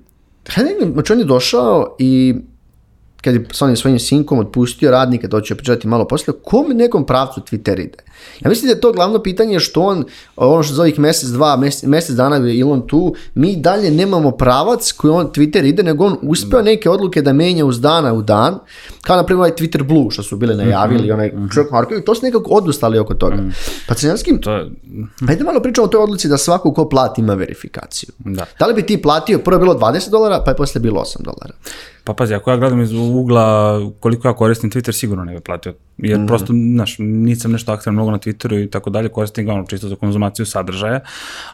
hajde, 0.50 0.92
znači 0.94 1.14
on 1.14 1.20
je 1.20 1.26
došao 1.26 1.96
i 2.00 2.36
kad 3.22 3.34
je 3.34 3.46
sa 3.52 3.66
onim 3.66 3.78
svojim 3.78 4.00
sinkom 4.00 4.40
otpustio 4.40 4.92
radnika, 4.92 5.28
to 5.28 5.42
ću 5.42 5.56
pričati 5.56 5.88
malo 5.88 6.08
posle, 6.08 6.34
kom 6.44 6.66
nekom 6.70 7.06
pravcu 7.06 7.42
Twitter 7.42 7.80
ide? 7.80 7.98
Ja 8.40 8.50
mislim 8.50 8.68
da 8.68 8.74
je 8.74 8.82
to 8.82 8.92
glavno 8.92 9.24
pitanje 9.24 9.60
što 9.60 9.82
on, 9.82 10.04
ono 10.36 10.64
što 10.64 10.74
za 10.74 10.82
ovih 10.82 11.00
mesec, 11.00 11.30
dva, 11.30 11.58
mesec, 11.58 11.84
mesec 11.84 12.16
dana 12.16 12.40
gde 12.40 12.50
je 12.50 12.62
Elon 12.62 12.88
tu, 12.88 13.16
mi 13.36 13.56
dalje 13.56 13.92
nemamo 13.92 14.32
pravac 14.32 14.92
koji 14.92 15.12
on 15.12 15.28
Twitter 15.28 15.66
ide, 15.66 15.84
nego 15.84 16.06
on 16.06 16.18
uspeo 16.22 16.62
neke 16.62 16.90
odluke 16.90 17.22
da 17.22 17.34
menja 17.34 17.66
uz 17.66 17.82
dana 17.82 18.14
u 18.14 18.22
dan, 18.22 18.60
kao 19.02 19.16
na 19.16 19.24
primjer 19.24 19.40
ovaj 19.40 19.52
Twitter 19.52 19.84
Blue 19.84 20.12
što 20.12 20.24
su 20.24 20.38
bile 20.38 20.56
najavili, 20.56 21.04
mm 21.04 21.06
-hmm. 21.06 21.14
onaj 21.14 21.28
mm 21.28 21.50
-hmm. 21.50 21.72
Markovi, 21.72 22.06
to 22.06 22.16
su 22.16 22.26
nekako 22.26 22.52
odustali 22.52 23.00
oko 23.00 23.14
toga. 23.14 23.36
Mm. 23.36 23.54
Pa 23.88 23.96
Crnjanski, 23.96 24.42
to 24.42 24.54
je... 24.54 24.72
ajde 25.28 25.44
malo 25.44 25.62
pričamo 25.62 25.86
o 25.86 25.90
toj 25.90 26.02
odluci 26.02 26.28
da 26.28 26.38
svako 26.38 26.74
ko 26.74 26.90
plati 26.90 27.22
ima 27.22 27.34
verifikaciju. 27.34 28.10
Da. 28.20 28.46
da 28.60 28.66
li 28.66 28.74
bi 28.74 28.86
ti 28.86 29.02
platio, 29.02 29.40
prvo 29.40 29.56
je 29.56 29.60
bilo 29.60 29.80
20 29.80 30.10
dolara, 30.10 30.42
pa 30.46 30.52
je 30.52 30.58
posle 30.58 30.82
bilo 30.82 31.02
8 31.02 31.24
dolara. 31.24 31.54
Pa 32.04 32.14
pazi, 32.14 32.34
ako 32.34 32.52
ja 32.52 32.58
gledam 32.58 32.82
iz 32.82 32.94
ugla 32.94 33.80
koliko 34.00 34.28
ja 34.28 34.34
koristim 34.34 34.72
Twitter, 34.72 34.92
sigurno 34.92 35.24
ne 35.24 35.34
bih 35.34 35.42
platio. 35.42 35.74
Jer 35.98 36.20
mm. 36.20 36.28
prosto, 36.28 36.54
znaš, 36.74 36.96
nisam 37.00 37.52
nešto 37.52 37.72
aktivan 37.72 37.94
mnogo 37.94 38.07
na 38.12 38.18
Twitteru 38.18 38.64
i 38.64 38.70
tako 38.70 38.90
dalje, 38.90 39.10
koristim 39.10 39.46
ga 39.46 39.54
ono 39.54 39.66
čisto 39.66 39.88
za 39.88 39.96
konzumaciju 39.96 40.46
sadržaja, 40.46 41.00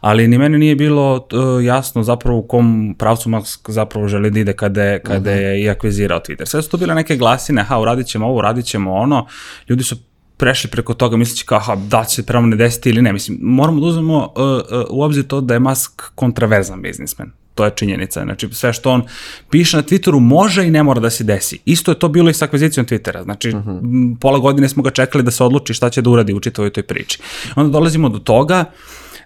ali 0.02 0.28
ni 0.28 0.38
meni 0.38 0.58
nije 0.58 0.76
bilo 0.76 1.16
uh, 1.16 1.66
jasno 1.66 2.04
zapravo 2.04 2.38
u 2.38 2.48
kom 2.48 2.96
pravcu 3.00 3.30
Musk 3.30 3.70
zapravo 3.70 4.08
želi 4.08 4.32
da 4.32 4.40
ide 4.40 4.54
kada 4.54 4.84
je, 4.84 5.00
kada 5.00 5.32
mm 5.32 5.34
-hmm. 5.34 5.42
je 5.42 5.64
i 5.64 5.70
akvizirao 5.70 6.20
Twitter. 6.20 6.46
Sve 6.46 6.62
su 6.62 6.70
to 6.70 6.78
bile 6.78 6.96
neke 6.96 7.16
glasine, 7.16 7.64
ha, 7.64 7.80
uradit 7.80 8.08
ćemo 8.08 8.26
ovo, 8.26 8.38
uradit 8.38 8.66
ćemo 8.66 8.94
ono, 8.94 9.28
ljudi 9.70 9.84
su 9.84 9.96
prešli 10.38 10.70
preko 10.70 10.94
toga 10.94 11.18
misleći 11.18 11.46
kao, 11.46 11.58
aha, 11.58 11.76
da 11.76 12.04
će 12.04 12.16
se 12.16 12.26
pravo 12.26 12.46
ne 12.46 12.56
desiti 12.56 12.90
ili 12.90 13.02
ne. 13.02 13.14
Mislim, 13.14 13.38
moramo 13.42 13.80
da 13.80 13.86
uzmemo 13.86 14.18
uh, 14.18 14.44
uh, 14.80 14.86
u 14.90 15.04
obzir 15.04 15.28
to 15.28 15.42
da 15.42 15.54
je 15.54 15.60
Musk 15.60 16.02
kontraverzan 16.16 16.82
biznismen 16.82 17.43
to 17.56 17.66
je 17.66 17.72
činjenica. 17.76 18.24
Znači, 18.24 18.50
sve 18.52 18.74
što 18.74 18.92
on 18.92 19.04
piše 19.50 19.78
na 19.78 19.84
Twitteru 19.84 20.20
može 20.20 20.68
i 20.68 20.72
ne 20.72 20.84
mora 20.84 21.00
da 21.00 21.10
se 21.10 21.24
desi. 21.24 21.60
Isto 21.66 21.92
je 21.92 22.00
to 22.00 22.08
bilo 22.10 22.30
i 22.30 22.34
sa 22.34 22.46
akvizicijom 22.46 22.86
Twittera. 22.86 23.24
Znači, 23.24 23.50
uh. 23.50 23.56
-huh. 23.56 24.16
pola 24.20 24.40
godine 24.40 24.70
smo 24.70 24.84
ga 24.84 24.90
čekali 24.90 25.24
da 25.24 25.32
se 25.32 25.44
odluči 25.44 25.74
šta 25.74 25.90
će 25.90 26.02
da 26.02 26.10
uradi 26.10 26.34
u 26.34 26.40
čitavoj 26.40 26.70
toj 26.70 26.84
priči. 26.84 27.20
Onda 27.56 27.72
dolazimo 27.72 28.10
do 28.10 28.20
toga 28.20 28.66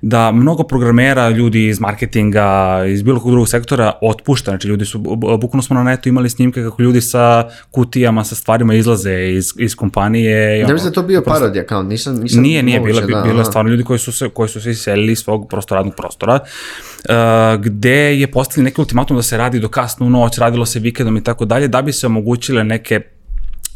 da 0.01 0.31
mnogo 0.31 0.63
programera, 0.63 1.29
ljudi 1.29 1.67
iz 1.67 1.79
marketinga, 1.79 2.83
iz 2.87 3.03
bilo 3.03 3.19
kog 3.19 3.31
drugog 3.31 3.49
sektora 3.49 3.91
otpušta, 4.01 4.51
znači 4.51 4.67
ljudi 4.67 4.85
su, 4.85 4.99
bukvalno 5.17 5.61
smo 5.61 5.75
na 5.75 5.83
netu 5.83 6.09
imali 6.09 6.29
snimke 6.29 6.63
kako 6.63 6.81
ljudi 6.81 7.01
sa 7.01 7.49
kutijama, 7.71 8.23
sa 8.23 8.35
stvarima 8.35 8.73
izlaze 8.73 9.29
iz, 9.29 9.53
iz 9.57 9.75
kompanije. 9.75 10.65
Ne 10.67 10.73
mislim 10.73 10.91
da 10.91 10.95
to 10.95 11.03
bio 11.03 11.21
prosto... 11.21 11.39
parodi 11.39 11.59
account, 11.59 11.89
nisam, 11.89 12.15
nisam 12.15 12.41
Nije, 12.41 12.63
nije, 12.63 12.79
bila, 12.79 13.01
da, 13.01 13.21
bila 13.21 13.43
stvarno 13.43 13.71
ljudi 13.71 13.83
koji 13.83 13.99
su 13.99 14.11
se, 14.11 14.29
koji 14.29 14.49
su 14.49 14.61
se 14.61 14.71
iselili 14.71 15.11
iz 15.11 15.19
svog 15.19 15.49
prosto 15.49 15.75
radnog 15.75 15.95
prostora, 15.95 16.39
uh, 16.39 17.63
gde 17.63 18.19
je 18.19 18.31
postavili 18.31 18.63
neki 18.63 18.81
ultimatum 18.81 19.17
da 19.17 19.23
se 19.23 19.37
radi 19.37 19.59
do 19.59 19.69
kasno 19.69 20.05
u 20.05 20.09
noć, 20.09 20.37
radilo 20.37 20.65
se 20.65 20.79
vikendom 20.79 21.17
i 21.17 21.23
tako 21.23 21.45
dalje, 21.45 21.67
da 21.67 21.81
bi 21.81 21.93
se 21.93 22.07
omogućile 22.07 22.63
neke 22.63 23.16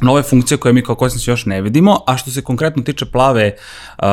nove 0.02 0.24
funkcije 0.24 0.58
koje 0.58 0.74
mi 0.74 0.84
kao 0.84 0.96
korisnici 0.96 1.30
još 1.30 1.46
ne 1.46 1.62
vidimo, 1.62 2.04
a 2.08 2.18
što 2.18 2.32
se 2.32 2.42
konkretno 2.42 2.84
tiče 2.84 3.06
plave, 3.06 3.56
uh, 3.98 4.04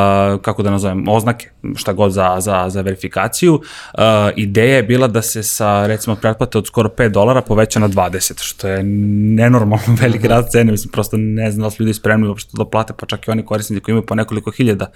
kako 0.42 0.62
da 0.62 0.70
nazovem, 0.70 1.08
oznake, 1.08 1.50
šta 1.76 1.92
god 1.92 2.12
za, 2.12 2.36
za, 2.40 2.64
za 2.68 2.80
verifikaciju, 2.80 3.54
uh, 3.54 4.00
ideja 4.36 4.76
je 4.76 4.82
bila 4.82 5.06
da 5.08 5.22
se 5.22 5.42
sa, 5.42 5.86
recimo, 5.86 6.16
pretplate 6.16 6.58
od 6.58 6.66
skoro 6.66 6.88
5 6.88 7.08
dolara 7.08 7.40
poveća 7.42 7.80
na 7.80 7.88
20, 7.88 8.42
što 8.42 8.68
je 8.68 8.82
nenormalno 8.82 9.96
veliki 10.00 10.18
mm 10.18 10.22
-hmm. 10.22 10.34
rast 10.34 10.50
cene, 10.50 10.72
mislim, 10.72 10.92
prosto 10.92 11.16
ne 11.16 11.50
znam 11.50 11.64
da 11.64 11.70
su 11.70 11.82
ljudi 11.82 11.94
spremni 11.94 12.28
uopšte 12.28 12.50
da 12.52 12.64
plate, 12.64 12.92
pa 13.00 13.06
čak 13.06 13.28
i 13.28 13.30
oni 13.30 13.44
korisnici 13.44 13.80
koji 13.80 13.92
imaju 13.92 14.06
po 14.06 14.14
nekoliko 14.14 14.50
hiljada 14.50 14.86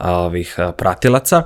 uh, 0.00 0.06
ovih 0.06 0.54
uh, 0.58 0.74
pratilaca. 0.78 1.42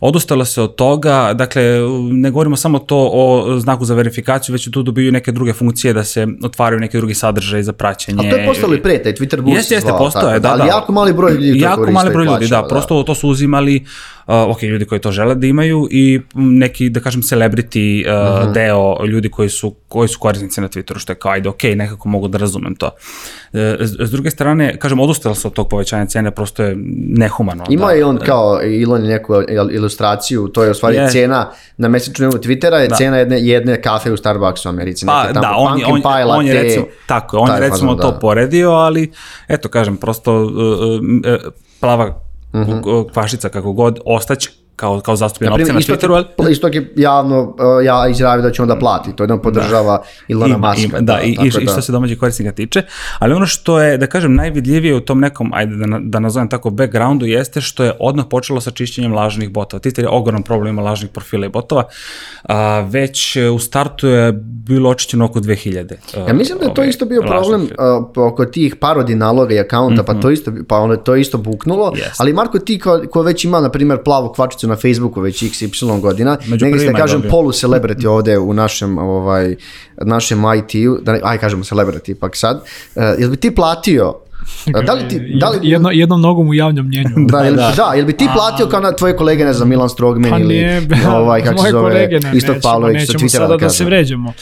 Odustalo 0.00 0.44
se 0.44 0.62
od 0.62 0.74
toga, 0.74 1.32
dakle, 1.34 1.62
ne 2.10 2.30
govorimo 2.30 2.56
samo 2.56 2.78
to 2.78 3.10
o 3.12 3.58
znaku 3.58 3.84
za 3.84 3.94
verifikaciju, 3.94 4.52
već 4.52 4.70
tu 4.70 4.82
dobiju 4.82 5.12
neke 5.12 5.32
druge 5.32 5.52
funkcije 5.52 5.92
da 5.92 6.04
se 6.04 6.26
otvaraju 6.42 6.80
neki 6.80 6.96
drugi 6.96 7.14
sadržaj 7.14 7.62
za 7.62 7.72
praćenje 7.72 8.28
A 8.28 8.30
to 8.30 8.36
je 8.36 8.46
postalo 8.46 8.74
i 8.74 8.82
pre, 8.82 9.02
taj 9.02 9.12
Twitter 9.12 9.40
Boost 9.40 9.56
Jeste, 9.56 9.74
jeste, 9.74 9.92
postao 9.98 10.30
je, 10.30 10.40
da, 10.40 10.50
ali 10.50 10.58
da. 10.58 10.66
jako 10.66 10.92
mali 10.92 11.12
broj 11.12 11.32
ljudi 11.32 11.60
to 11.60 11.66
Jako 11.66 11.90
mali 11.90 12.10
broj 12.10 12.26
ljudi, 12.26 12.48
da, 12.48 12.66
prosto 12.68 13.02
to 13.02 13.14
su 13.14 13.28
uzimali, 13.28 13.76
uh, 13.76 14.15
ok, 14.26 14.62
ljudi 14.62 14.84
koji 14.84 15.00
to 15.00 15.12
žele 15.12 15.34
da 15.34 15.46
imaju 15.46 15.88
i 15.90 16.20
neki, 16.34 16.90
da 16.90 17.00
kažem, 17.00 17.22
celebrity 17.22 18.04
uh, 18.06 18.12
uh 18.12 18.48
-huh. 18.48 18.52
deo 18.52 19.06
ljudi 19.06 19.28
koji 19.28 19.48
su, 19.48 19.74
koji 19.88 20.08
su 20.08 20.18
korisnici 20.18 20.60
na 20.60 20.68
Twitteru, 20.68 20.98
što 20.98 21.12
je 21.12 21.16
kao, 21.16 21.32
ajde, 21.32 21.48
ok, 21.48 21.62
nekako 21.62 22.08
mogu 22.08 22.28
da 22.28 22.38
razumem 22.38 22.74
to. 22.74 22.86
Uh, 22.86 23.60
s, 23.80 24.10
druge 24.10 24.30
strane, 24.30 24.78
kažem, 24.78 25.00
odustalo 25.00 25.34
se 25.34 25.48
od 25.48 25.52
tog 25.54 25.68
povećanja 25.68 26.06
cene, 26.06 26.30
prosto 26.30 26.62
je 26.62 26.74
nehumano. 27.08 27.64
Ima 27.68 27.86
da, 27.86 27.94
i 27.94 28.02
on 28.02 28.18
kao, 28.18 28.60
Elon 28.82 29.02
je 29.02 29.08
neku 29.08 29.34
ilustraciju, 29.72 30.48
to 30.48 30.64
je 30.64 30.70
u 30.70 30.74
stvari 30.74 30.96
je. 30.96 31.08
cena 31.10 31.50
na 31.76 31.88
mesečnu 31.88 32.26
nivou 32.26 32.38
Twittera 32.38 32.74
je 32.74 32.88
da. 32.88 32.96
cena 32.96 33.16
jedne, 33.16 33.40
jedne 33.40 33.82
kafe 33.82 34.12
u 34.12 34.16
Starbucksu 34.16 34.68
u 34.68 34.70
Americi. 34.70 35.06
Pa, 35.06 35.32
da, 35.32 35.54
on, 35.56 35.72
on, 35.72 36.02
on, 36.04 36.30
on 36.30 36.46
je 36.46 36.62
recimo, 36.62 36.86
tako, 37.06 37.38
on 37.38 37.54
je 37.54 37.60
recimo 37.60 37.92
fazon, 37.92 37.98
to 38.02 38.10
da. 38.10 38.18
poredio, 38.18 38.70
ali 38.70 39.12
eto 39.48 39.68
kažem, 39.68 39.96
prosto 39.96 40.42
uh, 40.42 40.50
uh, 40.50 41.52
plava 41.80 42.25
mhm. 42.56 42.72
-huh. 42.72 43.12
kvašica 43.12 43.48
kako 43.48 43.72
god 43.72 43.98
ostaće 44.04 44.50
kao, 44.76 45.00
kao 45.00 45.16
zastupljena 45.16 45.54
opcija 45.54 45.74
na 45.74 45.80
Twitteru. 45.80 46.24
Ali... 46.38 46.52
Istok 46.52 46.74
je 46.74 46.92
javno 46.96 47.40
uh, 47.42 47.84
ja 47.84 48.08
izjavio 48.08 48.42
da 48.42 48.50
će 48.50 48.62
onda 48.62 48.76
plati, 48.78 49.16
to 49.16 49.22
jednom 49.22 49.42
podržava 49.42 49.96
da. 49.96 50.04
Ilona 50.28 50.58
Maska. 50.58 51.00
Da, 51.00 51.00
da, 51.00 51.20
i, 51.20 51.30
i, 51.30 51.50
da. 51.50 51.60
i 51.60 51.66
što 51.66 51.82
se 51.82 51.92
domaćeg 51.92 52.18
korisnika 52.18 52.52
tiče, 52.52 52.82
ali 53.18 53.34
ono 53.34 53.46
što 53.46 53.80
je, 53.80 53.98
da 53.98 54.06
kažem, 54.06 54.34
najvidljivije 54.34 54.94
u 54.94 55.00
tom 55.00 55.20
nekom, 55.20 55.50
ajde 55.54 55.76
da, 55.76 55.98
da 56.00 56.20
nazovem 56.20 56.48
tako, 56.48 56.70
backgroundu 56.70 57.26
jeste 57.26 57.60
što 57.60 57.84
je 57.84 57.92
odmah 58.00 58.26
počelo 58.30 58.60
sa 58.60 58.70
čišćenjem 58.70 59.12
lažnih 59.12 59.50
botova. 59.50 59.80
Twitter 59.80 60.00
je 60.00 60.08
ogroman 60.08 60.42
problem 60.42 60.68
ima 60.68 60.82
lažnih 60.82 61.10
profila 61.10 61.46
i 61.46 61.48
botova, 61.48 61.84
a, 62.42 62.80
već 62.80 63.36
u 63.36 63.58
startu 63.58 64.06
je 64.06 64.32
bilo 64.42 64.90
očićeno 64.90 65.24
oko 65.24 65.40
2000. 65.40 65.94
Ja 66.28 66.34
mislim 66.34 66.58
da 66.58 66.64
je 66.64 66.74
to 66.74 66.84
isto 66.84 67.04
bio 67.04 67.22
problem 67.22 67.62
uh, 67.62 68.26
oko 68.32 68.44
tih 68.44 68.76
parodi 68.76 69.14
naloga 69.14 69.54
i 69.54 69.58
akaunta, 69.58 70.02
mm 70.02 70.04
-hmm. 70.04 70.14
pa 70.14 70.20
to 70.20 70.30
isto, 70.30 70.52
pa 70.68 70.76
ono, 70.76 70.96
to 70.96 71.16
isto 71.16 71.38
buknulo, 71.38 71.90
yes. 71.90 72.16
ali 72.18 72.32
Marko 72.32 72.58
ti 72.58 72.78
ko, 72.78 73.02
ko 73.10 73.22
već 73.22 73.44
ima, 73.44 73.60
na 73.60 73.70
primjer, 73.70 74.02
plavu 74.04 74.32
kvačicu 74.32 74.65
na 74.66 74.76
Facebooku 74.76 75.20
već 75.20 75.42
XY 75.42 76.00
godina, 76.00 76.38
negdje 76.46 76.78
se 76.78 76.92
kažem 76.92 77.22
polu 77.30 77.50
celebrity 77.50 78.06
ovde 78.06 78.38
u 78.38 78.54
našem, 78.54 78.98
ovaj, 78.98 79.56
našem 79.96 80.38
IT-u, 80.58 80.98
da, 81.02 81.18
aj 81.22 81.38
kažemo 81.38 81.64
celebrity 81.64 82.10
ipak 82.10 82.36
sad, 82.36 82.56
uh, 82.56 83.02
jel 83.18 83.30
bi 83.30 83.36
ti 83.36 83.54
platio 83.54 84.14
Da 84.84 84.92
li 84.92 85.08
ti, 85.08 85.36
da 85.40 85.48
li... 85.48 85.58
Jedno, 85.62 85.90
jednom 85.90 86.20
nogom 86.20 86.48
u 86.48 86.54
javnom 86.54 86.86
mnjenju. 86.86 87.08
da, 87.32 87.38
jel, 87.38 87.54
da. 87.54 87.72
da, 87.76 87.92
jel 87.94 88.06
bi 88.06 88.12
ti 88.12 88.28
platio 88.34 88.66
kao 88.66 88.80
na 88.80 88.92
tvoje 88.92 89.16
kolege, 89.16 89.44
ne 89.44 89.52
znam, 89.52 89.68
Milan 89.68 89.88
Strogman 89.88 90.30
pa 90.30 90.38
ili 90.38 90.64
ovaj, 91.16 91.42
kako 91.42 91.62
se 91.62 91.70
zove, 91.70 91.90
kolege, 91.90 92.20
ne, 92.20 92.32
Istok 92.34 92.56
Pavlović 92.62 93.06
sa 93.06 93.12
Twittera 93.12 93.28
sada 93.28 93.46
da, 93.46 93.56
da 93.56 93.70
se 93.70 93.84
vređemo. 93.84 94.32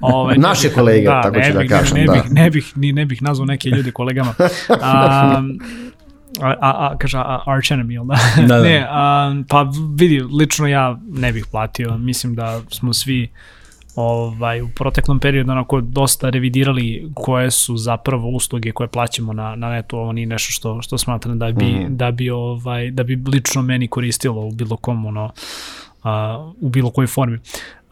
Ovaj, 0.00 0.38
Naše 0.48 0.68
kolege, 0.68 1.06
da, 1.06 1.22
tako 1.22 1.40
ću 1.40 1.52
da 1.52 1.66
kažem. 1.66 1.98
Ne, 1.98 2.04
ne, 2.04 2.12
bih, 2.12 2.22
ne, 2.30 2.50
bih, 2.50 2.72
ni, 2.76 2.92
ne 2.92 3.04
bih 3.04 3.22
nazvao 3.22 3.46
neke 3.46 3.68
ljude 3.68 3.92
kolegama. 3.92 4.34
Um, 4.68 5.58
a, 6.40 6.54
a, 6.60 6.96
kaže, 6.98 7.18
a, 7.18 7.42
arch 7.46 7.72
enemy, 7.72 7.92
jel 7.92 8.04
da? 8.04 8.16
da, 8.36 8.56
da. 8.56 8.62
ne, 8.68 8.86
a, 8.90 9.34
pa 9.48 9.70
vidi, 9.94 10.20
lično 10.20 10.66
ja 10.66 10.98
ne 11.08 11.32
bih 11.32 11.46
platio, 11.50 11.98
mislim 11.98 12.34
da 12.34 12.60
smo 12.70 12.92
svi 12.92 13.30
ovaj, 13.96 14.62
u 14.62 14.68
proteklom 14.68 15.20
periodu 15.20 15.50
onako 15.50 15.80
dosta 15.80 16.30
revidirali 16.30 17.10
koje 17.14 17.50
su 17.50 17.76
zapravo 17.76 18.28
usluge 18.28 18.72
koje 18.72 18.88
plaćamo 18.88 19.32
na, 19.32 19.56
na 19.56 19.70
netu, 19.70 19.96
ovo 19.98 20.12
nije 20.12 20.26
nešto 20.26 20.52
što, 20.52 20.82
što 20.82 20.98
smatram 20.98 21.38
da 21.38 21.52
bi, 21.52 21.64
mm. 21.64 21.96
da 21.96 22.10
bi, 22.10 22.30
ovaj, 22.30 22.90
da 22.90 23.02
bi 23.02 23.22
lično 23.26 23.62
meni 23.62 23.88
koristilo 23.88 24.46
u 24.46 24.50
bilo 24.50 24.76
kom, 24.76 25.06
ono, 25.06 25.32
a, 26.02 26.50
u 26.60 26.68
bilo 26.68 26.90
kojoj 26.90 27.06
formi. 27.06 27.38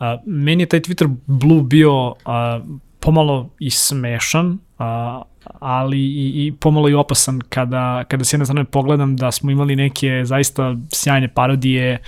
A, 0.01 0.19
meni 0.27 0.63
je 0.63 0.67
taj 0.67 0.81
Twitter 0.81 1.17
Blue 1.27 1.63
bio 1.63 2.15
a, 2.25 2.61
pomalo 3.01 3.51
i 3.59 3.71
smešan, 3.71 4.59
a, 4.79 5.23
ali 5.61 5.99
i, 5.99 6.47
i 6.47 6.53
pomalo 6.53 6.89
i 6.89 6.95
opasan 6.95 7.41
kada, 7.49 8.05
kada 8.05 8.25
s 8.25 8.33
jedne 8.33 8.47
strane 8.47 8.65
pogledam 8.65 9.17
da 9.17 9.33
smo 9.33 9.51
imali 9.51 9.77
neke 9.77 10.23
zaista 10.25 10.77
sjajne 10.93 11.29
parodije 11.29 11.99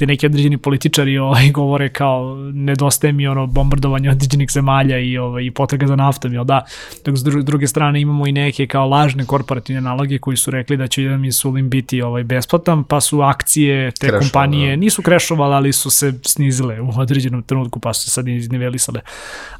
gde 0.00 0.06
neki 0.06 0.26
određeni 0.26 0.58
političari 0.58 1.18
ovaj, 1.28 1.50
govore 1.50 1.88
kao 1.88 2.36
nedostaje 2.52 3.12
mi 3.12 3.26
ono 3.26 3.46
bombardovanje 3.46 4.10
određenih 4.10 4.50
zemalja 4.50 4.98
i, 4.98 5.18
ovaj, 5.18 5.44
i 5.44 5.50
potraga 5.50 5.86
za 5.86 5.96
naftom, 5.96 6.32
jel 6.32 6.44
da? 6.44 6.64
Dok 7.04 7.16
s 7.16 7.22
druge 7.22 7.66
strane 7.66 8.00
imamo 8.00 8.26
i 8.26 8.32
neke 8.32 8.66
kao 8.66 8.88
lažne 8.88 9.26
korporativne 9.26 9.80
naloge 9.80 10.18
koji 10.18 10.36
su 10.36 10.50
rekli 10.50 10.76
da 10.76 10.86
će 10.86 11.02
jedan 11.02 11.24
insulin 11.24 11.70
biti 11.70 12.02
ovaj, 12.02 12.24
besplatan, 12.24 12.84
pa 12.84 13.00
su 13.00 13.20
akcije 13.20 13.90
te 13.90 14.06
Krešova, 14.06 14.20
kompanije, 14.20 14.70
da. 14.70 14.76
nisu 14.76 15.02
krešovale, 15.02 15.56
ali 15.56 15.72
su 15.72 15.90
se 15.90 16.12
snizile 16.26 16.80
u 16.80 16.90
određenom 16.96 17.42
trenutku, 17.42 17.80
pa 17.80 17.94
su 17.94 18.04
se 18.04 18.10
sad 18.10 18.28
iznivelisale. 18.28 19.00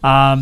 A, 0.02 0.36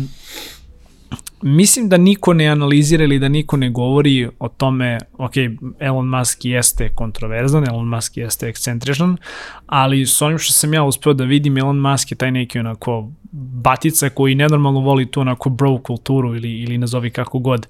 mislim 1.41 1.89
da 1.89 1.97
niko 1.97 2.33
ne 2.33 2.47
analizira 2.47 3.03
ili 3.03 3.19
da 3.19 3.27
niko 3.29 3.57
ne 3.57 3.69
govori 3.69 4.29
o 4.39 4.47
tome, 4.47 4.97
ok, 5.17 5.33
Elon 5.79 6.07
Musk 6.07 6.45
jeste 6.45 6.89
kontroverzan, 6.95 7.67
Elon 7.67 7.87
Musk 7.87 8.17
jeste 8.17 8.47
ekscentričan, 8.47 9.17
ali 9.65 10.05
s 10.05 10.21
onim 10.21 10.37
što 10.37 10.53
sam 10.53 10.73
ja 10.73 10.83
uspeo 10.83 11.13
da 11.13 11.23
vidim, 11.23 11.57
Elon 11.57 11.79
Musk 11.79 12.11
je 12.11 12.17
taj 12.17 12.31
neki 12.31 12.59
onako 12.59 13.11
batica 13.31 14.09
koji 14.09 14.35
nenormalno 14.35 14.79
voli 14.79 15.11
tu 15.11 15.21
onako 15.21 15.49
bro 15.49 15.77
kulturu 15.77 16.35
ili, 16.35 16.51
ili 16.51 16.77
nazovi 16.77 17.09
kako 17.09 17.39
god 17.39 17.67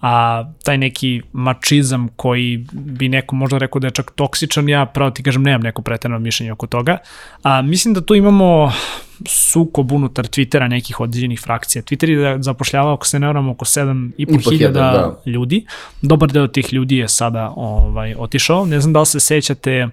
a 0.00 0.44
taj 0.64 0.78
neki 0.78 1.22
mačizam 1.32 2.08
koji 2.16 2.66
bi 2.72 3.08
neko 3.08 3.36
možda 3.36 3.58
rekao 3.58 3.80
da 3.80 3.86
je 3.86 3.90
čak 3.90 4.10
toksičan, 4.10 4.68
ja 4.68 4.86
pravo 4.86 5.10
ti 5.10 5.22
kažem 5.22 5.42
nemam 5.42 5.60
neko 5.60 5.82
pretjerano 5.82 6.18
mišljenje 6.18 6.52
oko 6.52 6.66
toga. 6.66 6.98
A, 7.42 7.62
mislim 7.62 7.94
da 7.94 8.00
tu 8.00 8.14
imamo 8.14 8.72
sukob 9.26 9.92
unutar 9.92 10.24
Twittera 10.24 10.68
nekih 10.68 11.00
određenih 11.00 11.40
frakcija. 11.40 11.82
Twitter 11.82 12.08
je 12.08 12.42
zapošljavao, 12.42 12.94
ako 12.94 13.06
se 13.06 13.18
ne 13.18 13.26
varam, 13.26 13.48
oko 13.48 13.64
7,5 13.64 14.50
hiljada 14.50 14.80
da. 14.80 15.30
ljudi. 15.30 15.64
Dobar 16.02 16.32
deo 16.32 16.46
tih 16.46 16.72
ljudi 16.72 16.96
je 16.96 17.08
sada 17.08 17.52
ovaj, 17.56 18.14
otišao. 18.18 18.66
Ne 18.66 18.80
znam 18.80 18.92
da 18.92 19.00
li 19.00 19.06
se 19.06 19.20
sećate 19.20 19.88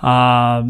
a, 0.00 0.64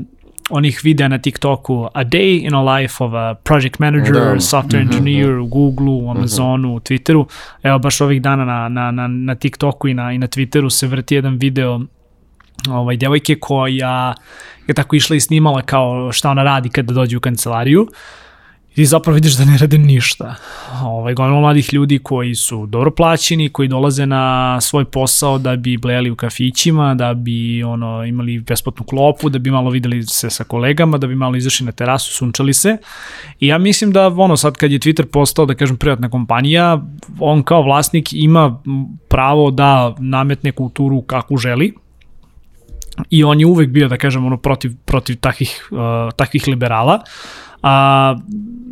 onih 0.51 0.81
videa 0.83 1.09
na 1.09 1.19
TikToku 1.19 1.89
A 1.95 2.05
Day 2.05 2.45
in 2.45 2.55
a 2.55 2.79
Life 2.79 3.05
of 3.05 3.13
a 3.15 3.35
Project 3.35 3.79
Manager, 3.79 4.15
da. 4.15 4.41
Software 4.41 4.85
mm 4.85 4.91
-hmm, 4.91 4.97
Engineer 4.97 5.35
da. 5.35 5.41
u 5.41 5.47
Google, 5.47 5.87
u 5.87 6.01
mhm. 6.01 6.11
Amazonu, 6.11 6.69
mm 6.69 6.73
-hmm. 6.73 6.77
u 6.77 6.81
Twitteru. 6.81 7.25
Evo 7.63 7.79
baš 7.79 8.01
ovih 8.01 8.23
dana 8.23 8.45
na, 8.45 8.69
na, 8.69 8.91
na, 8.91 9.09
na 9.09 9.35
TikToku 9.35 9.89
i 9.89 9.95
na, 9.95 10.13
i 10.13 10.19
na 10.19 10.27
Twitteru 10.27 10.71
se 10.71 10.87
vrti 10.87 11.15
jedan 11.15 11.37
video 11.37 11.81
ovaj, 12.69 12.97
devojke 12.97 13.35
koja 13.41 14.15
je 14.69 14.75
tako 14.75 14.97
išla 14.97 15.17
i 15.17 15.21
snimala 15.21 15.63
kao 15.63 16.13
šta 16.13 16.31
ona 16.31 16.43
radi 16.43 16.69
kada 16.69 16.93
dođe 16.93 17.17
u 17.17 17.21
kancelariju. 17.21 17.83
Uh, 17.83 17.89
ti 18.77 18.85
zapravo 18.87 19.15
vidiš 19.15 19.37
da 19.37 19.45
ne 19.45 19.59
rade 19.59 19.79
ništa. 19.79 20.35
Ovaj, 20.83 21.15
gomila 21.15 21.41
mladih 21.41 21.75
ljudi 21.75 21.99
koji 21.99 22.35
su 22.35 22.67
dobro 22.67 22.91
plaćeni, 22.91 23.49
koji 23.49 23.69
dolaze 23.69 24.07
na 24.07 24.61
svoj 24.61 24.85
posao 24.85 25.39
da 25.39 25.57
bi 25.57 25.77
blejali 25.77 26.11
u 26.11 26.17
kafićima, 26.17 26.95
da 26.95 27.15
bi 27.15 27.63
ono 27.63 28.05
imali 28.05 28.39
besplatnu 28.39 28.85
klopu, 28.87 29.29
da 29.29 29.39
bi 29.39 29.51
malo 29.51 29.71
videli 29.71 30.03
se 30.03 30.31
sa 30.31 30.45
kolegama, 30.45 30.99
da 30.99 31.07
bi 31.07 31.15
malo 31.15 31.37
izašli 31.37 31.67
na 31.67 31.73
terasu, 31.73 32.13
sunčali 32.13 32.55
se. 32.55 32.77
I 33.41 33.47
ja 33.47 33.59
mislim 33.59 33.93
da 33.93 34.07
ono 34.07 34.37
sad 34.37 34.57
kad 34.57 34.73
je 34.73 34.79
Twitter 34.79 35.05
postao, 35.05 35.47
da 35.47 35.55
kažem, 35.55 35.77
privatna 35.77 36.11
kompanija, 36.11 36.83
on 37.21 37.43
kao 37.43 37.63
vlasnik 37.63 38.13
ima 38.13 38.63
pravo 39.09 39.51
da 39.51 39.95
nametne 39.99 40.53
kulturu 40.53 41.03
kakvu 41.03 41.37
želi, 41.37 41.75
i 43.11 43.25
on 43.25 43.41
je 43.41 43.47
uvek 43.47 43.71
bio, 43.71 43.89
da 43.89 43.97
kažem, 43.97 44.27
ono, 44.27 44.37
protiv, 44.37 44.73
protiv 44.85 45.17
takvih, 45.21 45.69
uh, 45.71 45.79
takvih 46.17 46.49
liberala. 46.49 47.01
A, 47.67 48.17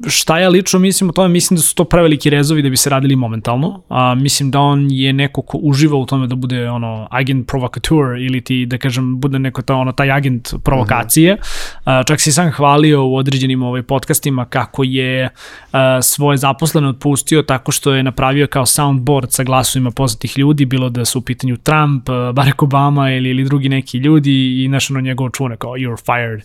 šta 0.07 0.39
ja 0.39 0.49
lično 0.49 0.79
mislim 0.79 1.11
o 1.11 1.13
tome, 1.13 1.29
mislim 1.29 1.57
da 1.57 1.63
su 1.63 1.75
to 1.75 1.85
preveliki 1.85 2.31
rezovi 2.31 2.63
da 2.63 2.69
bi 2.69 2.77
se 2.77 2.91
radili 2.91 3.17
momentalno. 3.17 3.83
A, 3.89 4.15
mislim 4.15 4.51
da 4.51 4.61
on 4.61 4.89
je 4.91 5.13
neko 5.13 5.43
ko 5.43 5.59
uživa 5.59 5.97
u 5.97 6.07
tome 6.07 6.27
da 6.27 6.35
bude 6.35 6.71
ono 6.71 7.09
agent 7.11 7.47
provokateur 7.47 8.17
ili 8.19 8.41
ti 8.41 8.67
da 8.67 8.79
kažem 8.79 9.21
bude 9.21 9.39
neko 9.39 9.63
to 9.63 9.77
ono 9.77 9.93
taj 9.93 10.11
agent 10.11 10.55
provokacije. 10.65 11.37
-huh. 11.37 11.81
a, 11.85 12.03
čak 12.03 12.21
si 12.21 12.33
sam 12.33 12.51
hvalio 12.51 13.07
u 13.07 13.17
određenim 13.17 13.63
ovaj 13.63 13.83
podcastima 13.83 14.45
kako 14.45 14.85
je 14.85 15.29
a, 15.73 16.03
svoje 16.03 16.37
zaposlene 16.37 16.89
otpustio 16.89 17.43
tako 17.43 17.73
što 17.73 17.95
je 17.95 18.03
napravio 18.03 18.47
kao 18.47 18.67
soundboard 18.67 19.33
sa 19.33 19.45
glasovima 19.45 19.91
poznatih 19.91 20.39
ljudi, 20.39 20.65
bilo 20.65 20.89
da 20.89 21.05
su 21.05 21.19
u 21.19 21.23
pitanju 21.23 21.57
Trump, 21.57 22.09
Barack 22.35 22.63
Obama 22.63 23.11
ili 23.11 23.31
ili 23.31 23.45
drugi 23.45 23.69
neki 23.69 23.99
ljudi 23.99 24.65
i 24.65 24.69
našano 24.69 25.01
njegovo 25.01 25.31
čune 25.31 25.57
kao 25.57 25.71
you're 25.71 26.05
fired. 26.05 26.43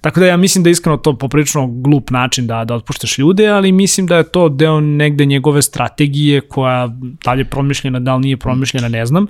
Tako 0.00 0.20
da 0.20 0.26
ja 0.26 0.36
mislim 0.36 0.64
da 0.64 0.70
iskreno 0.70 0.96
to 0.96 1.18
poprično 1.18 1.66
glup 1.88 2.10
način 2.10 2.46
da, 2.46 2.64
da 2.64 2.74
otpuštaš 2.74 3.18
ljude, 3.18 3.46
ali 3.48 3.72
mislim 3.72 4.06
da 4.06 4.16
je 4.16 4.30
to 4.30 4.48
deo 4.48 4.80
negde 4.80 5.24
njegove 5.24 5.62
strategije 5.62 6.40
koja 6.40 6.88
da 7.24 7.32
li 7.32 7.40
je 7.40 7.44
promišljena, 7.44 8.00
da 8.00 8.14
li 8.16 8.22
nije 8.22 8.36
promišljena, 8.36 8.88
ne 8.88 9.06
znam. 9.06 9.26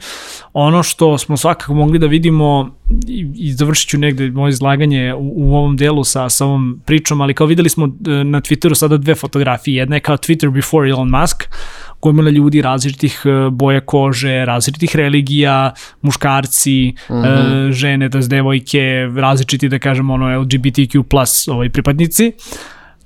Ono 0.53 0.83
što 0.83 1.19
smo 1.19 1.37
svakako 1.37 1.75
mogli 1.75 1.99
da 1.99 2.07
vidimo 2.07 2.79
i, 3.09 3.27
i 3.35 3.53
završit 3.53 3.89
ću 3.89 3.99
negde 3.99 4.31
moje 4.31 4.51
izlaganje 4.51 5.15
u, 5.15 5.33
u 5.37 5.57
ovom 5.57 5.77
delu 5.77 6.05
sa, 6.05 6.29
sa 6.29 6.47
ovom 6.47 6.81
pričom, 6.87 7.21
ali 7.21 7.35
kao 7.35 7.47
videli 7.47 7.69
smo 7.69 7.87
e, 7.87 8.25
na 8.25 8.41
Twitteru 8.41 8.75
sada 8.75 8.97
dve 8.97 9.15
fotografije. 9.15 9.77
Jedna 9.77 9.97
je 9.97 10.01
kao 10.01 10.17
Twitter 10.17 10.51
before 10.51 10.91
Elon 10.91 11.11
Musk, 11.11 11.45
gomila 12.03 12.31
ljudi 12.31 12.63
različitih 12.63 13.23
e, 13.25 13.51
boja 13.51 13.81
kože, 13.81 14.45
različitih 14.45 14.97
religija, 14.97 15.73
muškarci, 16.03 16.95
mm 17.11 17.15
-hmm. 17.15 17.73
žene, 17.73 18.09
da 18.09 18.21
devojke, 18.21 19.09
različiti, 19.17 19.69
da 19.69 19.79
kažem, 19.79 20.11
ono, 20.11 20.41
LGBTQ 20.41 21.03
plus 21.03 21.49
ovaj, 21.49 21.71
pripadnici. 21.71 22.33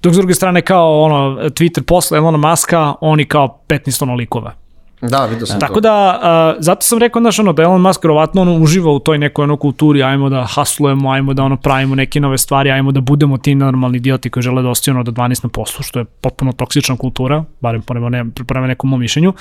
Dok 0.02 0.14
s 0.14 0.16
druge 0.16 0.34
strane 0.34 0.62
kao 0.62 1.02
ono 1.02 1.36
Twitter 1.48 1.82
posle 1.82 2.18
Elona 2.18 2.50
Muska, 2.50 2.94
oni 3.00 3.24
kao 3.24 3.64
15 3.68 4.02
ono 4.02 4.14
likova. 4.14 4.61
Da, 5.02 5.26
vidio 5.26 5.46
sam 5.46 5.60
Tako 5.60 5.74
to. 5.74 5.80
da, 5.80 6.20
uh, 6.56 6.62
zato 6.64 6.82
sam 6.82 6.98
rekao, 6.98 7.22
znaš, 7.22 7.38
ono, 7.38 7.52
da 7.52 7.62
Elon 7.62 7.80
Musk 7.80 8.04
verovatno 8.04 8.42
ono, 8.42 8.56
uživa 8.56 8.90
u 8.90 8.98
toj 8.98 9.18
nekoj 9.18 9.42
ono, 9.42 9.56
kulturi, 9.56 10.02
ajmo 10.02 10.28
da 10.28 10.44
haslujemo, 10.44 11.10
ajmo 11.10 11.34
da 11.34 11.42
ono, 11.42 11.56
pravimo 11.56 11.94
neke 11.94 12.20
nove 12.20 12.38
stvari, 12.38 12.70
ajmo 12.70 12.92
da 12.92 13.00
budemo 13.00 13.38
ti 13.38 13.54
normalni 13.54 13.98
idioti 13.98 14.30
koji 14.30 14.42
žele 14.42 14.62
da 14.62 14.68
ostaju 14.68 14.94
ono, 14.94 15.04
do 15.04 15.12
12 15.12 15.44
na 15.44 15.48
poslu, 15.50 15.82
što 15.82 15.98
je 15.98 16.04
potpuno 16.04 16.52
toksična 16.52 16.96
kultura, 16.96 17.44
barem 17.60 17.82
prema, 17.82 18.08
ne, 18.08 18.24
prema 18.46 18.66
nekom 18.66 18.90
mom 18.90 19.00
mišljenju. 19.00 19.32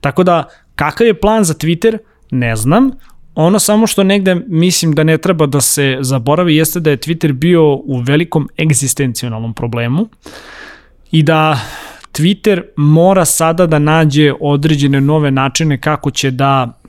Tako 0.00 0.24
da, 0.24 0.44
kakav 0.74 1.06
je 1.06 1.20
plan 1.20 1.44
za 1.44 1.54
Twitter, 1.54 1.98
ne 2.30 2.56
znam, 2.56 2.90
ono 3.34 3.58
samo 3.58 3.86
što 3.86 4.04
negde 4.04 4.34
mislim 4.34 4.92
da 4.92 5.04
ne 5.04 5.18
treba 5.18 5.46
da 5.46 5.60
se 5.60 5.98
zaboravi 6.00 6.56
jeste 6.56 6.80
da 6.80 6.90
je 6.90 6.96
Twitter 6.96 7.32
bio 7.32 7.74
u 7.74 7.98
velikom 8.06 8.48
egzistencionalnom 8.58 9.54
problemu 9.54 10.08
i 11.10 11.22
da 11.22 11.58
Twitter 12.16 12.62
mora 12.76 13.24
sada 13.24 13.66
da 13.66 13.78
nađe 13.78 14.32
određene 14.40 15.00
nove 15.00 15.30
načine 15.30 15.80
kako 15.80 16.10
će 16.10 16.30
da 16.30 16.80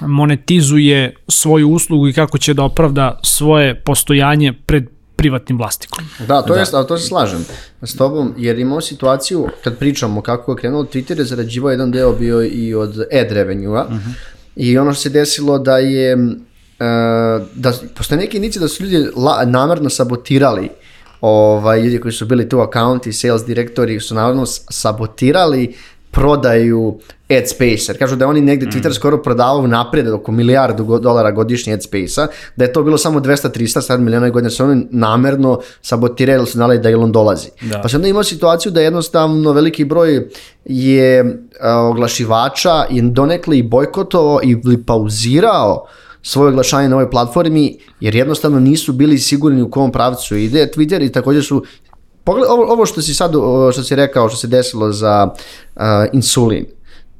monetizuje 0.00 1.16
svoju 1.28 1.70
uslugu 1.70 2.08
i 2.08 2.12
kako 2.12 2.38
će 2.38 2.54
da 2.54 2.62
opravda 2.62 3.20
svoje 3.24 3.80
postojanje 3.80 4.52
pred 4.66 4.84
privatnim 5.16 5.58
vlastikom. 5.58 6.04
Da, 6.28 6.42
to, 6.42 6.54
da. 6.54 6.60
Jest, 6.60 6.74
ali 6.74 6.86
to 6.86 6.98
se 6.98 7.06
slažem 7.06 7.44
s 7.82 7.96
tobom, 7.96 8.34
jer 8.36 8.58
imamo 8.58 8.80
situaciju, 8.80 9.48
kad 9.64 9.78
pričamo 9.78 10.20
kako 10.20 10.52
je 10.52 10.56
krenuo 10.56 10.84
Twitter, 10.84 11.18
je 11.18 11.24
zarađivao 11.24 11.70
jedan 11.70 11.90
deo 11.90 12.12
bio 12.12 12.42
i 12.42 12.74
od 12.74 12.98
ad 12.98 13.32
revenue-a, 13.32 13.84
uh 13.84 13.92
-huh. 13.92 14.12
i 14.56 14.78
ono 14.78 14.92
što 14.92 15.02
se 15.02 15.10
desilo 15.10 15.58
da 15.58 15.78
je, 15.78 16.14
uh, 16.16 16.26
da 17.54 17.72
postoje 17.94 18.18
neke 18.18 18.36
indicije 18.36 18.60
da 18.60 18.68
su 18.68 18.84
ljudi 18.84 19.10
la, 19.16 19.44
namerno 19.44 19.90
sabotirali 19.90 20.64
uh, 20.64 20.70
ovaj, 21.20 21.80
ljudi 21.80 22.00
koji 22.00 22.12
su 22.12 22.26
bili 22.26 22.48
tu 22.48 22.60
accounti, 22.60 23.12
sales 23.12 23.44
direktori 23.44 24.00
su 24.00 24.14
naravno 24.14 24.46
sabotirali 24.46 25.74
prodaju 26.10 26.98
ad 27.30 27.48
space, 27.48 27.92
jer 27.92 27.98
kažu 27.98 28.16
da 28.16 28.26
oni 28.26 28.40
negde 28.40 28.66
mm. 28.66 28.70
Twitter 28.70 28.94
skoro 28.94 29.22
prodavao 29.22 29.66
napred 29.66 30.08
oko 30.08 30.32
milijardu 30.32 30.98
dolara 30.98 31.30
godišnje 31.30 31.72
ad 31.72 31.82
space-a, 31.82 32.26
da 32.56 32.64
je 32.64 32.72
to 32.72 32.82
bilo 32.82 32.98
samo 32.98 33.20
200-300 33.20 33.80
sad 33.80 34.00
miliona 34.00 34.30
godine, 34.30 34.50
su 34.50 34.64
oni 34.64 34.86
namerno 34.90 35.60
sabotirali 35.82 36.46
su 36.46 36.52
znali 36.52 36.78
da 36.78 36.90
Elon 36.90 37.12
dolazi. 37.12 37.48
Da. 37.60 37.80
Pa 37.80 37.88
se 37.88 37.96
onda 37.96 38.08
imao 38.08 38.24
situaciju 38.24 38.72
da 38.72 38.80
jednostavno 38.80 39.52
veliki 39.52 39.84
broj 39.84 40.28
je 40.64 41.38
oglašivača 41.90 42.86
i 42.90 43.02
donekle 43.02 43.58
i 43.58 43.62
bojkotovao 43.62 44.40
i 44.42 44.82
pauzirao 44.86 45.86
svoje 46.22 46.48
oglašanje 46.48 46.88
na 46.88 46.96
ovoj 46.96 47.10
platformi, 47.10 47.78
jer 48.00 48.14
jednostavno 48.14 48.60
nisu 48.60 48.92
bili 48.92 49.18
sigurni 49.18 49.62
u 49.62 49.70
kom 49.70 49.92
pravcu 49.92 50.36
ide. 50.36 50.70
Twitter 50.76 51.04
i 51.04 51.12
također 51.12 51.44
su 51.44 51.64
Pogled, 52.28 52.46
ovo, 52.50 52.72
ovo 52.72 52.86
što 52.86 53.02
si 53.02 53.14
sad, 53.14 53.32
što 53.72 53.82
si 53.82 53.96
rekao, 53.96 54.28
što 54.28 54.36
se 54.38 54.46
desilo 54.46 54.92
za 54.92 55.28
uh, 55.76 55.82
insulin, 56.12 56.66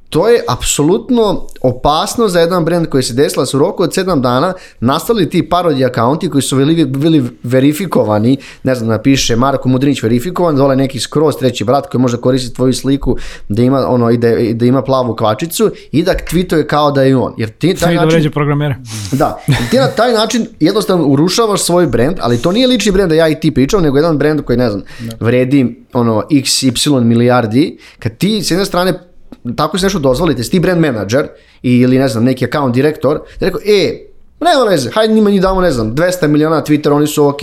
to 0.09 0.27
je 0.27 0.43
apsolutno 0.47 1.47
opasno 1.61 2.27
za 2.27 2.39
jedan 2.39 2.65
brand 2.65 2.87
koji 2.87 3.03
se 3.03 3.13
desila 3.13 3.45
su 3.45 3.57
u 3.57 3.59
roku 3.59 3.83
od 3.83 3.89
7 3.89 4.21
dana 4.21 4.53
nastali 4.79 5.29
ti 5.29 5.49
parodi 5.49 5.85
akaunti 5.85 6.29
koji 6.29 6.41
su 6.41 6.55
bili, 6.55 6.85
bili 6.85 7.29
verifikovani, 7.43 8.37
ne 8.63 8.75
znam, 8.75 8.89
napiše 8.89 9.35
Marko 9.35 9.69
Mudrinić 9.69 10.03
verifikovan, 10.03 10.55
dole 10.55 10.75
neki 10.75 10.99
skroz 10.99 11.35
treći 11.35 11.63
brat 11.63 11.89
koji 11.89 12.01
može 12.01 12.17
koristiti 12.17 12.55
tvoju 12.55 12.73
sliku 12.73 13.17
da 13.49 13.61
ima 13.61 13.87
ono 13.87 14.11
i 14.11 14.17
da, 14.17 14.29
da 14.53 14.65
ima 14.65 14.81
plavu 14.81 15.15
kvačicu 15.15 15.71
i 15.91 16.03
da 16.03 16.13
tweetuje 16.31 16.67
kao 16.67 16.91
da 16.91 17.03
je 17.03 17.17
on. 17.17 17.33
Jer 17.37 17.49
ti 17.49 17.75
taj 17.75 17.95
način, 17.95 18.09
da 18.09 18.15
vređe 18.15 18.29
programere. 18.29 18.75
Da, 19.11 19.39
ti 19.71 19.77
na 19.77 19.87
taj 19.87 20.13
način 20.13 20.47
jednostavno 20.59 21.05
urušavaš 21.05 21.61
svoj 21.61 21.87
brand, 21.87 22.17
ali 22.21 22.41
to 22.41 22.51
nije 22.51 22.67
lični 22.67 22.91
brand 22.91 23.09
da 23.09 23.15
ja 23.15 23.29
i 23.29 23.39
ti 23.39 23.53
pričam, 23.53 23.81
nego 23.81 23.97
jedan 23.97 24.17
brand 24.17 24.41
koji 24.41 24.57
ne 24.57 24.69
znam, 24.69 24.83
da. 24.99 25.25
vredi 25.25 25.85
ono 25.93 26.23
XY 26.31 27.03
milijardi, 27.03 27.77
kad 27.99 28.17
ti 28.17 28.43
s 28.43 28.51
jedne 28.51 28.65
strane 28.65 29.08
tako 29.55 29.77
se 29.77 29.85
nešto 29.85 29.99
dozvolite, 29.99 30.43
si 30.43 30.51
ti 30.51 30.59
brand 30.59 30.81
manager 30.81 31.27
ili 31.61 31.99
ne 31.99 32.07
znam, 32.07 32.23
neki 32.23 32.45
account 32.45 32.73
direktor, 32.73 33.19
da 33.39 33.45
rekao, 33.45 33.61
e, 33.65 34.09
nema 34.41 34.63
veze, 34.63 34.89
hajde 34.89 35.13
njima 35.13 35.29
njih 35.29 35.41
damo, 35.41 35.61
ne 35.61 35.71
znam, 35.71 35.95
200 35.95 36.27
miliona 36.27 36.63
Twitter, 36.63 36.93
oni 36.93 37.07
su 37.07 37.25
ok, 37.25 37.39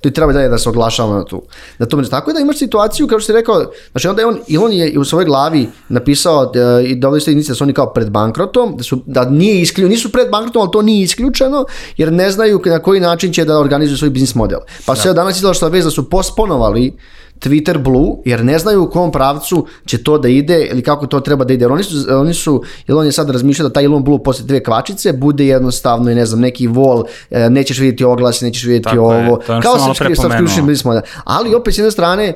to 0.00 0.10
treba 0.10 0.32
dalje 0.32 0.48
da 0.48 0.58
se 0.58 0.68
oglašava 0.68 1.16
na 1.16 1.24
tu. 1.24 1.42
Da 1.78 1.86
to 1.86 2.02
tako 2.02 2.30
je 2.30 2.34
da 2.34 2.40
imaš 2.40 2.58
situaciju, 2.58 3.06
kao 3.06 3.20
što 3.20 3.26
si 3.26 3.32
rekao, 3.32 3.64
znači 3.92 4.08
onda 4.08 4.22
je 4.22 4.26
on, 4.26 4.38
i 4.46 4.58
on 4.58 4.72
je 4.72 4.98
u 4.98 5.04
svojoj 5.04 5.24
glavi 5.24 5.68
napisao 5.88 6.46
da, 6.46 6.80
i 6.80 6.94
da 6.94 7.08
ovdje 7.08 7.20
ste 7.20 7.34
da 7.34 7.54
su 7.54 7.64
oni 7.64 7.72
kao 7.72 7.92
pred 7.92 8.10
bankrotom, 8.10 8.76
da, 8.76 8.82
su, 8.82 9.02
da 9.06 9.24
nije 9.24 9.60
isključeno, 9.60 9.88
nisu 9.88 10.12
pred 10.12 10.30
bankrotom, 10.30 10.62
ali 10.62 10.70
to 10.72 10.82
nije 10.82 11.02
isključeno, 11.02 11.64
jer 11.96 12.12
ne 12.12 12.30
znaju 12.30 12.60
na 12.64 12.78
koji 12.78 13.00
način 13.00 13.32
će 13.32 13.44
da 13.44 13.58
organizuju 13.58 13.98
svoj 13.98 14.10
biznis 14.10 14.34
model. 14.34 14.58
Pa 14.86 14.94
da. 14.94 15.00
se 15.00 15.12
danas 15.12 15.36
izgleda 15.36 15.54
što 15.54 15.68
vez 15.68 15.84
da 15.84 15.90
su 15.90 16.10
posponovali 16.10 16.92
Twitter 17.40 17.78
Blue, 17.78 18.16
jer 18.24 18.44
ne 18.44 18.58
znaju 18.58 18.82
u 18.82 18.90
kom 18.90 19.12
pravcu 19.12 19.66
će 19.86 20.02
to 20.02 20.18
da 20.18 20.28
ide 20.28 20.68
ili 20.70 20.82
kako 20.82 21.06
to 21.06 21.20
treba 21.20 21.44
da 21.44 21.52
ide. 21.52 21.64
Jer 21.64 21.72
oni 21.72 21.82
su, 21.82 21.96
oni 22.10 22.34
su 22.34 22.62
jer 22.86 22.98
on 22.98 23.06
je 23.06 23.12
sad 23.12 23.30
razmišljao 23.30 23.68
da 23.68 23.72
taj 23.72 23.84
Elon 23.84 24.04
Blue 24.04 24.22
posle 24.22 24.44
dve 24.44 24.62
kvačice 24.62 25.12
bude 25.12 25.46
jednostavno 25.46 26.10
i 26.10 26.14
ne 26.14 26.26
znam, 26.26 26.40
neki 26.40 26.66
vol, 26.66 27.04
e, 27.30 27.50
nećeš 27.50 27.78
vidjeti 27.78 28.04
oglas, 28.04 28.40
nećeš 28.40 28.64
vidjeti 28.64 28.84
Tako 28.84 29.00
ovo. 29.00 29.40
Je, 29.48 29.62
kao 29.62 29.94
sa 30.14 30.36
ključnim 30.36 30.66
biznismo. 30.66 31.00
Ali 31.24 31.54
opet 31.54 31.74
s 31.74 31.78
jedne 31.78 31.90
strane, 31.90 32.34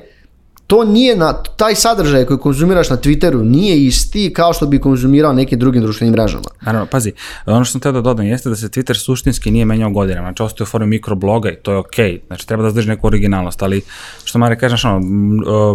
to 0.67 0.85
nije 0.85 1.17
na 1.17 1.43
taj 1.43 1.75
sadržaj 1.75 2.25
koji 2.25 2.39
konzumiraš 2.39 2.91
na 2.91 2.97
Twitteru 2.97 3.43
nije 3.43 3.85
isti 3.85 4.33
kao 4.33 4.53
što 4.53 4.67
bi 4.67 4.79
konzumirao 4.79 5.33
nekim 5.33 5.59
drugim 5.59 5.83
društvenim 5.83 6.13
mrežama. 6.13 6.45
Naravno, 6.63 6.87
pazi, 6.87 7.13
ono 7.47 7.65
što 7.65 7.73
sam 7.73 7.81
teo 7.81 7.93
da 7.93 8.01
dodam 8.01 8.27
jeste 8.27 8.49
da 8.49 8.57
se 8.57 8.69
Twitter 8.69 9.05
suštinski 9.05 9.51
nije 9.51 9.65
menjao 9.65 9.91
godinama, 9.91 10.29
znači 10.29 10.43
ostaje 10.43 10.65
u 10.65 10.67
formu 10.67 10.87
mikrobloga 10.87 11.51
i 11.51 11.57
to 11.57 11.73
je 11.73 11.79
okej, 11.79 12.13
okay. 12.13 12.27
znači 12.27 12.47
treba 12.49 12.63
da 12.63 12.71
zadrži 12.71 12.89
neku 12.89 13.07
originalnost, 13.07 13.63
ali 13.63 13.83
što 14.25 14.39
Mare 14.39 14.59
kažeš, 14.59 14.85
ono, 14.85 15.01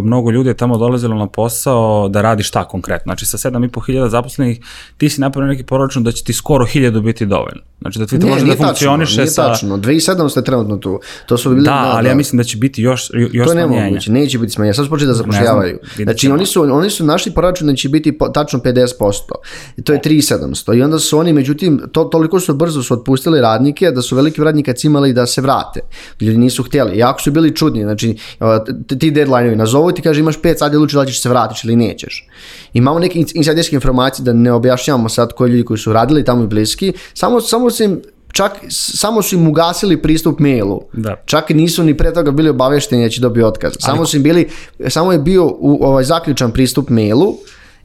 mnogo 0.02 0.30
ljudi 0.30 0.48
je 0.48 0.56
tamo 0.56 0.78
dolazilo 0.78 1.14
na 1.14 1.26
posao 1.26 2.08
da 2.08 2.22
radi 2.22 2.42
šta 2.42 2.64
konkretno, 2.64 3.10
znači 3.10 3.26
sa 3.26 3.38
7.500 3.50 4.08
zaposlenih 4.08 4.60
ti 4.96 5.08
si 5.08 5.20
napravio 5.20 5.52
neki 5.52 5.64
proračun 5.64 6.04
da 6.04 6.12
će 6.12 6.24
ti 6.24 6.32
skoro 6.32 6.66
1000 6.66 7.02
biti 7.02 7.26
dovoljno. 7.26 7.60
Znači 7.80 7.98
da 7.98 8.06
Twitter 8.06 8.22
nije, 8.22 8.32
može 8.32 8.44
nije 8.44 8.56
da 8.56 8.64
funkcioniše 8.64 9.16
tačno, 9.16 9.32
sa... 9.32 9.42
Nije 9.42 9.52
tačno, 9.52 9.76
2700 9.76 10.38
je 10.38 10.44
trenutno 10.44 10.76
tu. 10.76 11.00
To 11.26 11.38
su 11.38 11.50
bili 11.50 11.64
da, 11.64 11.92
ali 11.94 12.08
ja 12.08 12.14
mislim 12.14 12.36
da 12.36 12.44
će 12.44 12.56
biti 12.56 12.82
još, 12.82 13.10
još 13.14 13.46
to 13.46 13.52
smanjenje. 13.52 13.76
To 13.76 13.82
ne 13.82 13.90
moguće, 13.90 14.12
neće 14.12 14.38
biti 14.38 14.52
smanjenje. 14.52 14.74
Sad 14.80 14.86
su 14.86 14.90
počeli 14.90 15.08
da 15.08 15.14
zapošljavaju. 15.14 15.78
Znači 16.02 16.30
oni 16.30 16.46
su, 16.46 16.62
oni 16.62 16.90
su 16.90 17.04
našli 17.04 17.32
proračun 17.32 17.66
da 17.66 17.74
će 17.74 17.88
biti 17.88 18.18
po, 18.18 18.28
tačno 18.28 18.58
50%. 18.58 18.86
I 19.76 19.82
to 19.82 19.92
je 19.92 20.00
3700. 20.04 20.78
I 20.78 20.82
onda 20.82 20.98
su 20.98 21.18
oni, 21.18 21.32
međutim, 21.32 21.80
to, 21.92 22.04
toliko 22.04 22.40
su 22.40 22.54
brzo 22.54 22.82
su 22.82 22.94
otpustili 22.94 23.40
radnike 23.40 23.90
da 23.90 24.02
su 24.02 24.16
veliki 24.16 24.44
radnikac 24.44 24.84
imali 24.84 25.12
da 25.12 25.26
se 25.26 25.40
vrate. 25.40 25.80
Ljudi 26.20 26.38
nisu 26.38 26.62
htjeli. 26.62 26.98
Jako 26.98 27.22
su 27.22 27.30
bili 27.30 27.56
čudni. 27.56 27.82
Znači, 27.82 28.16
ti 28.98 29.10
deadline-ovi 29.10 29.56
nazovu 29.56 29.92
ti 29.92 30.02
kaže 30.02 30.20
imaš 30.20 30.40
5 30.40 30.58
sad 30.58 30.72
je 30.72 30.78
luči 30.78 30.96
da 30.96 31.06
ćeš 31.06 31.22
se 31.22 31.28
vratiti 31.28 31.60
ili 31.66 31.76
nećeš. 31.76 32.28
Imamo 32.72 32.98
neke 32.98 33.24
insajderske 33.34 33.76
informacije 33.76 34.24
da 34.24 34.32
ne 34.32 34.52
objašnjavamo 34.52 35.08
sad 35.08 35.32
koji 35.32 35.50
ljudi 35.50 35.64
koji 35.64 35.78
su 35.78 35.92
radili 35.92 36.24
tamo 36.24 36.44
i 36.44 36.46
bliski. 36.46 36.92
Samo, 37.14 37.40
samo 37.40 37.70
se 37.70 37.84
im 37.84 38.00
čak 38.32 38.52
samo 38.68 39.22
su 39.22 39.34
im 39.36 39.48
ugasili 39.48 40.02
pristup 40.02 40.38
mailu. 40.38 40.82
Da. 40.92 41.16
Čak 41.24 41.50
nisu 41.50 41.84
ni 41.84 41.96
pre 41.96 42.12
toga 42.14 42.30
bili 42.30 42.48
obavešteni 42.48 43.02
da 43.02 43.08
će 43.08 43.20
dobiti 43.20 43.44
otkaz. 43.44 43.72
Samo 43.78 43.98
Ali... 43.98 44.06
su 44.06 44.16
im 44.16 44.22
bili, 44.22 44.48
samo 44.88 45.12
je 45.12 45.18
bio 45.18 45.46
u, 45.46 45.78
ovaj 45.84 46.04
zaključan 46.04 46.52
pristup 46.52 46.88
mailu 46.88 47.34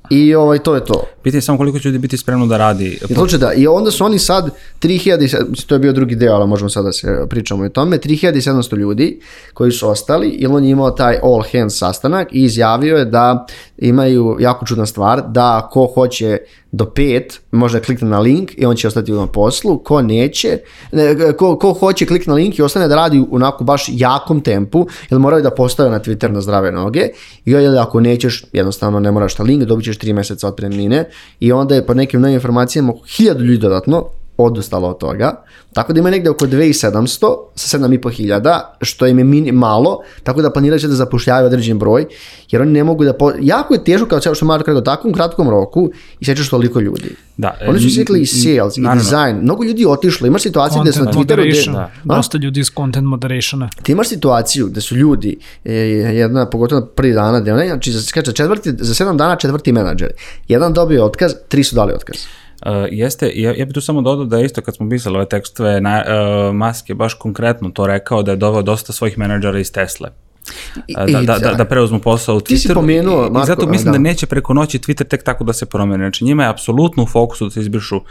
I 0.10 0.36
ovaj, 0.36 0.60
to 0.60 0.76
je 0.76 0.86
to. 0.86 1.04
Pitanje 1.24 1.42
samo 1.42 1.58
koliko 1.58 1.80
će 1.80 1.88
ljudi 1.88 1.98
biti 1.98 2.18
spremno 2.18 2.48
da 2.48 2.58
radi. 2.58 3.00
I, 3.10 3.14
slučaj, 3.14 3.40
da. 3.40 3.54
I 3.54 3.68
onda 3.68 3.92
su 3.92 4.06
oni 4.06 4.20
sad 4.20 4.50
3000, 4.82 5.66
to 5.66 5.76
je 5.76 5.80
bio 5.80 5.94
drugi 5.94 6.16
deo, 6.16 6.34
ali 6.34 6.48
možemo 6.48 6.70
sad 6.70 6.86
da 6.86 6.92
se 6.92 7.26
pričamo 7.30 7.64
o 7.64 7.70
tome, 7.70 7.98
3700 7.98 8.78
ljudi 8.78 9.22
koji 9.54 9.72
su 9.72 9.90
ostali 9.90 10.28
i 10.28 10.46
on 10.48 10.64
je 10.64 10.70
imao 10.70 10.92
taj 10.92 11.18
all 11.24 11.44
hands 11.52 11.78
sastanak 11.78 12.34
i 12.34 12.44
izjavio 12.44 12.98
je 12.98 13.06
da 13.06 13.46
imaju 13.78 14.38
jako 14.40 14.66
čudna 14.66 14.86
stvar, 14.86 15.24
da 15.28 15.70
ko 15.72 15.92
hoće 15.94 16.38
do 16.76 16.86
pet, 16.86 17.40
može 17.52 17.80
klikne 17.80 18.08
na 18.10 18.20
link 18.20 18.52
i 18.58 18.66
on 18.66 18.76
će 18.76 18.88
ostati 18.88 19.12
na 19.12 19.28
poslu, 19.28 19.78
ko 19.78 20.02
neće, 20.02 20.58
ne, 20.92 21.34
ko, 21.38 21.58
ko 21.58 21.74
hoće 21.74 22.06
klikne 22.06 22.32
na 22.32 22.36
link 22.36 22.60
i 22.60 22.62
ostane 22.62 22.88
da 22.88 22.96
radi 22.96 23.24
onako 23.32 23.64
baš 23.64 23.86
jakom 23.92 24.42
tempu, 24.42 24.88
jer 25.10 25.20
moraju 25.20 25.44
da 25.44 25.52
postave 25.52 25.90
na 25.90 26.00
Twitter 26.00 26.32
na 26.32 26.42
zdrave 26.42 26.72
noge, 26.72 27.08
i 27.46 27.52
ili 27.52 27.78
ako 27.78 28.00
nećeš, 28.00 28.44
jednostavno 28.54 29.00
ne 29.00 29.12
moraš 29.12 29.38
na 29.38 29.46
link, 29.46 29.64
dobit 29.64 29.86
ćeš 29.86 30.00
3 30.00 30.14
meseca 30.14 30.48
otpremnine. 30.48 31.06
I 31.40 31.52
onda 31.52 31.76
je 31.76 31.86
po 31.86 31.94
nekim 31.94 32.22
novim 32.22 32.34
informacijama 32.34 32.94
hiljadu 33.08 33.44
ljudi 33.44 33.58
dodatno 33.58 34.06
odustala 34.38 34.90
od 34.90 34.98
toga, 34.98 35.44
tako 35.74 35.94
da 35.94 36.00
ima 36.00 36.10
negde 36.10 36.30
oko 36.30 36.46
2700 36.46 37.36
sa 37.56 37.78
7500, 37.78 38.62
što 38.82 39.08
im 39.08 39.18
je 39.18 39.24
mini, 39.24 39.52
malo, 39.52 40.00
tako 40.24 40.42
da 40.42 40.50
planiraju 40.50 40.80
će 40.80 40.88
da 40.88 40.96
zapošljavaju 40.96 41.46
određen 41.46 41.80
broj, 41.80 42.06
jer 42.52 42.62
oni 42.62 42.72
ne 42.72 42.84
mogu 42.84 43.06
da... 43.06 43.14
Po... 43.14 43.32
Jako 43.42 43.74
je 43.74 43.84
teško, 43.84 44.06
kao 44.06 44.36
što 44.36 44.46
Marko 44.46 44.68
rekao, 44.68 44.82
u 44.82 44.84
takvom 44.84 45.14
kratkom 45.14 45.50
roku 45.50 45.92
i 46.20 46.26
sećaš 46.26 46.50
toliko 46.50 46.80
ljudi. 46.80 47.16
Da, 47.38 47.58
Oni 47.68 47.80
su 47.80 47.96
sjekli 47.96 48.22
i 48.22 48.26
sales, 48.26 48.78
i 48.78 48.82
design. 48.82 49.42
Mnogo 49.42 49.64
ljudi 49.64 49.82
je 49.82 49.88
otišlo. 49.88 50.28
Imaš 50.28 50.42
situacije 50.42 50.82
gde 50.82 50.92
su 50.92 51.04
na 51.04 51.12
Twitteru... 51.12 51.50
Gde, 51.50 51.72
da. 51.72 52.16
dosta 52.16 52.38
ljudi 52.38 52.60
iz 52.60 52.72
content 52.78 53.08
moderationa. 53.08 53.70
ti 53.84 53.92
imaš 53.92 54.08
situaciju 54.08 54.70
da 54.70 54.82
su 54.82 54.96
ljudi, 54.96 55.38
e, 55.66 55.74
jedna, 55.74 56.50
pogotovo 56.50 56.82
na 56.82 56.88
prvi 56.88 57.14
dana, 57.14 57.40
gde 57.40 57.54
onaj, 57.54 57.68
znači, 57.68 57.92
za, 57.92 58.22
četvrti, 58.22 58.74
za 58.78 58.94
sedam 58.94 59.18
dana 59.18 59.36
četvrti 59.36 59.72
menadžer. 59.72 60.12
Jedan 60.48 60.74
dobio 60.74 61.06
otkaz, 61.06 61.34
tri 61.48 61.64
su 61.64 61.76
dali 61.76 61.94
otkaz. 61.94 62.18
Uh, 62.66 62.72
jeste, 62.92 63.32
ja, 63.36 63.54
ja 63.54 63.66
bih 63.66 63.74
tu 63.74 63.82
samo 63.82 64.02
dodao 64.02 64.26
da 64.26 64.40
isto 64.40 64.62
kad 64.62 64.76
smo 64.76 64.90
pisali 64.90 65.16
ove 65.16 65.26
tekstove, 65.26 65.82
na, 65.82 66.04
uh, 66.50 66.56
Musk 66.56 66.90
je 66.90 66.96
baš 66.96 67.14
konkretno 67.14 67.70
to 67.70 67.88
rekao 67.88 68.24
da 68.24 68.32
je 68.32 68.38
doveo 68.38 68.62
dosta 68.62 68.94
svojih 68.94 69.18
menadžera 69.18 69.60
iz 69.60 69.72
Tesle. 69.72 70.10
I- 70.88 70.94
da, 70.96 71.20
i- 71.22 71.26
da, 71.26 71.40
da, 71.40 71.54
da 71.54 71.66
preuzmu 71.66 72.00
posao 72.00 72.36
u 72.36 72.40
Twitteru. 72.40 72.46
Ti 72.46 72.58
si 72.58 72.74
pomenuo, 72.74 73.24
i, 73.24 73.28
i 73.28 73.32
Marko, 73.32 73.46
zato 73.46 73.68
mislim 73.68 73.86
da. 73.86 73.92
da. 73.92 73.98
neće 74.00 74.26
preko 74.26 74.54
noći 74.54 74.80
Twitter 74.80 75.08
tek 75.08 75.24
tako 75.24 75.44
da 75.44 75.54
se 75.54 75.66
promene. 75.66 76.04
Znači 76.04 76.24
njima 76.24 76.44
je 76.44 76.50
apsolutno 76.50 77.04
u 77.04 77.08
fokusu 77.08 77.46
da 77.46 77.52
se 77.52 77.60
izbrišu 77.60 77.96
uh, 77.96 78.04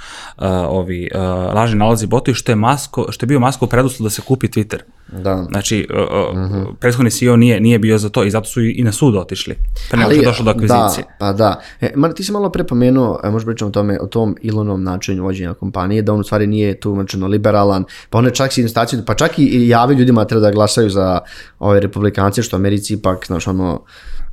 ovi 0.69 1.09
uh, 1.15 1.21
lažni 1.55 1.79
nalazi 1.79 2.07
botovi, 2.07 2.35
što 2.35 2.53
je, 2.53 2.57
Masko, 2.57 3.07
što 3.11 3.25
je 3.25 3.29
bio 3.29 3.41
Maskov 3.41 3.69
preduslov 3.69 4.05
da 4.07 4.11
se 4.11 4.23
kupi 4.23 4.49
Twitter. 4.49 4.79
Da. 5.09 5.45
Znači, 5.45 5.87
uh, 5.91 5.99
uh, 6.33 6.41
Mhm. 6.41 6.63
prethodni 6.81 7.11
CEO 7.11 7.37
nije, 7.37 7.61
nije 7.61 7.79
bio 7.79 7.99
za 7.99 8.09
to 8.09 8.25
i 8.25 8.31
zato 8.31 8.47
su 8.47 8.63
i, 8.63 8.83
na 8.83 8.93
sud 8.93 9.17
otišli. 9.17 9.55
Pre 9.91 9.99
nego 9.99 10.11
što 10.11 10.21
je 10.21 10.27
došlo 10.27 10.45
do 10.45 10.51
akvizicije. 10.51 11.05
Da, 11.05 11.17
pa 11.19 11.33
da. 11.33 11.61
E, 11.81 11.93
Mar, 11.95 12.13
ti 12.13 12.25
si 12.25 12.33
malo 12.33 12.51
pre 12.51 12.65
pomenuo, 12.65 13.21
e, 13.25 13.31
možda 13.31 13.47
pričamo 13.47 13.69
o 13.69 13.73
tome, 13.73 13.99
o 14.01 14.07
tom 14.07 14.37
Elonom 14.45 14.83
načinu 14.83 15.23
vođenja 15.25 15.55
kompanije, 15.55 16.03
da 16.03 16.13
on 16.13 16.21
u 16.21 16.25
stvari 16.25 16.47
nije 16.47 16.81
tu 16.81 16.95
značajno 16.95 17.27
liberalan, 17.27 17.85
pa 18.11 18.19
on 18.19 18.25
je 18.25 18.31
čak 18.31 18.53
si 18.53 18.67
pa 19.05 19.15
čak 19.15 19.39
i- 19.39 19.69
javi 19.69 19.95
ljudima 19.95 20.21
da 20.21 20.29
treba 20.29 20.41
da 20.41 20.51
glasaju 20.51 20.91
za 20.91 21.19
ove 21.59 21.81
republikance, 21.81 22.43
što 22.43 22.57
Americi 22.57 22.95
ipak, 22.95 23.27
znaš, 23.27 23.47
ono, 23.47 23.83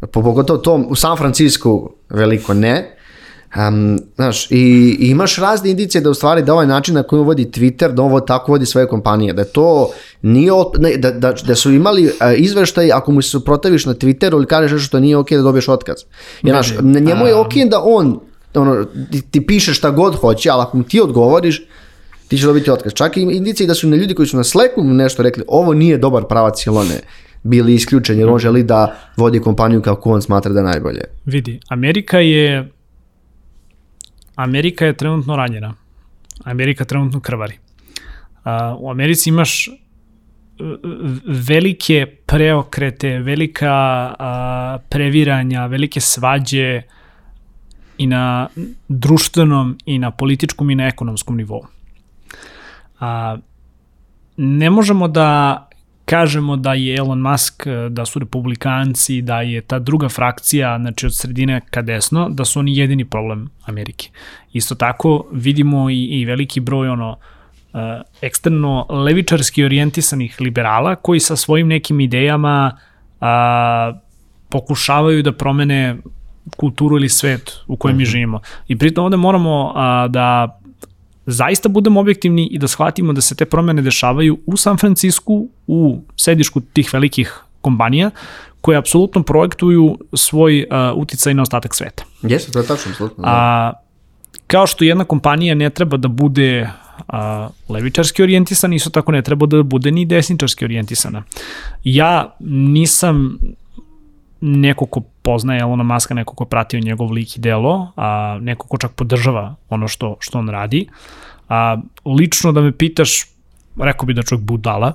po- 0.01 0.21
pogotovo 0.21 0.59
tom, 0.59 0.85
u 0.89 0.95
San 0.95 1.17
Francisku 1.17 1.91
veliko 2.09 2.53
ne, 2.53 2.95
Um, 3.57 3.99
znaš, 4.15 4.51
i, 4.51 4.55
i 4.99 5.07
imaš 5.07 5.37
razne 5.37 5.71
indicije 5.71 6.01
da 6.01 6.09
u 6.09 6.13
stvari 6.13 6.43
da 6.43 6.53
ovaj 6.53 6.67
način 6.67 6.95
na 6.95 7.03
koji 7.03 7.19
on 7.19 7.25
vodi 7.25 7.45
Twitter, 7.45 7.91
da 7.91 8.01
on 8.01 8.11
vodi- 8.11 8.27
tako 8.27 8.51
vodi 8.51 8.65
svoje 8.65 8.87
kompanije, 8.87 9.33
da 9.33 9.43
to 9.43 9.89
nije, 10.21 10.51
ne, 10.79 10.97
da, 10.97 11.11
da, 11.11 11.33
da 11.47 11.55
su 11.55 11.71
imali 11.71 12.05
uh, 12.05 12.11
izveštaj 12.37 12.91
ako 12.91 13.11
mu 13.11 13.21
se 13.21 13.29
suprotaviš 13.29 13.85
na 13.85 13.93
Twitteru 13.93 14.33
ili 14.33 14.45
kažeš 14.45 14.71
nešto 14.71 14.85
što 14.85 14.99
nije 14.99 15.17
okej 15.17 15.37
da 15.37 15.43
dobiješ 15.43 15.67
otkaz. 15.67 15.95
Jer, 16.41 16.53
znaš, 16.53 16.73
na 16.81 16.99
njemu 16.99 17.27
je 17.27 17.35
okej 17.35 17.65
da 17.65 17.81
on 17.83 18.19
ono, 18.53 18.85
ti, 19.11 19.21
ti 19.21 19.45
piše 19.45 19.73
šta 19.73 19.91
god 19.91 20.15
hoće, 20.15 20.49
ali 20.49 20.61
ako 20.61 20.77
mu 20.77 20.83
ti 20.83 21.01
odgovoriš, 21.01 21.61
ti 22.27 22.37
ćeš 22.37 22.45
dobiti 22.45 22.71
otkaz. 22.71 22.93
Čak 22.93 23.17
i 23.17 23.21
indicije 23.21 23.67
da 23.67 23.73
su 23.73 23.87
na 23.87 23.95
ljudi 23.95 24.13
koji 24.13 24.27
su 24.27 24.37
na 24.37 24.43
Slacku 24.43 24.83
nešto 24.83 25.23
rekli, 25.23 25.43
ovo 25.47 25.73
nije 25.73 25.97
dobar 25.97 26.23
pravac 26.29 26.65
Ilone, 26.65 26.99
bili 27.43 27.73
isključeni 27.73 28.19
jer 28.19 28.29
on 28.29 28.39
želi 28.39 28.63
da 28.63 28.95
vodi 29.17 29.39
kompaniju 29.39 29.81
kako 29.81 30.11
on 30.11 30.21
smatra 30.21 30.53
da 30.53 30.59
je 30.59 30.65
najbolje. 30.65 31.01
Vidi, 31.25 31.59
Amerika 31.69 32.19
je 32.19 32.71
Amerika 34.35 34.85
je 34.85 34.97
trenutno 34.97 35.35
ranjena. 35.35 35.73
Amerika 36.43 36.85
trenutno 36.85 37.19
krvari. 37.19 37.57
U 38.77 38.91
Americi 38.91 39.29
imaš 39.29 39.67
e, 39.67 39.73
velike 41.25 42.05
preokrete, 42.25 43.19
velika 43.19 44.13
previranja, 44.89 45.65
velike 45.65 45.99
svađe 45.99 46.81
i 47.97 48.07
na 48.07 48.47
društvenom 48.87 49.77
i 49.85 49.99
na 49.99 50.11
političkom 50.11 50.69
i 50.69 50.75
na 50.75 50.87
ekonomskom 50.87 51.37
nivou. 51.37 51.65
A, 52.99 53.37
ne 54.37 54.69
možemo 54.69 55.07
da 55.07 55.67
kažemo 56.11 56.55
da 56.55 56.73
je 56.73 56.95
Elon 56.97 57.21
Musk, 57.21 57.67
da 57.89 58.05
su 58.05 58.19
republikanci, 58.19 59.21
da 59.21 59.41
je 59.41 59.61
ta 59.61 59.79
druga 59.79 60.09
frakcija, 60.09 60.77
znači 60.79 61.05
od 61.05 61.15
sredine 61.15 61.61
ka 61.69 61.81
desno, 61.81 62.29
da 62.29 62.45
su 62.45 62.59
oni 62.59 62.77
jedini 62.77 63.05
problem 63.05 63.49
Amerike. 63.65 64.09
Isto 64.53 64.75
tako 64.75 65.25
vidimo 65.31 65.89
i, 65.89 66.03
i 66.03 66.25
veliki 66.25 66.59
broj 66.59 66.89
ono 66.89 67.09
uh, 67.11 67.79
eksterno 68.21 68.85
levičarski 68.89 69.63
orijentisanih 69.63 70.41
liberala 70.41 70.95
koji 70.95 71.19
sa 71.19 71.35
svojim 71.35 71.67
nekim 71.67 71.99
idejama 71.99 72.71
uh, 72.75 73.27
pokušavaju 74.49 75.23
da 75.23 75.31
promene 75.31 75.97
kulturu 76.57 76.97
ili 76.97 77.09
svet 77.09 77.59
u 77.67 77.75
kojem 77.75 77.97
mi 77.97 78.05
živimo. 78.05 78.39
I 78.67 78.77
pritom 78.77 79.05
ovde 79.05 79.17
moramo 79.17 79.73
a, 79.75 80.07
da 80.07 80.59
zaista 81.31 81.69
budemo 81.69 81.99
objektivni 81.99 82.47
i 82.51 82.59
da 82.59 82.67
shvatimo 82.67 83.13
da 83.13 83.21
se 83.21 83.35
te 83.35 83.45
promene 83.45 83.81
dešavaju 83.81 84.39
u 84.45 84.57
San 84.57 84.77
Francisku, 84.77 85.47
u 85.67 86.01
sedišku 86.15 86.61
tih 86.61 86.93
velikih 86.93 87.39
kompanija, 87.61 88.11
koje 88.61 88.77
apsolutno 88.77 89.23
projektuju 89.23 89.97
svoj 90.13 90.65
a, 90.69 90.93
uticaj 90.95 91.33
na 91.33 91.41
ostatak 91.41 91.75
sveta. 91.75 92.03
Jeste, 92.21 92.51
to 92.51 92.59
je 92.59 92.67
tačno, 92.67 92.91
apsolutno. 92.91 93.23
da. 93.23 93.29
A, 93.29 93.73
kao 94.47 94.67
što 94.67 94.83
jedna 94.83 95.03
kompanija 95.03 95.55
ne 95.55 95.69
treba 95.69 95.97
da 95.97 96.07
bude 96.07 96.69
a, 97.07 97.49
levičarski 97.69 98.23
orijentisana, 98.23 98.75
isto 98.75 98.89
tako 98.89 99.11
ne 99.11 99.21
treba 99.21 99.45
da 99.45 99.63
bude 99.63 99.91
ni 99.91 100.05
desničarski 100.05 100.65
orijentisana. 100.65 101.23
Ja 101.83 102.35
nisam 102.49 103.37
neko 104.41 104.85
ko 104.85 105.01
poznaje 105.21 105.61
Elona 105.61 105.83
Muska, 105.83 106.13
neko 106.13 106.35
ko 106.35 106.45
pratio 106.45 106.79
njegov 106.79 107.11
lik 107.11 107.37
i 107.37 107.39
delo, 107.39 107.91
a 107.95 108.37
neko 108.41 108.67
ko 108.67 108.77
čak 108.77 108.91
podržava 108.91 109.55
ono 109.69 109.87
što, 109.87 110.15
što 110.19 110.39
on 110.39 110.49
radi. 110.49 110.87
A, 111.49 111.77
lično 112.05 112.51
da 112.51 112.61
me 112.61 112.71
pitaš, 112.71 113.25
rekao 113.79 114.05
bi 114.05 114.13
da 114.13 114.23
čovjek 114.23 114.45
budala, 114.45 114.93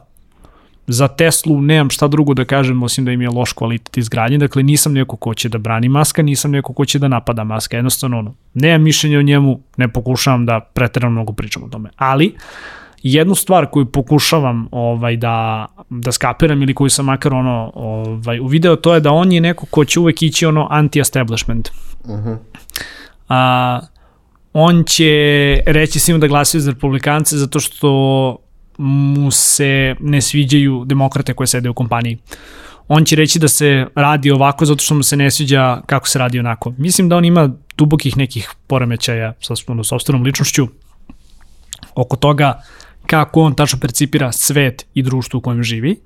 za 0.87 1.09
Teslu 1.09 1.63
nemam 1.63 1.91
šta 1.91 2.09
drugo 2.09 2.35
da 2.35 2.45
kažem 2.45 2.83
osim 2.83 3.05
da 3.05 3.13
im 3.13 3.23
je 3.23 3.31
loš 3.31 3.53
kvalitet 3.53 3.97
izgradnje, 3.97 4.39
dakle 4.39 4.63
nisam 4.63 4.93
neko 4.93 5.17
ko 5.17 5.35
će 5.35 5.49
da 5.49 5.59
brani 5.59 5.89
Maska, 5.89 6.23
nisam 6.23 6.51
neko 6.51 6.73
ko 6.73 6.85
će 6.85 6.99
da 6.99 7.09
napada 7.09 7.45
Maska, 7.45 7.77
jednostavno 7.77 8.19
ono, 8.19 8.35
nemam 8.55 8.83
mišljenja 8.83 9.19
o 9.19 9.23
njemu, 9.23 9.61
ne 9.77 9.89
pokušavam 9.89 10.47
da 10.47 10.61
preterano 10.61 11.13
mnogo 11.13 11.33
pričam 11.33 11.63
o 11.63 11.69
tome, 11.69 11.91
ali 11.97 12.35
jednu 13.03 13.35
stvar 13.35 13.67
koju 13.71 13.87
pokušavam 13.87 14.69
ovaj 14.71 15.17
da 15.17 15.67
da 15.91 16.13
skapiram 16.13 16.63
ili 16.63 16.75
koju 16.75 16.91
sam 16.91 17.05
makar 17.05 17.35
ono 17.35 17.73
ovaj 17.75 18.41
uvideo 18.41 18.77
to 18.77 18.95
je 18.95 19.01
da 19.01 19.13
on 19.13 19.33
je 19.33 19.41
neko 19.41 19.67
ko 19.67 19.85
će 19.85 20.01
uvek 20.01 20.23
ići 20.23 20.47
ono 20.47 20.69
anti-establishment. 20.71 21.71
Uh 22.05 22.11
-huh. 22.11 22.37
A, 23.29 23.81
on 24.53 24.85
će 24.85 25.13
reći 25.67 26.01
svima 26.01 26.19
da 26.19 26.27
glasaju 26.27 26.61
za 26.61 26.71
republikance 26.71 27.37
zato 27.37 27.61
što 27.61 28.37
mu 28.79 29.31
se 29.31 29.95
ne 30.01 30.21
sviđaju 30.21 30.85
demokrate 30.87 31.35
koje 31.35 31.47
sede 31.47 31.71
u 31.71 31.75
kompaniji. 31.75 32.19
On 32.89 33.05
će 33.05 33.17
reći 33.17 33.39
da 33.39 33.49
se 33.49 33.87
radi 33.95 34.31
ovako 34.31 34.65
zato 34.65 34.85
što 34.85 34.95
mu 34.95 35.03
se 35.03 35.17
ne 35.17 35.31
sviđa 35.31 35.81
kako 35.87 36.09
se 36.09 36.19
radi 36.19 36.39
onako. 36.39 36.75
Mislim 36.79 37.09
da 37.09 37.17
on 37.17 37.25
ima 37.25 37.51
dubokih 37.77 38.17
nekih 38.17 38.51
poremećaja 38.67 39.33
sa 39.41 39.55
ono, 39.67 39.85
sobstvenom 39.85 40.23
ličnošću 40.23 40.67
oko 41.95 42.17
toga 42.17 42.63
kako 43.07 43.41
on 43.41 43.55
tačno 43.55 43.79
percipira 43.81 44.33
svet 44.33 44.87
i 44.95 45.03
društvo 45.03 45.39
u 45.39 45.41
kojem 45.41 45.63
živi. 45.63 45.97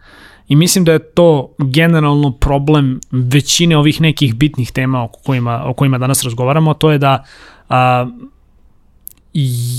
I 0.48 0.56
mislim 0.56 0.84
da 0.84 0.92
je 0.92 1.12
to 1.14 1.54
generalno 1.58 2.32
problem 2.32 3.00
većine 3.10 3.76
ovih 3.76 4.00
nekih 4.00 4.34
bitnih 4.34 4.72
tema 4.72 5.02
o 5.02 5.08
kojima, 5.08 5.62
o 5.64 5.74
kojima 5.74 5.98
danas 5.98 6.24
razgovaramo, 6.24 6.74
to 6.74 6.90
je 6.90 6.98
da 6.98 7.24
a, 7.68 8.06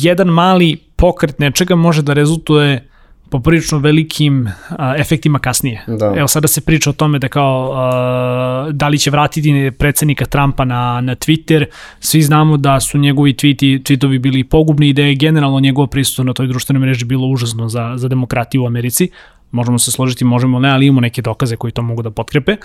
jedan 0.02 0.28
mali 0.28 0.78
pokret 0.96 1.40
nečega 1.40 1.76
može 1.76 2.02
da 2.02 2.14
rezultuje 2.14 2.91
poprilično 3.32 3.80
velikim 3.80 4.50
a, 4.70 4.96
efektima 4.98 5.40
kasnije. 5.40 5.82
Da. 5.88 6.14
Evo 6.18 6.28
sada 6.28 6.48
se 6.48 6.62
priča 6.62 6.90
o 6.90 6.94
tome 6.94 7.20
da 7.20 7.28
kao 7.28 7.72
a, 7.76 8.70
da 8.72 8.88
li 8.88 9.00
će 9.00 9.12
vratiti 9.12 9.72
predsednika 9.78 10.26
Trumpa 10.26 10.66
na, 10.66 11.02
na 11.02 11.16
Twitter. 11.16 11.66
Svi 12.00 12.22
znamo 12.22 12.58
da 12.58 12.80
su 12.80 12.98
njegovi 12.98 13.34
tweeti, 13.34 13.82
tweetovi 13.84 14.20
bili 14.20 14.44
pogubni 14.44 14.90
i 14.90 14.94
da 14.94 15.02
je 15.02 15.16
generalno 15.16 15.60
njegovo 15.60 15.88
prisustvo 15.88 16.24
na 16.24 16.34
toj 16.34 16.48
društvenoj 16.48 16.82
mreži 16.82 17.06
bilo 17.06 17.28
užasno 17.28 17.70
za, 17.70 17.94
za 17.96 18.08
demokratiju 18.08 18.64
u 18.64 18.68
Americi. 18.68 19.10
Možemo 19.52 19.80
se 19.80 19.92
složiti, 19.92 20.26
možemo 20.26 20.60
ne, 20.60 20.70
ali 20.70 20.86
imamo 20.86 21.02
neke 21.02 21.22
dokaze 21.22 21.56
koji 21.56 21.72
to 21.72 21.82
mogu 21.82 22.02
da 22.02 22.12
potkrepe. 22.12 22.56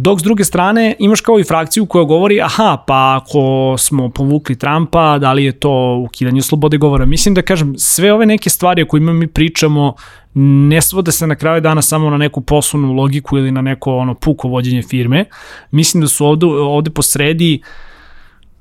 Dok 0.00 0.20
s 0.20 0.22
druge 0.22 0.44
strane 0.44 0.94
imaš 0.98 1.20
kao 1.20 1.40
i 1.40 1.44
frakciju 1.44 1.86
koja 1.86 2.04
govori 2.04 2.40
aha, 2.40 2.84
pa 2.86 3.20
ako 3.22 3.74
smo 3.78 4.08
povukli 4.08 4.58
Trumpa, 4.58 5.18
da 5.18 5.32
li 5.32 5.44
je 5.44 5.52
to 5.52 6.02
ukidanje 6.06 6.42
slobode 6.42 6.78
govora? 6.78 7.06
Mislim 7.06 7.34
da 7.34 7.42
kažem, 7.42 7.74
sve 7.78 8.12
ove 8.12 8.26
neke 8.26 8.50
stvari 8.50 8.82
o 8.82 8.86
kojima 8.86 9.12
mi 9.12 9.26
pričamo 9.26 9.94
ne 10.34 10.82
svode 10.82 11.12
se 11.12 11.26
na 11.26 11.34
kraju 11.34 11.60
dana 11.60 11.82
samo 11.82 12.10
na 12.10 12.16
neku 12.16 12.40
poslovnu 12.40 12.92
logiku 12.92 13.38
ili 13.38 13.50
na 13.50 13.62
neko 13.62 13.96
ono 13.96 14.14
puko 14.14 14.48
vođenje 14.48 14.82
firme. 14.82 15.24
Mislim 15.70 16.00
da 16.00 16.08
su 16.08 16.26
ovde, 16.26 16.46
ovde 16.46 16.90
po 16.90 17.02
sredi 17.02 17.62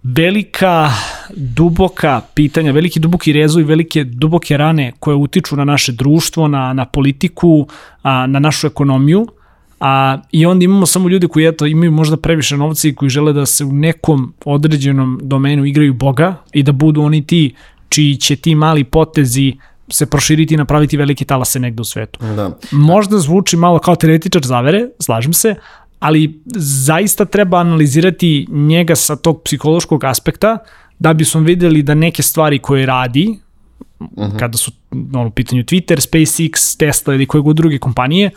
velika, 0.04 0.92
duboka 1.36 2.22
pitanja, 2.34 2.72
veliki 2.72 3.00
duboki 3.00 3.34
rezovi, 3.34 3.64
velike 3.64 4.04
duboke 4.04 4.58
rane 4.58 4.92
koje 5.00 5.16
utiču 5.16 5.56
na 5.56 5.66
naše 5.66 5.92
društvo, 5.92 6.48
na, 6.48 6.74
na 6.74 6.86
politiku, 6.86 7.68
a, 8.04 8.28
na 8.28 8.40
našu 8.40 8.68
ekonomiju, 8.68 9.28
a, 9.80 10.18
i 10.32 10.46
onda 10.46 10.66
imamo 10.66 10.86
samo 10.86 11.10
ljude 11.10 11.28
koji 11.28 11.46
eto, 11.46 11.66
imaju 11.66 11.92
možda 11.92 12.18
previše 12.18 12.58
novca 12.58 12.88
i 12.88 12.96
koji 12.96 13.10
žele 13.10 13.34
da 13.34 13.46
se 13.46 13.66
u 13.66 13.72
nekom 13.72 14.34
određenom 14.46 15.20
domenu 15.24 15.66
igraju 15.66 15.94
Boga 15.94 16.36
i 16.54 16.64
da 16.64 16.72
budu 16.72 17.02
oni 17.02 17.28
ti 17.28 17.56
čiji 17.90 18.16
će 18.16 18.36
ti 18.36 18.56
mali 18.56 18.84
potezi 18.84 19.54
se 19.90 20.06
proširiti 20.06 20.54
i 20.54 20.58
napraviti 20.58 20.98
velike 20.98 21.26
talase 21.26 21.60
negde 21.60 21.82
u 21.82 21.86
svetu. 21.86 22.20
Da. 22.36 22.58
Možda 22.72 23.20
zvuči 23.20 23.58
malo 23.58 23.80
kao 23.80 23.96
teoretičar 23.96 24.42
zavere, 24.46 24.88
slažem 25.00 25.34
se, 25.34 25.56
ali 26.00 26.42
zaista 26.56 27.26
treba 27.26 27.58
analizirati 27.58 28.48
njega 28.50 28.96
sa 28.96 29.16
tog 29.16 29.42
psihološkog 29.42 30.04
aspekta 30.04 30.58
da 31.00 31.14
bi 31.14 31.26
smo 31.26 31.42
videli 31.42 31.84
da 31.84 31.94
neke 31.94 32.24
stvari 32.24 32.60
koje 32.60 32.86
radi, 32.86 33.40
-huh. 34.00 34.40
kada 34.40 34.58
su 34.58 34.72
ono, 35.14 35.28
u 35.28 35.32
pitanju 35.32 35.64
Twitter, 35.64 36.10
SpaceX, 36.10 36.78
Tesla 36.78 37.14
ili 37.14 37.26
koje 37.26 37.42
god 37.42 37.56
druge 37.56 37.80
kompanije, 37.80 38.30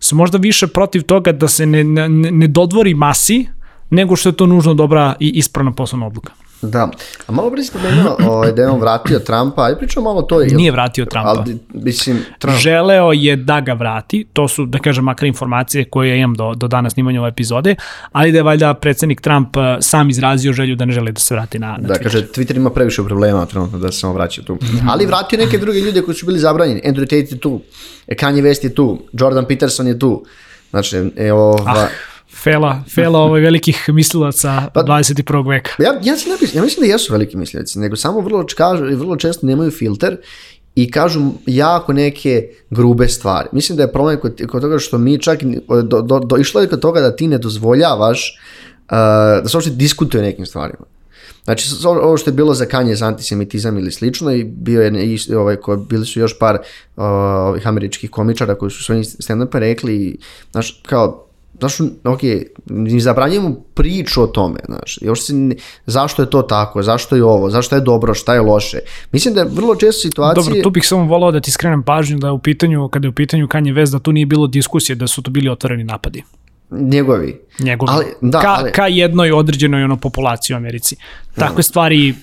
su 0.00 0.16
možda 0.16 0.38
više 0.38 0.66
protiv 0.66 1.02
toga 1.02 1.32
da 1.32 1.48
se 1.48 1.66
ne, 1.66 1.84
ne, 1.84 2.08
ne 2.08 2.46
dodvori 2.46 2.94
masi, 2.94 3.46
nego 3.90 4.16
što 4.16 4.28
je 4.28 4.36
to 4.36 4.46
nužno 4.46 4.74
dobra 4.74 5.14
i 5.20 5.28
ispravna 5.28 5.72
poslovna 5.72 6.06
odluka. 6.06 6.32
Da, 6.62 6.90
a 7.26 7.32
malo 7.32 7.50
pre 7.50 7.62
si 7.62 7.72
pomenuo 7.72 8.16
ovaj, 8.32 8.52
da 8.52 8.62
je 8.62 8.68
on 8.68 8.80
vratio 8.80 9.18
Trumpa, 9.18 9.64
ajde 9.64 9.78
pričamo 9.78 10.04
malo 10.04 10.22
to. 10.22 10.40
Je, 10.40 10.54
Nije 10.54 10.72
vratio 10.72 11.04
Trumpa. 11.04 11.28
Ali, 11.28 11.58
mislim, 11.74 12.18
Trump... 12.38 12.58
Želeo 12.58 13.12
je 13.12 13.36
da 13.36 13.60
ga 13.60 13.72
vrati, 13.72 14.26
to 14.32 14.48
su, 14.48 14.66
da 14.66 14.78
kažem, 14.78 15.04
makar 15.04 15.26
informacije 15.26 15.84
koje 15.84 16.08
ja 16.08 16.14
imam 16.14 16.34
do, 16.34 16.54
do 16.54 16.68
danas 16.68 16.92
snimanja 16.92 17.20
ove 17.20 17.28
epizode, 17.28 17.74
ali 18.12 18.32
da 18.32 18.38
je 18.38 18.42
valjda 18.42 18.74
predsednik 18.74 19.20
Trump 19.20 19.56
eh, 19.56 19.76
sam 19.80 20.10
izrazio 20.10 20.52
želju 20.52 20.76
da 20.76 20.84
ne 20.84 20.92
želi 20.92 21.12
da 21.12 21.20
se 21.20 21.34
vrati 21.34 21.58
na, 21.58 21.66
na 21.66 21.88
da, 21.88 21.94
Twitter. 21.94 22.02
kaže, 22.02 22.26
Twitter 22.26 22.56
ima 22.56 22.70
previše 22.70 23.04
problema 23.04 23.46
trenutno 23.46 23.78
da 23.78 23.92
se 23.92 23.98
samo 23.98 24.12
vraća 24.12 24.42
tu. 24.42 24.58
Ali 24.88 25.06
vratio 25.06 25.38
neke 25.38 25.58
druge 25.58 25.80
ljude 25.80 26.02
koji 26.02 26.14
su 26.14 26.26
bili 26.26 26.38
zabranjeni. 26.38 26.80
Andrew 26.84 27.04
Tate 27.04 27.34
je 27.34 27.38
tu, 27.38 27.60
Kanye 28.08 28.42
West 28.42 28.64
je 28.64 28.74
tu, 28.74 28.98
Jordan 29.12 29.44
Peterson 29.44 29.86
je 29.86 29.98
tu. 29.98 30.24
Znači, 30.70 31.10
evo... 31.16 31.64
Ah 31.66 31.88
Fela, 32.34 32.82
Fela 32.94 33.18
ovaj 33.18 33.40
velikih 33.40 33.84
mislilaca 33.88 34.70
pa, 34.74 34.82
21. 34.82 35.48
veka. 35.48 35.70
Ja, 35.78 35.92
ja, 36.02 36.14
ne 36.26 36.36
mislim, 36.40 36.50
ja 36.54 36.62
mislim 36.62 36.86
da 36.86 36.92
jesu 36.92 37.12
veliki 37.12 37.36
mislilaci, 37.36 37.78
nego 37.78 37.96
samo 37.96 38.20
vrlo, 38.20 38.44
kažu, 38.56 38.84
vrlo 38.84 39.16
često 39.16 39.46
nemaju 39.46 39.70
filter 39.70 40.16
i 40.74 40.90
kažu 40.90 41.20
jako 41.46 41.92
neke 41.92 42.48
grube 42.70 43.08
stvari. 43.08 43.48
Mislim 43.52 43.76
da 43.76 43.82
je 43.82 43.92
problem 43.92 44.20
kod, 44.20 44.42
kod 44.48 44.62
toga 44.62 44.78
što 44.78 44.98
mi 44.98 45.18
čak 45.18 45.42
do, 45.82 46.02
do, 46.02 46.18
do, 46.18 46.36
išlo 46.36 46.60
je 46.60 46.68
kod 46.68 46.80
toga 46.80 47.00
da 47.00 47.16
ti 47.16 47.26
ne 47.26 47.38
dozvoljavaš 47.38 48.38
uh, 48.38 48.90
da 49.42 49.48
se 49.48 49.56
uopšte 49.56 49.70
diskutuje 49.70 50.22
o 50.22 50.26
nekim 50.26 50.46
stvarima. 50.46 50.84
Znači, 51.44 51.68
ovo 51.84 52.16
što 52.16 52.30
je 52.30 52.34
bilo 52.34 52.54
za 52.54 52.66
kanje 52.66 52.94
za 52.94 53.06
antisemitizam 53.06 53.78
ili 53.78 53.92
slično 53.92 54.32
i 54.32 54.44
bio 54.44 54.82
je 54.82 55.06
i 55.06 55.34
ovaj, 55.34 55.56
ko, 55.56 55.76
bili 55.76 56.06
su 56.06 56.20
još 56.20 56.38
par 56.38 56.54
uh, 56.54 57.04
ovih 57.48 57.66
američkih 57.66 58.10
komičara 58.10 58.54
koji 58.54 58.70
su 58.70 58.84
svojim 58.84 59.04
stand-upa 59.04 59.58
rekli, 59.58 60.18
znaš, 60.50 60.82
kao, 60.86 61.27
znaš, 61.58 61.80
ok, 62.04 62.20
mi 62.66 63.00
zabranjujemo 63.00 63.54
priču 63.74 64.22
o 64.22 64.26
tome, 64.26 64.60
znaš, 64.66 64.98
još 65.02 65.22
se, 65.22 65.32
zašto 65.86 66.22
je 66.22 66.30
to 66.30 66.42
tako, 66.42 66.82
zašto 66.82 67.16
je 67.16 67.24
ovo, 67.24 67.50
zašto 67.50 67.74
je 67.74 67.80
dobro, 67.80 68.14
šta 68.14 68.34
je 68.34 68.40
loše. 68.40 68.78
Mislim 69.12 69.34
da 69.34 69.40
je 69.40 69.48
vrlo 69.52 69.76
često 69.76 70.00
situacije... 70.00 70.44
Dobro, 70.44 70.62
tu 70.62 70.70
bih 70.70 70.86
samo 70.86 71.04
volao 71.04 71.30
da 71.32 71.40
ti 71.40 71.50
skrenem 71.50 71.82
pažnju 71.82 72.18
da 72.18 72.26
je 72.26 72.32
u 72.32 72.38
pitanju, 72.38 72.88
kada 72.88 73.06
je 73.06 73.10
u 73.10 73.14
pitanju 73.14 73.46
Kanye 73.46 73.74
West, 73.74 73.92
da 73.92 73.98
tu 73.98 74.12
nije 74.12 74.26
bilo 74.26 74.46
diskusije, 74.46 74.96
da 74.96 75.06
su 75.06 75.22
to 75.22 75.30
bili 75.30 75.48
otvoreni 75.48 75.84
napadi. 75.84 76.22
Njegovi. 76.70 77.40
Njegovi. 77.58 77.92
Ali, 77.92 78.04
da, 78.20 78.40
ka, 78.40 78.54
ali... 78.58 78.72
ka 78.72 78.86
jednoj 78.86 79.32
određenoj 79.32 79.84
ono, 79.84 79.96
populaciji 79.96 80.54
u 80.54 80.56
Americi. 80.56 80.96
Takve 81.34 81.56
da. 81.56 81.62
stvari 81.62 82.14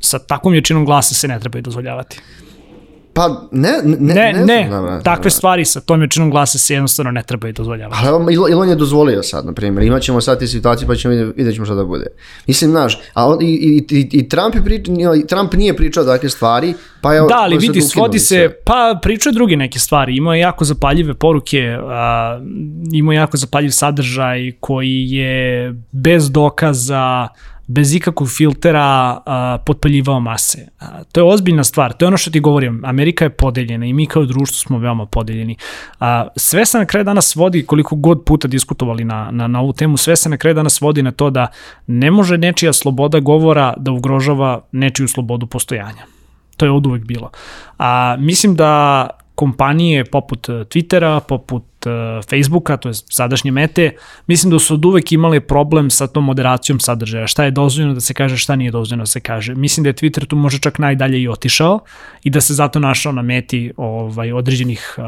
sa 0.00 0.18
takvom 0.18 0.54
jačinom 0.54 0.84
glasa 0.84 1.14
se 1.14 1.28
ne 1.28 1.40
trebaju 1.40 1.62
dozvoljavati. 1.62 2.20
Pa 3.16 3.48
ne, 3.50 3.70
ne, 3.84 3.96
ne, 4.00 4.14
ne, 4.14 4.44
ne, 4.44 4.66
znam, 4.68 4.84
ne 4.84 5.02
takve 5.02 5.24
ne. 5.24 5.30
stvari 5.30 5.64
sa 5.64 5.80
tom 5.80 6.02
jačinom 6.02 6.30
glasa 6.30 6.58
se 6.58 6.74
jednostavno 6.74 7.10
ne 7.10 7.22
trebaju 7.22 7.52
dozvoljavati. 7.52 8.06
Ali 8.06 8.34
Elon 8.52 8.68
je 8.68 8.74
dozvolio 8.74 9.22
sad, 9.22 9.46
na 9.46 9.52
primjer, 9.52 9.86
imaćemo 9.86 10.20
sad 10.20 10.38
te 10.38 10.46
situacije 10.46 10.88
pa 10.88 10.94
ćemo 10.94 11.14
vidjeti, 11.14 11.32
vidjet 11.36 11.54
ćemo 11.54 11.66
šta 11.66 11.74
da 11.74 11.84
bude. 11.84 12.06
Mislim, 12.46 12.70
znaš, 12.70 12.98
a 13.14 13.26
on, 13.26 13.42
i, 13.42 13.44
i, 13.44 13.96
i, 13.96 14.08
i 14.12 14.28
Trump, 14.28 14.54
je 14.54 14.64
prič, 14.64 14.86
Trump 15.28 15.54
nije 15.54 15.76
pričao 15.76 16.04
takve 16.04 16.28
stvari, 16.28 16.74
pa 17.00 17.14
je... 17.14 17.20
Da, 17.20 17.36
ali 17.38 17.58
vidi, 17.58 17.80
svodi 17.80 18.18
se, 18.18 18.50
pa 18.64 18.98
pričao 19.02 19.32
druge 19.32 19.56
neke 19.56 19.78
stvari, 19.78 20.16
imao 20.16 20.34
je 20.34 20.40
jako 20.40 20.64
zapaljive 20.64 21.14
poruke, 21.14 21.76
a, 21.80 22.40
imao 22.92 23.12
je 23.12 23.16
jako 23.16 23.36
zapaljiv 23.36 23.70
sadržaj 23.70 24.52
koji 24.60 25.10
je 25.10 25.74
bez 25.92 26.30
dokaza, 26.30 27.28
bez 27.66 27.94
ikakvog 27.94 28.28
filtera 28.30 29.20
potpaljivao 29.66 30.20
mase. 30.20 30.68
To 31.12 31.20
je 31.20 31.24
ozbiljna 31.24 31.64
stvar, 31.64 31.92
to 31.92 32.04
je 32.04 32.06
ono 32.06 32.16
što 32.16 32.30
ti 32.30 32.40
govorim, 32.40 32.82
Amerika 32.84 33.24
je 33.24 33.30
podeljena 33.30 33.86
i 33.86 33.92
mi 33.92 34.06
kao 34.06 34.24
društvo 34.24 34.56
smo 34.56 34.78
veoma 34.78 35.06
podeljeni. 35.06 35.56
A, 36.00 36.28
sve 36.36 36.66
se 36.66 36.78
na 36.78 36.86
kraju 36.86 37.04
danas 37.04 37.36
vodi, 37.36 37.66
koliko 37.66 37.96
god 37.96 38.24
puta 38.24 38.48
diskutovali 38.48 39.04
na, 39.04 39.30
na, 39.30 39.46
na 39.46 39.60
ovu 39.60 39.72
temu, 39.72 39.96
sve 39.96 40.16
se 40.16 40.28
na 40.28 40.36
kraju 40.36 40.54
danas 40.54 40.80
vodi 40.80 41.02
na 41.02 41.12
to 41.12 41.30
da 41.30 41.46
ne 41.86 42.10
može 42.10 42.38
nečija 42.38 42.72
sloboda 42.72 43.20
govora 43.20 43.74
da 43.76 43.92
ugrožava 43.92 44.60
nečiju 44.72 45.08
slobodu 45.08 45.46
postojanja. 45.46 46.06
To 46.56 46.64
je 46.64 46.70
od 46.70 46.86
uvek 46.86 47.04
bilo. 47.04 47.30
A, 47.78 48.16
mislim 48.18 48.56
da 48.56 49.10
kompanije 49.34 50.04
poput 50.04 50.48
Twittera, 50.48 51.20
poput 51.20 51.64
Facebooka, 52.30 52.76
to 52.76 52.88
je 52.88 52.94
sadašnje 52.94 53.50
mete, 53.50 53.90
mislim 54.26 54.50
da 54.50 54.58
su 54.58 54.74
od 54.74 54.84
uvek 54.84 55.12
imali 55.12 55.40
problem 55.40 55.90
sa 55.90 56.06
tom 56.06 56.24
moderacijom 56.24 56.80
sadržaja, 56.80 57.26
šta 57.26 57.44
je 57.44 57.50
dozvoljeno 57.50 57.94
da 57.94 58.00
se 58.00 58.14
kaže, 58.14 58.36
šta 58.36 58.56
nije 58.56 58.70
dozvoljeno 58.70 59.02
da 59.02 59.06
se 59.06 59.20
kaže. 59.20 59.54
Mislim 59.54 59.84
da 59.84 59.88
je 59.88 59.94
Twitter 59.94 60.26
tu 60.26 60.36
može 60.36 60.58
čak 60.58 60.78
najdalje 60.78 61.22
i 61.22 61.28
otišao 61.28 61.80
i 62.22 62.30
da 62.30 62.40
se 62.40 62.54
zato 62.54 62.78
našao 62.78 63.12
na 63.12 63.22
meti 63.22 63.72
ovaj, 63.76 64.32
određenih 64.32 64.94
uh, 64.98 65.04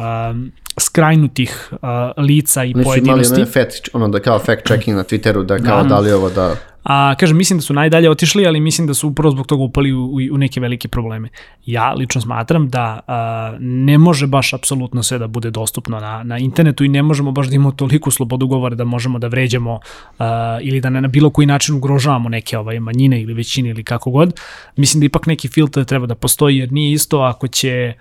skrajnutih 0.78 1.68
uh, 1.72 1.78
lica 2.24 2.64
i 2.64 2.74
Nisu 2.74 2.84
pojedinosti. 2.84 3.20
Nisu 3.20 3.34
imali 3.34 3.52
fact, 3.52 3.88
ono 3.92 4.08
da 4.08 4.20
kao 4.20 4.38
fact 4.38 4.66
checking 4.66 4.96
na 4.96 5.04
Twitteru, 5.04 5.44
da 5.44 5.58
kao 5.58 5.82
da, 5.82 5.88
da 5.88 5.98
li 5.98 6.12
ovo 6.12 6.30
da... 6.30 6.54
A, 6.88 7.14
kažem, 7.14 7.36
mislim 7.36 7.58
da 7.58 7.62
su 7.62 7.74
najdalje 7.74 8.10
otišli, 8.10 8.46
ali 8.46 8.60
mislim 8.60 8.86
da 8.86 8.94
su 8.94 9.08
upravo 9.08 9.30
zbog 9.30 9.46
toga 9.46 9.62
upali 9.62 9.92
u, 9.92 10.10
u 10.32 10.38
neke 10.38 10.60
velike 10.60 10.88
probleme. 10.88 11.28
Ja 11.66 11.92
lično 11.92 12.20
smatram 12.20 12.68
da 12.68 13.00
a, 13.06 13.56
ne 13.60 13.98
može 13.98 14.26
baš 14.26 14.54
apsolutno 14.54 15.02
sve 15.02 15.18
da 15.18 15.26
bude 15.26 15.50
dostupno 15.50 16.00
na, 16.00 16.22
na 16.22 16.38
internetu 16.38 16.84
i 16.84 16.88
ne 16.88 17.02
možemo 17.02 17.32
baš 17.32 17.48
da 17.48 17.54
imamo 17.54 17.70
toliku 17.72 18.10
slobodu 18.10 18.46
govora 18.46 18.74
da 18.74 18.84
možemo 18.84 19.18
da 19.18 19.26
vređamo 19.26 19.80
a, 20.18 20.58
ili 20.62 20.80
da 20.80 20.90
ne, 20.90 21.00
na 21.00 21.08
bilo 21.08 21.30
koji 21.30 21.46
način 21.46 21.74
ugrožavamo 21.74 22.28
neke 22.28 22.58
ovaj, 22.58 22.80
manjine 22.80 23.22
ili 23.22 23.34
većine 23.34 23.70
ili 23.70 23.84
kako 23.84 24.10
god. 24.10 24.40
Mislim 24.76 25.00
da 25.00 25.06
ipak 25.06 25.26
neki 25.26 25.48
filter 25.48 25.84
treba 25.84 26.06
da 26.06 26.14
postoji 26.14 26.56
jer 26.56 26.72
nije 26.72 26.92
isto 26.92 27.20
ako 27.20 27.48
će 27.48 27.92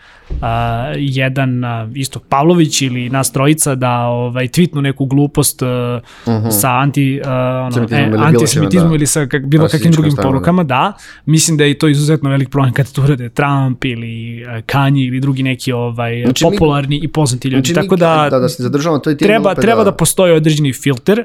a, 0.42 0.94
jedan 0.98 1.64
a, 1.64 1.90
isto 1.96 2.20
Pavlović 2.20 2.67
ili 2.82 3.10
nas 3.10 3.32
trojica 3.32 3.76
da 3.76 4.00
ovaj, 4.00 4.48
tweetnu 4.48 4.82
neku 4.82 5.06
glupost 5.06 5.62
uh 5.62 5.68
-huh. 5.68 6.52
sa 6.52 6.70
anti, 6.70 7.22
a, 7.26 7.70
ono, 7.74 7.88
e, 7.92 8.12
antisemitizmom 8.18 8.24
antisemitizmu 8.24 8.90
da. 8.90 8.96
ili 8.96 9.08
sa 9.08 9.26
kak, 9.26 9.46
bilo 9.46 9.68
kakvim 9.68 9.92
drugim 9.92 10.12
stavno, 10.12 10.32
porukama, 10.32 10.64
da. 10.64 10.68
da. 10.68 10.94
Mislim 11.26 11.58
da 11.58 11.64
je 11.64 11.78
to 11.78 11.88
izuzetno 11.88 12.30
velik 12.30 12.50
problem 12.50 12.74
kada 12.74 12.90
to 12.90 13.02
urade 13.02 13.30
Trump 13.30 13.86
ili 13.86 14.44
uh, 14.44 14.64
Kanye 14.66 15.08
ili 15.08 15.20
drugi 15.20 15.44
neki 15.44 15.72
ovaj 15.72 16.22
znači, 16.24 16.44
popularni 16.44 17.00
mi, 17.00 17.06
i 17.06 17.08
poznati 17.08 17.48
ljudi. 17.48 17.68
Znači, 17.68 17.82
Tako 17.82 17.96
da, 17.96 18.28
da, 18.32 18.40
da 18.40 18.50
se 18.50 18.64
zadržavamo 18.64 19.00
to 19.00 19.10
je 19.10 19.18
treba, 19.18 19.56
treba 19.56 19.84
da... 19.84 19.92
da 19.92 19.98
postoji 19.98 20.34
određeni 20.34 20.74
filter 20.74 21.24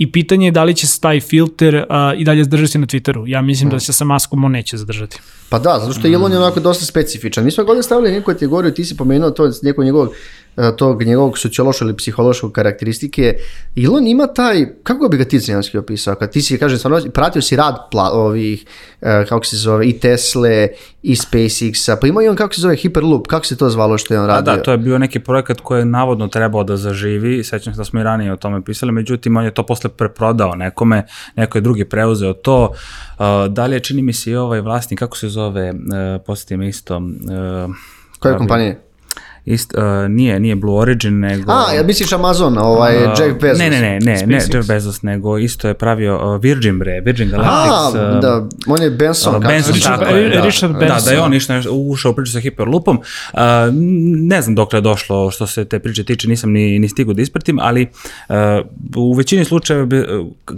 i 0.00 0.12
pitanje 0.12 0.46
je 0.46 0.50
da 0.50 0.64
li 0.64 0.74
će 0.74 0.86
se 0.86 1.00
taj 1.00 1.20
filter 1.20 1.74
uh, 1.74 2.20
i 2.20 2.24
dalje 2.24 2.44
zadržati 2.44 2.78
na 2.78 2.86
Twitteru. 2.86 3.24
Ja 3.26 3.42
mislim 3.42 3.68
hmm. 3.68 3.76
da 3.76 3.80
se 3.80 3.92
sa 3.92 4.04
maskom 4.04 4.44
on 4.44 4.52
neće 4.52 4.76
zadržati. 4.76 5.20
Pa 5.48 5.58
da, 5.58 5.78
zato 5.80 5.92
što 5.92 6.08
Elon 6.08 6.32
je 6.32 6.38
onako 6.38 6.60
dosta 6.60 6.84
specifičan. 6.84 7.44
Mi 7.44 7.50
smo 7.50 7.64
godine 7.64 7.82
stavili 7.82 8.12
neku 8.12 8.26
kategoriju, 8.26 8.74
ti 8.74 8.84
si 8.84 8.96
pomenuo 8.96 9.30
to 9.30 9.50
neko 9.62 9.84
njegovog 9.84 10.14
tog 10.76 11.02
njegovog 11.02 11.38
sociološkog 11.38 11.88
ili 11.88 11.96
psihološkog 11.96 12.52
karakteristike. 12.52 13.34
Elon 13.84 14.06
ima 14.06 14.26
taj, 14.26 14.66
kako 14.82 15.08
bi 15.08 15.16
ga 15.16 15.24
ti 15.24 15.40
cijanski 15.40 15.78
opisao, 15.78 16.14
kad 16.14 16.32
ti 16.32 16.42
si, 16.42 16.58
kažem, 16.58 16.78
stvarno, 16.78 17.10
pratio 17.14 17.42
si 17.42 17.56
rad 17.56 17.76
pla, 17.90 18.10
ovih, 18.12 18.64
e, 19.00 19.24
kako 19.28 19.46
se 19.46 19.56
zove, 19.56 19.88
i 19.88 19.98
Tesle, 19.98 20.68
i 21.02 21.14
SpaceX-a, 21.14 21.96
pa 22.00 22.06
ima 22.06 22.22
i 22.22 22.28
on, 22.28 22.36
kako 22.36 22.54
se 22.54 22.60
zove, 22.60 22.76
Hyperloop, 22.76 23.26
kako 23.26 23.46
se 23.46 23.56
to 23.56 23.70
zvalo 23.70 23.98
što 23.98 24.14
je 24.14 24.20
on 24.20 24.26
radio? 24.26 24.52
A 24.52 24.56
da, 24.56 24.62
to 24.62 24.72
je 24.72 24.78
bio 24.78 24.98
neki 24.98 25.20
projekat 25.20 25.60
koji 25.60 25.80
je 25.80 25.84
navodno 25.84 26.28
trebao 26.28 26.64
da 26.64 26.76
zaživi, 26.76 27.44
sećam 27.44 27.74
se 27.74 27.78
da 27.78 27.84
smo 27.84 28.00
i 28.00 28.02
ranije 28.02 28.32
o 28.32 28.36
tome 28.36 28.64
pisali, 28.64 28.92
međutim, 28.92 29.36
on 29.36 29.44
je 29.44 29.54
to 29.54 29.66
posle 29.66 29.90
preprodao 29.90 30.54
nekome, 30.54 31.06
neko 31.36 31.58
je 31.58 31.62
drugi 31.62 31.84
preuzeo 31.84 32.32
to, 32.32 32.64
uh, 33.18 33.26
da 33.48 33.66
li 33.66 33.76
je, 33.76 33.80
čini 33.80 34.02
mi 34.02 34.12
se 34.12 34.30
i 34.30 34.36
ovaj 34.36 34.60
vlasnik, 34.60 34.98
kako 34.98 35.16
se 35.16 35.28
zove, 35.28 35.72
posjeti 36.26 36.56
me 36.56 36.68
isto, 36.68 37.02
Koje 38.18 38.36
kompanije? 38.36 38.89
Ist, 39.44 39.74
uh, 39.74 39.82
nije, 40.08 40.40
nije 40.40 40.56
Blue 40.56 40.80
Origin, 40.80 41.20
nego... 41.20 41.52
A, 41.52 41.72
ja 41.76 41.82
misliš 41.82 42.12
Amazon, 42.12 42.58
ovaj 42.58 42.96
uh, 42.96 43.10
Jeff 43.20 43.40
Bezos? 43.40 43.58
Ne, 43.58 43.70
ne, 43.70 43.80
ne, 43.80 43.98
ne, 44.00 44.26
ne 44.26 44.36
Jeff 44.36 44.68
Bezos, 44.68 45.02
nego 45.02 45.38
isto 45.38 45.68
je 45.68 45.74
pravio 45.74 46.34
uh, 46.34 46.42
Virgin 46.42 46.78
bre, 46.78 47.00
Virgin 47.04 47.30
Galactic. 47.30 48.00
A, 48.00 48.14
uh, 48.14 48.20
da, 48.20 48.48
on 48.66 48.82
je 48.82 48.90
Benson. 48.90 49.34
Uh, 49.34 49.42
Benson, 49.46 49.74
Richard, 49.74 50.00
tako 50.00 50.14
je, 50.14 50.28
da, 50.28 50.40
Richard 50.40 50.72
Benson. 50.72 50.88
Da, 50.88 51.04
da 51.04 51.10
je 51.10 51.20
on 51.20 51.34
išao, 51.34 51.62
ušao 51.72 52.12
u 52.12 52.14
priču 52.14 52.32
sa 52.32 52.40
Hyperloopom. 52.40 52.96
Uh, 52.96 53.40
ne 54.28 54.42
znam 54.42 54.54
dok 54.54 54.72
je 54.72 54.80
došlo 54.80 55.30
što 55.30 55.46
se 55.46 55.64
te 55.64 55.78
priče 55.78 56.04
tiče, 56.04 56.28
nisam 56.28 56.52
ni, 56.52 56.78
ni 56.78 56.88
stigu 56.88 57.12
da 57.12 57.22
ispratim, 57.22 57.58
ali 57.62 57.86
uh, 58.28 58.34
u 58.96 59.12
većini 59.12 59.44
slučajeva, 59.44 59.86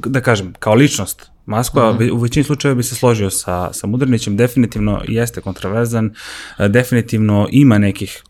da 0.06 0.20
kažem, 0.20 0.52
kao 0.58 0.74
ličnost, 0.74 1.31
Maskova 1.46 1.92
mm 1.92 1.98
-hmm. 1.98 2.12
u 2.12 2.16
većini 2.16 2.44
slučajeva 2.44 2.76
bi 2.76 2.82
se 2.82 2.94
složio 2.94 3.30
sa, 3.30 3.72
sa 3.72 3.86
Mudrnićem, 3.86 4.36
definitivno 4.36 5.02
jeste 5.08 5.40
kontroverzan, 5.40 6.14
e, 6.58 6.68
definitivno 6.68 7.48
ima 7.50 7.78
nekih 7.78 8.22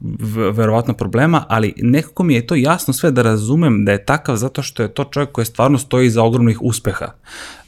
verovatno 0.52 0.94
problema, 0.94 1.44
ali 1.48 1.74
nekako 1.76 2.22
mi 2.22 2.34
je 2.34 2.46
to 2.46 2.54
jasno 2.54 2.94
sve 2.94 3.10
da 3.10 3.22
razumem 3.22 3.84
da 3.84 3.92
je 3.92 4.04
takav 4.04 4.36
zato 4.36 4.62
što 4.62 4.82
je 4.82 4.94
to 4.94 5.04
čovjek 5.04 5.32
koji 5.32 5.44
stvarno 5.44 5.78
stoji 5.78 6.10
za 6.10 6.22
ogromnih 6.22 6.62
uspeha. 6.62 7.12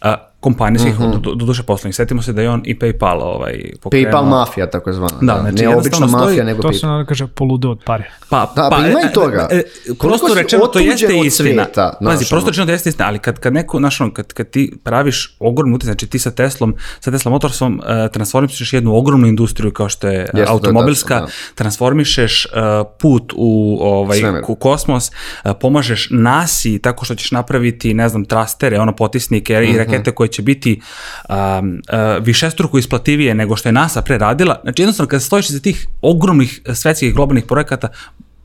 A, 0.00 0.28
kompanijskih, 0.44 0.94
do, 0.96 1.16
do, 1.16 1.34
do 1.34 1.44
duše 1.46 1.62
poslovnih. 1.62 1.96
Setimo 1.96 2.22
se 2.22 2.32
da 2.32 2.42
je 2.42 2.50
on 2.50 2.62
i 2.64 2.74
PayPal 2.74 3.22
ovaj, 3.22 3.54
pokrenuo. 3.80 4.06
PayPal 4.06 4.24
mafija, 4.26 4.66
tako 4.68 4.92
zvana. 4.92 5.18
Da, 5.22 5.38
znači, 5.40 5.62
ne 5.62 5.76
obična 5.76 6.06
mafija, 6.08 6.44
nego 6.44 6.62
To 6.62 6.68
PayPal. 6.68 6.80
se 6.80 6.86
ono 6.86 7.06
kaže 7.06 7.26
polude 7.28 7.68
od 7.68 7.80
pare. 7.84 8.10
Pa, 8.28 8.52
Da, 8.56 8.68
pa 8.70 8.78
ima 8.78 9.00
i 9.00 9.06
e, 9.06 9.12
toga. 9.12 9.48
e, 9.50 9.56
e, 9.56 9.62
prosto 10.00 10.34
rečeno, 10.34 10.66
to 10.66 10.78
jeste 10.80 11.16
istina. 11.18 11.64
sveta, 11.64 11.98
Pazi, 12.04 12.26
prosto 12.30 12.50
rečeno 12.50 12.66
to 12.66 12.72
jeste 12.72 12.88
istina, 12.88 13.08
ali 13.08 13.18
kad, 13.18 13.38
kad 13.38 13.52
neko, 13.52 13.78
znaš, 13.78 14.00
ono, 14.00 14.12
kad, 14.12 14.32
kad 14.32 14.50
ti 14.50 14.72
praviš 14.84 15.36
ogromnu 15.38 15.76
utjecaj, 15.76 15.92
znači 15.92 16.06
ti 16.06 16.18
sa 16.18 16.30
Teslom, 16.30 16.74
sa 17.00 17.10
Tesla 17.10 17.30
Motorsom 17.30 17.78
uh, 17.78 17.84
transformišeš 18.12 18.72
jednu 18.72 18.96
ogromnu 18.96 19.26
industriju 19.26 19.72
kao 19.72 19.88
što 19.88 20.08
je 20.08 20.26
to 20.26 20.38
je 20.38 20.46
automobilska, 20.48 21.14
tačno, 21.14 21.28
transformišeš 21.54 22.46
uh, 22.46 22.52
put 22.98 23.32
u 23.36 23.78
ovaj 23.82 24.18
Svemir. 24.18 24.42
u 24.48 24.54
kosmos, 24.56 25.10
uh, 25.44 25.50
pomažeš 25.60 26.08
NASA 26.10 26.68
tako 26.82 27.04
što 27.04 27.14
ćeš 27.14 27.30
napraviti, 27.32 27.94
ne 27.94 28.08
znam, 28.08 28.24
trastere, 28.24 28.78
ono 28.78 28.92
potisnike 28.92 29.54
Mhm. 29.54 29.74
i 29.74 29.78
rakete 29.78 30.10
koje 30.10 30.28
će 30.34 30.42
biti 30.42 30.80
um, 31.28 31.36
uh, 31.36 32.24
višestruko 32.24 32.78
isplativije 32.78 33.34
nego 33.34 33.56
što 33.56 33.68
je 33.68 33.72
NASA 33.72 34.02
pre 34.02 34.18
radila. 34.18 34.60
Znači 34.62 34.82
jednostavno 34.82 35.08
kad 35.08 35.22
stojiš 35.22 35.50
iza 35.50 35.60
tih 35.60 35.86
ogromnih 36.02 36.60
svetskih 36.74 37.14
globalnih 37.14 37.44
projekata, 37.44 37.88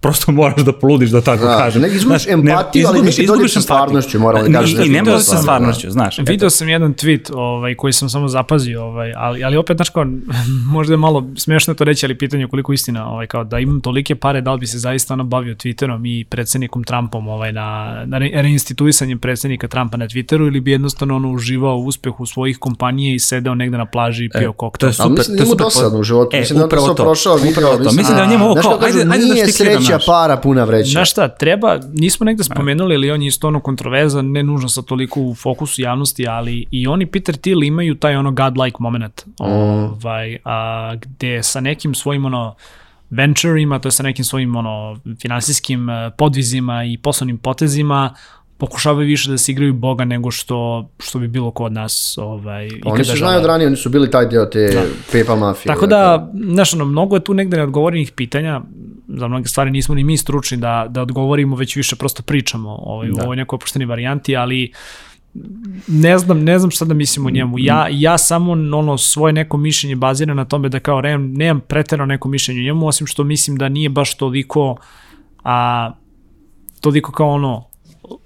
prosto 0.01 0.31
moraš 0.31 0.61
da 0.61 0.73
poludiš 0.73 1.09
da 1.09 1.21
tako 1.21 1.45
Da, 1.45 1.57
kažem. 1.57 1.81
neki 1.81 1.95
izgubiš 1.95 2.23
Znaš, 2.23 2.33
empatiju, 2.35 2.87
ali 2.87 3.01
neki 3.01 3.27
dođeš 3.27 3.53
sa 3.53 3.61
stvarnošću, 3.61 4.19
moramo 4.19 4.47
da 4.47 4.59
kažem, 4.59 4.75
I, 4.75 4.77
da 4.77 4.85
i 4.85 4.89
ne 4.89 5.03
može 5.03 5.17
sa 5.17 5.23
stvarno, 5.23 5.41
stvarnošću, 5.43 5.91
znaš. 5.91 6.19
Eto. 6.19 6.31
Video 6.31 6.49
sam 6.49 6.69
jedan 6.69 6.93
tweet 6.93 7.31
ovaj, 7.33 7.75
koji 7.75 7.93
sam 7.93 8.09
samo 8.09 8.27
zapazio, 8.27 8.83
ovaj, 8.83 9.13
ali, 9.15 9.43
ali 9.43 9.57
opet, 9.57 9.77
znaš 9.77 9.89
kao, 9.89 10.05
možda 10.73 10.93
je 10.93 10.97
malo 10.97 11.27
smiješno 11.35 11.73
to 11.73 11.83
reći, 11.83 12.05
ali 12.05 12.17
pitanje 12.17 12.43
je 12.43 12.47
koliko 12.47 12.73
istina, 12.73 13.09
ovaj, 13.09 13.27
kao 13.27 13.43
da 13.43 13.59
imam 13.59 13.81
tolike 13.81 14.15
pare, 14.15 14.41
da 14.41 14.53
li 14.53 14.59
bi 14.59 14.67
se 14.67 14.77
zaista 14.79 15.13
ono 15.13 15.23
bavio 15.23 15.55
Twitterom 15.55 16.01
i 16.11 16.25
predsednikom 16.25 16.83
Trumpom 16.83 17.27
ovaj, 17.27 17.51
na, 17.51 17.65
na 18.05 18.17
re- 18.17 18.31
reinstituisanjem 18.33 19.19
predsednika 19.19 19.67
Trumpa 19.67 19.97
na 19.97 20.07
Twitteru 20.07 20.47
ili 20.47 20.59
bi 20.59 20.71
jednostavno 20.71 21.15
ono 21.15 21.31
uživao 21.31 21.75
u 21.75 21.85
uspehu 21.85 22.25
svojih 22.25 22.57
kompanije 22.57 23.15
i 23.15 23.19
sedeo 23.19 23.55
negde 23.55 23.77
na 23.77 23.85
plaži 23.85 24.25
i 24.25 24.29
pio 24.29 24.49
E, 24.49 24.53
koktel. 24.53 24.79
to 24.79 24.85
je 24.93 24.95
Ali 24.99 25.09
super, 25.09 25.17
mislim 25.17 25.37
da 25.37 25.37
to 25.37 25.43
je 25.43 25.45
njemu 25.45 25.49
super 25.49 25.65
dosadno 25.65 25.99
u 25.99 26.03
životu. 26.03 26.29
E, 26.33 26.39
mislim 26.39 26.57
da 26.57 26.61
je 26.61 26.63
on 26.63 26.69
to 26.69 26.75
upravo 26.75 26.85
sve 26.87 26.95
to, 26.95 27.03
prošao, 27.03 27.37
to. 27.79 27.83
Mislim 27.91 28.17
da 28.17 28.23
je 28.23 28.27
njemu 28.27 28.45
ovo 28.45 28.53
znaš 28.53 28.65
kao, 28.65 28.79
ajde- 28.81 28.99
ajde 29.11 29.25
da 29.25 29.35
štikliram, 29.43 29.83
sreća 29.89 30.05
znaš. 30.05 30.05
para 30.05 30.37
puna 30.37 30.63
vreća. 30.63 30.89
Znaš 30.89 31.11
šta, 31.11 31.27
treba, 31.27 31.79
nismo 31.93 32.23
negde 32.23 32.43
spomenuli, 32.43 32.95
ali 32.95 33.11
on 33.11 33.21
je 33.21 33.27
isto 33.27 33.47
ono 33.47 33.59
kontroverzan, 33.59 34.31
ne 34.31 34.43
nužno 34.43 34.69
sa 34.69 34.81
toliko 34.81 35.21
u 35.21 35.35
fokusu 35.35 35.81
javnosti, 35.81 36.27
ali 36.27 36.65
i 36.71 36.87
oni 36.87 37.05
Peter 37.05 37.37
Thiel 37.37 37.63
imaju 37.63 37.95
taj 37.95 38.15
ono 38.15 38.31
godlike 38.31 38.77
moment, 38.79 39.25
ovaj, 39.39 40.37
a, 40.45 40.95
gde 40.95 41.43
sa 41.43 41.59
nekim 41.59 41.95
svojim 41.95 42.25
ono 42.25 42.55
ventureima, 43.09 43.79
to 43.79 43.87
je 43.87 43.91
sa 43.91 44.03
nekim 44.03 44.25
svojim 44.25 44.55
ono 44.55 44.97
finansijskim 45.21 45.89
eh, 45.89 46.11
podvizima 46.17 46.83
i 46.83 46.97
poslovnim 46.97 47.37
potezima, 47.37 48.13
pokušavaju 48.59 49.07
više 49.07 49.31
da 49.31 49.37
se 49.37 49.51
igraju 49.51 49.73
boga 49.73 50.05
nego 50.05 50.31
što 50.31 50.89
što 50.99 51.19
bi 51.19 51.27
bilo 51.27 51.51
kod 51.51 51.71
nas 51.71 52.17
ovaj 52.21 52.65
Oni 52.67 52.79
ikada 52.81 53.03
se 53.03 53.15
znaju 53.15 53.39
od 53.39 53.45
ranije, 53.45 53.67
oni 53.67 53.77
su 53.77 53.89
bili 53.89 54.11
taj 54.11 54.27
deo 54.27 54.45
te 54.45 54.83
PayPal 55.13 55.39
mafije. 55.39 55.73
Tako 55.73 55.87
da, 55.87 56.31
znaš, 56.33 56.73
ono, 56.73 56.85
mnogo 56.85 57.15
je 57.15 57.23
tu 57.23 57.33
negde 57.33 57.57
neodgovorenih 57.57 58.11
pitanja, 58.11 58.61
za 59.07 59.27
mnoge 59.27 59.47
stvari 59.47 59.71
nismo 59.71 59.95
ni 59.95 60.03
mi 60.03 60.17
stručni 60.17 60.57
da, 60.57 60.87
da 60.89 61.01
odgovorimo, 61.01 61.55
već 61.55 61.75
više 61.75 61.95
prosto 61.95 62.23
pričamo 62.23 62.69
ovaj, 62.69 63.11
u 63.11 63.15
ovoj 63.23 63.35
nekoj 63.35 63.55
opuštenoj 63.55 63.85
varijanti, 63.85 64.35
ali 64.35 64.71
ne 65.87 66.17
znam, 66.17 66.43
ne 66.43 66.59
znam 66.59 66.71
šta 66.71 66.85
da 66.85 66.93
mislim 66.93 67.25
o 67.25 67.29
njemu. 67.29 67.59
Ja, 67.59 67.87
ja 67.91 68.17
samo 68.17 68.51
ono 68.51 68.97
svoje 68.97 69.33
neko 69.33 69.57
mišljenje 69.57 69.95
baziram 69.95 70.37
na 70.37 70.45
tome 70.45 70.69
da 70.69 70.79
kao 70.79 71.01
nemam, 71.01 71.31
nemam 71.33 71.61
pretjerano 71.67 72.05
neko 72.05 72.27
mišljenje 72.27 72.61
o 72.61 72.63
njemu, 72.63 72.87
osim 72.87 73.07
što 73.07 73.23
mislim 73.23 73.57
da 73.57 73.69
nije 73.69 73.89
baš 73.89 74.17
toliko 74.17 74.77
a, 75.43 75.91
toliko 76.81 77.11
kao 77.11 77.29
ono 77.29 77.68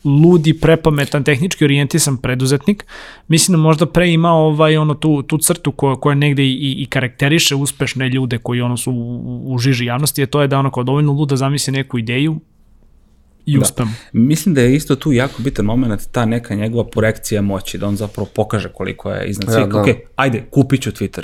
ludi, 0.04 0.54
prepametan, 0.60 1.24
tehnički 1.24 1.64
orijentisan 1.64 2.18
preduzetnik. 2.18 2.86
Mislim 3.28 3.58
da 3.58 3.62
možda 3.64 3.86
pre 3.86 4.12
ima 4.12 4.32
ovaj, 4.32 4.78
ono, 4.78 4.94
tu, 4.94 5.22
tu 5.24 5.38
crtu 5.38 5.72
koja, 5.72 5.96
koja 5.96 6.16
negde 6.16 6.44
i, 6.44 6.76
i 6.78 6.86
karakteriše 6.86 7.56
uspešne 7.56 8.10
ljude 8.10 8.38
koji 8.38 8.62
ono 8.62 8.78
su 8.78 8.92
u, 8.92 9.54
u, 9.54 9.58
žiži 9.58 9.86
javnosti, 9.86 10.24
a 10.24 10.26
to 10.26 10.42
je 10.42 10.48
da 10.48 10.60
ono 10.60 10.72
kao 10.72 10.84
dovoljno 10.84 11.12
luda 11.12 11.36
zamisli 11.36 11.74
neku 11.74 11.98
ideju 11.98 12.40
i 13.46 13.58
uspemo. 13.58 13.92
Mislim 14.14 14.56
da 14.56 14.62
je 14.62 14.76
isto 14.76 14.96
tu 14.96 15.12
jako 15.12 15.42
bitan 15.42 15.66
moment 15.66 16.02
ta 16.12 16.26
neka 16.26 16.56
njegova 16.56 16.90
projekcija 16.90 17.42
moći, 17.42 17.78
da 17.78 17.88
on 17.88 17.96
zapravo 17.96 18.30
pokaže 18.36 18.70
koliko 18.70 19.12
je 19.12 19.28
iznad 19.28 19.50
Ja, 19.50 19.54
svih. 19.54 19.74
da. 19.74 19.82
ok, 19.82 19.88
ajde, 20.16 20.46
kupit 20.52 20.82
ću 20.82 20.92
Twitter. 20.92 21.24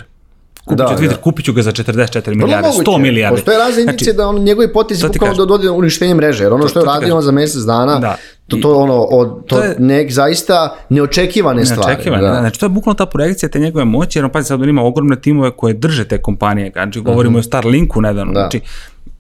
Kupit 0.66 0.78
Da, 0.78 0.88
ću 0.88 0.94
Twitter, 0.94 1.10
da. 1.10 1.16
kupit 1.18 1.46
ću 1.46 1.54
ga 1.54 1.62
za 1.62 1.72
44 1.72 1.86
Vrlo 2.28 2.36
milijarde, 2.38 2.68
100 2.70 2.78
moguće. 2.78 3.02
milijarde. 3.02 3.36
Postoje 3.36 3.58
razne 3.58 3.82
indicije 3.82 4.14
da 4.14 4.28
on, 4.28 4.40
njegovi 4.40 4.74
potezi 4.74 5.08
bukvalno 5.08 5.36
da 5.36 5.46
dode 5.46 5.70
uništenje 5.70 6.14
mreže, 6.16 6.44
jer 6.44 6.54
ono 6.54 6.68
što 6.68 6.80
je 6.80 6.86
radio 6.86 7.16
on 7.16 7.22
za 7.22 7.32
mesec 7.32 7.62
dana, 7.62 8.00
Da. 8.00 8.16
to, 8.48 8.58
to 8.58 8.76
ono, 8.76 8.96
od, 8.96 9.46
to, 9.46 9.56
To 9.56 9.64
je- 9.64 9.76
nek 9.80 10.12
zaista 10.12 10.76
neočekivane 10.90 11.66
stvari. 11.66 11.88
Neočekivano, 11.88 12.24
da. 12.24 12.40
Znači, 12.40 12.60
to 12.60 12.66
je 12.66 12.70
bukvalno 12.70 12.96
ta 12.96 13.06
projekcija 13.06 13.50
te 13.50 13.60
njegove 13.60 13.86
moći, 13.86 14.20
jer 14.20 14.26
on 14.26 14.32
pazi 14.32 14.48
sad 14.48 14.62
on 14.62 14.70
ima 14.70 14.84
ogromne 14.84 15.16
timove 15.18 15.52
koje 15.52 15.74
drže 15.74 16.06
te 16.06 16.18
kompanije. 16.20 16.72
Znači, 16.74 17.00
govorimo 17.02 17.38
i 17.38 17.40
o 17.40 17.44
Starlinku 17.44 18.02
nedavno. 18.02 18.34
Da. 18.34 18.40
Znači, 18.40 18.62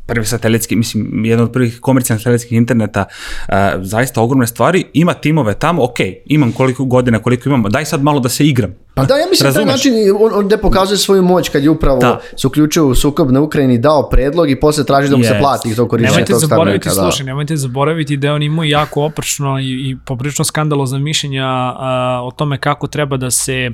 prvi 0.10 0.26
satelitski, 0.26 0.76
mislim, 0.76 1.26
jedan 1.26 1.44
od 1.44 1.52
prvih 1.52 1.80
komercijalnih 1.82 2.22
satelitskih 2.24 2.52
interneta, 2.58 3.06
uh, 3.50 3.56
zaista 3.82 4.22
ogromne 4.22 4.48
stvari, 4.48 4.86
ima 4.94 5.14
timove 5.14 5.54
tamo, 5.54 5.84
ok, 5.84 5.98
imam 6.26 6.52
koliko 6.52 6.86
godina, 6.86 7.20
koliko 7.20 7.50
imam, 7.50 7.64
daj 7.64 7.86
sad 7.86 8.04
malo 8.04 8.20
da 8.20 8.30
se 8.30 8.46
igram. 8.46 8.74
Pa 8.94 9.06
da, 9.06 9.18
ja 9.18 9.26
mislim 9.30 9.50
da 9.50 9.54
taj 9.54 9.66
Razumeš? 9.66 9.86
način 9.86 10.16
on, 10.20 10.32
on 10.34 10.46
gde 10.48 10.58
pokazuje 10.58 10.98
svoju 10.98 11.22
moć 11.24 11.50
kad 11.50 11.64
je 11.64 11.70
upravo 11.70 12.00
Da. 12.00 12.20
se 12.38 12.48
uključio 12.48 12.88
u 12.88 12.96
sukob 12.96 13.32
na 13.32 13.42
Ukrajini, 13.42 13.78
dao 13.78 14.10
predlog 14.10 14.50
i 14.52 14.60
posle 14.60 14.84
traži 14.84 15.10
da 15.10 15.18
mu 15.18 15.24
se 15.24 15.30
Yes. 15.30 15.40
plati 15.40 15.76
to 15.76 15.88
korišćenje 15.88 16.12
Nemojte 16.16 16.32
tog 16.34 16.42
zaboraviti, 16.42 16.84
Starlinka. 16.84 17.06
Da. 17.06 17.12
slušaj, 17.12 17.26
nemojte 17.26 17.58
zaboraviti 17.58 18.18
da 18.18 18.28
je 18.28 18.34
on 18.34 18.44
imao 18.44 18.64
jako 18.64 19.04
oprčno 19.04 19.60
i, 19.60 19.64
i 19.64 19.98
poprično 20.06 20.46
skandalozna 20.46 21.00
mišljenja 21.00 21.46
a, 21.46 22.22
o 22.24 22.32
tome 22.32 22.58
kako 22.58 22.88
treba 22.88 23.18
da 23.18 23.32
se 23.32 23.72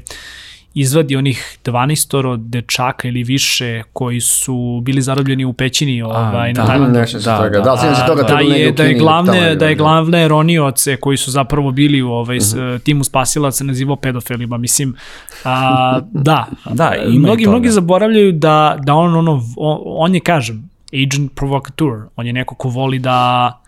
izvadi 0.75 1.15
onih 1.15 1.57
12 1.65 2.05
dečaka 2.39 3.07
ili 3.07 3.23
više 3.23 3.83
koji 3.93 4.21
su 4.21 4.81
bili 4.83 5.01
zarobljeni 5.01 5.45
u 5.45 5.53
pećini 5.53 6.01
ovaj, 6.01 6.53
da. 6.53 6.61
na 6.61 6.67
Tajlandu. 6.67 6.89
Mm, 6.89 7.01
nešto 7.01 7.19
se 7.19 7.25
toga. 7.27 7.59
Da, 7.59 7.77
sjećam 7.77 7.95
se 7.95 8.05
toga, 8.07 8.23
to 8.23 8.27
da, 8.27 8.33
je 8.33 8.37
bilo 8.39 8.49
negdje 8.49 8.65
je, 8.65 8.71
da 8.71 8.83
je 8.83 8.93
glavne, 8.95 9.31
da 9.55 9.67
je 9.67 9.75
da. 9.75 9.77
glavne 9.77 10.27
ronioce 10.27 10.97
koji 10.97 11.17
su 11.17 11.31
zapravo 11.31 11.71
bili 11.71 12.01
u 12.01 12.11
ovaj, 12.11 12.39
s- 12.39 12.53
Mhm. 12.55 12.75
timu 12.77 13.03
spasilaca 13.03 13.63
nazivao 13.63 13.95
pedofilima. 13.95 14.57
Mislim, 14.57 14.95
a, 15.43 15.99
da, 16.11 16.45
Da, 16.65 16.95
i 16.97 17.19
mnogi, 17.19 17.43
toga. 17.43 17.51
mnogi 17.51 17.69
zaboravljaju 17.69 18.31
da, 18.31 18.77
da 18.79 18.93
on, 18.93 19.15
ono, 19.15 19.41
on, 19.57 19.77
on 19.85 20.15
je, 20.15 20.19
kažem, 20.21 20.69
agent 20.95 21.31
provocateur. 21.35 21.91
On 22.15 22.27
je 22.27 22.33
neko 22.33 22.55
ko 22.55 22.69
voli 22.69 22.99
da 22.99 23.61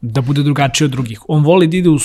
da 0.00 0.20
bude 0.20 0.42
drugačiji 0.42 0.84
od 0.84 0.90
drugih. 0.90 1.20
On 1.28 1.42
voli 1.42 1.66
da 1.66 1.76
ide 1.76 1.88
u, 1.88 1.94
u, 1.94 1.98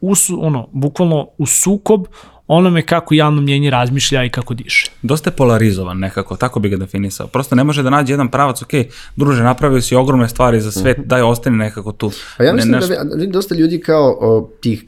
u, 0.00 0.10
u 0.10 0.14
ono, 0.38 0.68
bukvalno 0.72 1.26
u 1.38 1.46
sukob 1.46 2.06
onome 2.46 2.82
kako 2.82 3.14
javno 3.14 3.40
mnjenje 3.40 3.70
razmišlja 3.70 4.24
i 4.24 4.28
kako 4.28 4.54
diše. 4.54 4.90
Dosta 5.02 5.30
je 5.30 5.36
polarizovan 5.36 5.98
nekako, 5.98 6.36
tako 6.36 6.60
bi 6.60 6.68
ga 6.68 6.76
definisao. 6.76 7.26
Prosto 7.26 7.54
ne 7.54 7.64
može 7.64 7.82
da 7.82 7.90
nađe 7.90 8.12
jedan 8.12 8.28
pravac, 8.28 8.62
ok, 8.62 8.70
druže, 9.16 9.42
napravio 9.42 9.80
si 9.80 9.94
ogromne 9.94 10.28
stvari 10.28 10.60
za 10.60 10.72
svet, 10.72 10.96
daj 10.98 11.22
ostani 11.22 11.56
nekako 11.56 11.92
tu. 11.92 12.10
Pa 12.38 12.44
ja 12.44 12.52
mislim 12.52 12.72
ne, 12.72 12.78
da 12.78 12.86
vi- 12.86 13.10
vidim 13.14 13.32
dosta 13.32 13.54
ljudi 13.54 13.80
kao 13.80 14.18
o, 14.20 14.50
tih 14.60 14.84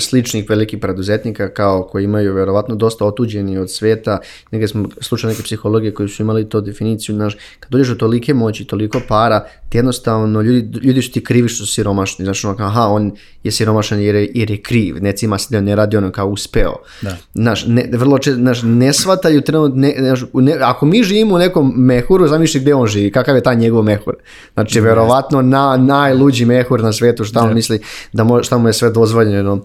sličnih 0.00 0.44
velikih 0.48 0.78
preduzetnika 0.78 1.48
kao 1.48 1.82
koji 1.82 2.04
imaju 2.04 2.34
verovatno 2.34 2.74
dosta 2.74 3.04
otuđeni 3.04 3.58
od 3.58 3.70
sveta, 3.70 4.18
negdje 4.50 4.68
smo 4.68 4.88
slušali 5.00 5.32
neke 5.32 5.42
psihologije 5.42 5.94
koji 5.94 6.08
su 6.08 6.22
imali 6.22 6.48
to 6.48 6.60
definiciju, 6.60 7.14
znaš, 7.14 7.36
kad 7.60 7.70
dođeš 7.70 7.88
do 7.88 7.94
tolike 7.94 8.34
moći, 8.34 8.64
toliko 8.64 9.00
para, 9.08 9.46
ti 9.68 9.78
jednostavno 9.78 10.42
ljudi, 10.42 10.78
ljudi 10.78 11.02
su 11.02 11.12
ti 11.12 11.24
krivi 11.24 11.48
što 11.48 11.66
su 11.66 11.72
siromašni, 11.72 12.24
znaš, 12.24 12.44
ono, 12.44 12.56
aha, 12.58 12.86
on 12.86 13.12
je 13.42 13.52
siromašan 13.52 14.00
jer 14.00 14.14
je, 14.14 14.30
jer 14.34 14.50
je 14.50 14.62
kriv, 14.62 14.96
necima 15.02 15.38
se 15.38 15.48
da 15.50 15.60
ne 15.60 15.76
radi 15.76 15.96
ono 15.96 16.12
kao 16.12 16.28
uspeo. 16.28 16.74
Da. 17.02 17.16
Znaš, 17.34 17.64
ne, 17.66 17.90
vrlo 17.92 18.18
če, 18.18 18.32
znaš, 18.32 18.62
ne 18.62 18.92
shvataju 18.92 19.40
trenutno, 19.40 19.80
ne, 19.80 19.94
znaš, 19.98 20.24
u 20.32 20.40
ne, 20.40 20.56
ako 20.60 20.86
mi 20.86 21.02
živimo 21.02 21.34
u 21.34 21.38
nekom 21.38 21.72
mehuru, 21.76 22.28
zamišlji 22.28 22.60
gde 22.60 22.74
on 22.74 22.86
živi, 22.86 23.12
kakav 23.12 23.36
je 23.36 23.42
taj 23.42 23.56
njegov 23.56 23.82
mehur. 23.82 24.14
Znači, 24.54 24.80
verovatno 24.80 25.42
na, 25.42 25.76
najluđi 25.76 26.44
mehur 26.44 26.82
na 26.82 26.92
svetu, 26.92 27.24
šta 27.24 27.42
on 27.42 27.54
misli 27.54 27.80
da 28.12 28.24
mo, 28.24 28.42
šta 28.42 28.58
mu 28.58 28.68
je 28.68 28.72
sve 28.72 28.90
dozvoljeno 28.90 29.62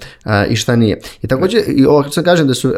i 0.50 0.56
šta 0.56 0.76
nije. 0.76 1.00
I 1.22 1.28
takođe, 1.28 1.60
i 1.68 1.86
ovo 1.86 2.10
sad 2.10 2.26
kažem 2.26 2.48
da 2.48 2.54
su, 2.54 2.74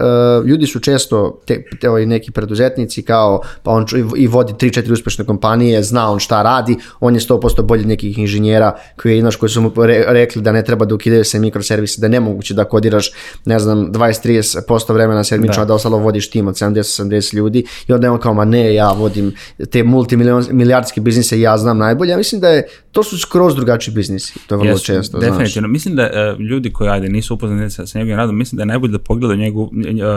ljudi 0.45 0.67
su 0.67 0.79
često, 0.79 1.41
te, 1.45 1.63
te 1.81 1.89
ovaj 1.89 2.05
neki 2.05 2.31
preduzetnici 2.31 3.01
kao, 3.01 3.41
pa 3.63 3.71
on 3.71 3.85
i 4.17 4.27
vodi 4.27 4.53
3-4 4.53 4.91
uspešne 4.91 5.25
kompanije, 5.25 5.83
zna 5.83 6.11
on 6.11 6.19
šta 6.19 6.41
radi, 6.41 6.77
on 6.99 7.13
je 7.13 7.19
100% 7.19 7.61
bolji 7.61 7.81
od 7.81 7.87
nekih 7.87 8.17
inženjera 8.17 8.75
koji, 9.01 9.21
znaš, 9.21 9.35
koji 9.35 9.49
su 9.49 9.61
mu 9.61 9.71
re, 9.77 10.03
rekli 10.07 10.41
da 10.41 10.51
ne 10.51 10.63
treba 10.63 10.85
da 10.85 10.95
ukidaju 10.95 11.23
se 11.23 11.39
mikroservisi, 11.39 12.01
da 12.01 12.05
je 12.05 12.11
nemoguće 12.11 12.53
da 12.53 12.63
kodiraš, 12.63 13.11
ne 13.45 13.59
znam, 13.59 13.91
20-30% 13.91 14.93
vremena 14.93 15.23
sedmično, 15.23 15.63
a 15.63 15.65
da 15.65 15.73
ostalo 15.73 15.97
vodiš 15.97 16.29
tim 16.29 16.47
od 16.47 16.55
70-80 16.55 17.35
ljudi 17.35 17.65
i 17.87 17.93
onda 17.93 18.07
je 18.07 18.11
on 18.11 18.19
kao, 18.19 18.33
ma 18.33 18.45
ne, 18.45 18.73
ja 18.73 18.91
vodim 18.91 19.33
te 19.71 19.83
multimilijardske 19.83 21.01
biznise 21.01 21.37
i 21.37 21.41
ja 21.41 21.57
znam 21.57 21.77
najbolje. 21.77 22.11
Ja 22.11 22.17
mislim 22.17 22.41
da 22.41 22.49
je 22.49 22.67
to 22.95 23.03
su 23.03 23.17
skroz 23.17 23.55
drugačiji 23.55 23.93
biznisi, 23.93 24.33
to 24.47 24.55
je 24.55 24.59
vrlo 24.59 24.71
Jesu, 24.71 24.85
često, 24.85 25.17
definitivno. 25.19 25.47
znaš. 25.59 25.71
Mislim 25.71 25.95
da 25.95 26.03
uh, 26.33 26.39
ljudi 26.41 26.73
koji 26.73 26.89
ajde 26.89 27.09
nisu 27.09 27.33
upoznani 27.33 27.69
sa, 27.69 27.85
sa 27.87 27.97
njegovim 27.97 28.17
radom, 28.17 28.37
mislim 28.37 28.57
da 28.57 28.61
je 28.61 28.65
najbolje 28.65 28.91
da 28.91 28.99
pogledaju 28.99 29.39
njegu, 29.39 29.61
uh, 29.61 29.71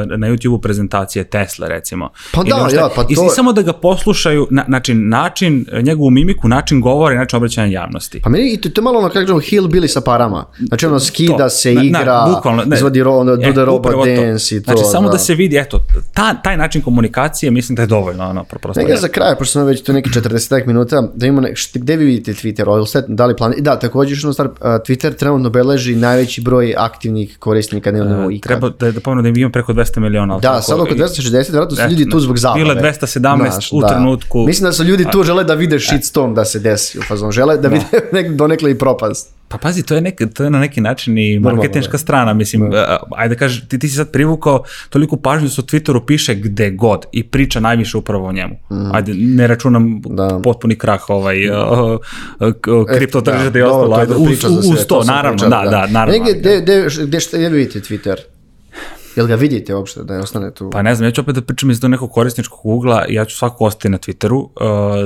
na 0.09 0.29
YouTube 0.29 0.61
prezentacije 0.61 1.25
Tesla 1.25 1.69
recimo. 1.69 2.11
Pa 2.33 2.41
Ili 2.41 2.51
da, 2.51 2.57
možda- 2.57 2.81
ja, 2.81 2.89
pa 2.97 3.03
to- 3.05 3.09
I 3.11 3.29
samo 3.29 3.53
da 3.53 3.63
ga 3.63 3.73
poslušaju, 3.73 4.47
na, 4.51 4.65
znači 4.69 4.95
način, 4.95 5.67
njegovu 5.83 6.11
mimiku, 6.11 6.49
način 6.49 6.81
govora 6.81 7.15
i 7.15 7.19
način 7.19 7.37
obraćanja 7.37 7.73
javnosti. 7.73 8.21
Pa 8.21 8.31
meni 8.31 8.53
i 8.53 8.57
to, 8.57 8.69
to 8.69 8.81
je 8.81 8.83
malo 8.83 8.99
ono 8.99 9.09
kako 9.09 9.21
kažemo 9.21 9.41
hillbilly 9.41 9.87
sa 9.89 10.01
parama. 10.01 10.45
Znači 10.61 10.87
ono 10.87 11.01
skida 11.01 11.37
To. 11.39 11.49
se, 11.49 11.73
Na- 11.75 11.83
na, 11.83 11.87
igra, 12.01 12.25
bukvalno, 12.29 12.65
ne. 12.65 12.77
izvodi 12.77 13.03
ro, 13.03 13.13
ono, 13.13 13.37
do 13.37 13.43
E, 13.43 13.53
the 13.53 13.65
robot 13.65 13.93
to. 13.95 14.05
dance 14.07 14.57
i 14.57 14.63
to. 14.63 14.65
Znači, 14.65 14.83
samo 14.85 15.09
da. 15.09 15.19
se 15.19 15.35
vidi, 15.35 15.57
eto, 15.59 15.81
ta, 16.15 16.35
taj 16.35 16.57
način 16.57 16.83
komunikacije 16.83 17.51
mislim 17.51 17.77
da 17.77 17.83
je 17.83 17.87
dovoljno, 17.87 18.25
ono, 18.25 18.45
prosto. 18.45 18.81
Neka 18.81 18.97
za 18.97 19.09
kraj, 19.09 19.35
pošto 19.37 19.53
smo 19.53 19.65
već 19.65 19.83
tu 19.83 19.93
neki 19.93 20.11
40 20.11 20.67
minuta, 20.67 21.09
da 21.15 21.27
imamo 21.27 21.49
gde 21.75 21.97
vi 21.97 22.05
vidite 22.05 22.33
Twitter, 22.33 22.68
ovaj 22.69 22.87
set, 22.87 23.05
da 23.09 23.27
li 23.27 23.37
plan... 23.37 23.55
Da, 23.59 23.77
jedna 23.77 24.33
stvar, 24.33 24.47
uh, 24.49 24.55
Twitter 24.61 25.15
trenutno 25.15 25.51
beleži 25.51 25.97
najveći 25.97 26.41
broj 26.41 26.75
aktivnih 26.79 27.37
korisnika 27.39 27.91
dnevno 27.91 28.31
ikad. 28.31 28.49
Treba 28.49 28.71
da, 28.81 28.93
da 28.93 29.01
pomenu 29.01 29.23
da 29.23 29.29
imamo 29.31 29.53
preko 29.53 29.73
200 29.73 29.99
miliona. 29.99 30.39
Da, 30.39 30.63
sad 30.63 30.81
oko 30.81 30.95
i- 30.95 30.99
260, 30.99 31.31
vjerojatno 31.51 31.77
su 31.77 31.83
ljudi 31.91 32.11
tu 32.11 32.21
zbog 32.21 32.39
zabave. 32.39 32.61
bilo 32.61 32.73
je 32.73 32.81
217 32.83 33.69
u 33.73 33.89
trenutku. 33.89 34.45
Mislim 34.47 34.65
da 34.65 34.73
su 34.73 34.85
ljudi 34.85 35.07
tu 35.13 35.23
žele 35.23 35.45
da 35.45 35.55
vide 35.55 35.81
shitstorm 35.81 36.35
da 36.35 36.45
se 36.45 36.59
desi 36.59 36.99
u 36.99 37.03
fazonu. 37.03 37.33
Žele 37.33 37.57
da 37.57 37.69
vide 37.69 37.85
nek, 38.13 38.31
donekle 38.31 38.71
i 38.71 38.79
propast. 38.79 39.38
Pa 39.49 39.59
pazi, 39.59 39.83
to 39.83 39.95
je, 39.95 40.01
nek, 40.01 40.21
to 40.35 40.45
je 40.45 40.51
na 40.51 40.61
neki 40.61 40.81
način 40.81 41.19
i 41.19 41.39
marketinška 41.39 41.93
da. 41.93 41.99
strana, 41.99 42.33
mislim, 42.33 42.63
uh, 42.63 42.71
ajde 43.17 43.35
da 43.35 43.39
kažeš, 43.39 43.69
ti, 43.69 43.79
ti 43.79 43.89
si 43.89 43.97
sad 43.97 44.13
privukao 44.13 44.65
toliko 44.91 45.17
pažnju 45.17 45.49
da 45.49 45.51
se 45.51 45.61
u 45.61 45.65
Twitteru 45.65 46.07
piše 46.07 46.35
gde 46.35 46.71
god 46.71 47.07
i 47.13 47.23
priča 47.23 47.61
najviše 47.61 47.99
upravo 47.99 48.27
o 48.27 48.33
njemu. 48.33 48.57
Ajde, 48.93 49.13
ne 49.15 49.47
računam 49.47 50.03
Da. 50.05 50.41
potpuni 50.45 50.77
krah 50.79 51.11
ovaj, 51.11 51.51
uh, 51.51 51.57
kripto 52.97 53.21
da, 53.21 53.33
tržište 53.33 53.59
i 53.59 53.63
dobro, 53.63 53.77
ostalo, 53.77 53.97
to 53.97 54.01
ajde, 54.01 54.15
uz, 54.15 54.29
priča 54.29 54.49
sve, 54.49 54.73
uz 54.73 54.87
to, 54.87 55.03
smo 55.03 55.15
naravno, 55.15 55.39
pričali, 55.39 55.65
da, 55.65 55.71
da, 55.71 55.87
naravno. 55.87 56.13
Negdje, 56.13 56.41
gde, 56.41 56.61
gde, 56.61 56.89
gde, 57.07 57.19
gde 57.33 57.49
vidite 57.49 57.81
Twitter? 57.81 58.38
Jel 59.19 59.27
ga 59.27 59.35
vidite 59.35 59.75
uopšte 59.75 60.03
da 60.03 60.15
je 60.15 60.21
ostane 60.21 60.51
tu? 60.55 60.71
Pa 60.71 60.83
ne 60.83 60.95
znam, 60.95 61.09
ja 61.09 61.11
ću 61.11 61.21
opet 61.21 61.35
da 61.35 61.43
pričam 61.43 61.71
iz 61.71 61.81
tog 61.81 61.91
nekog 61.91 62.11
korisničkog 62.13 62.61
ugla, 62.67 63.05
ja 63.09 63.25
ću 63.25 63.37
svako 63.37 63.65
ostati 63.65 63.89
na 63.89 63.99
Twitteru, 63.99 64.35
uh, 64.35 64.51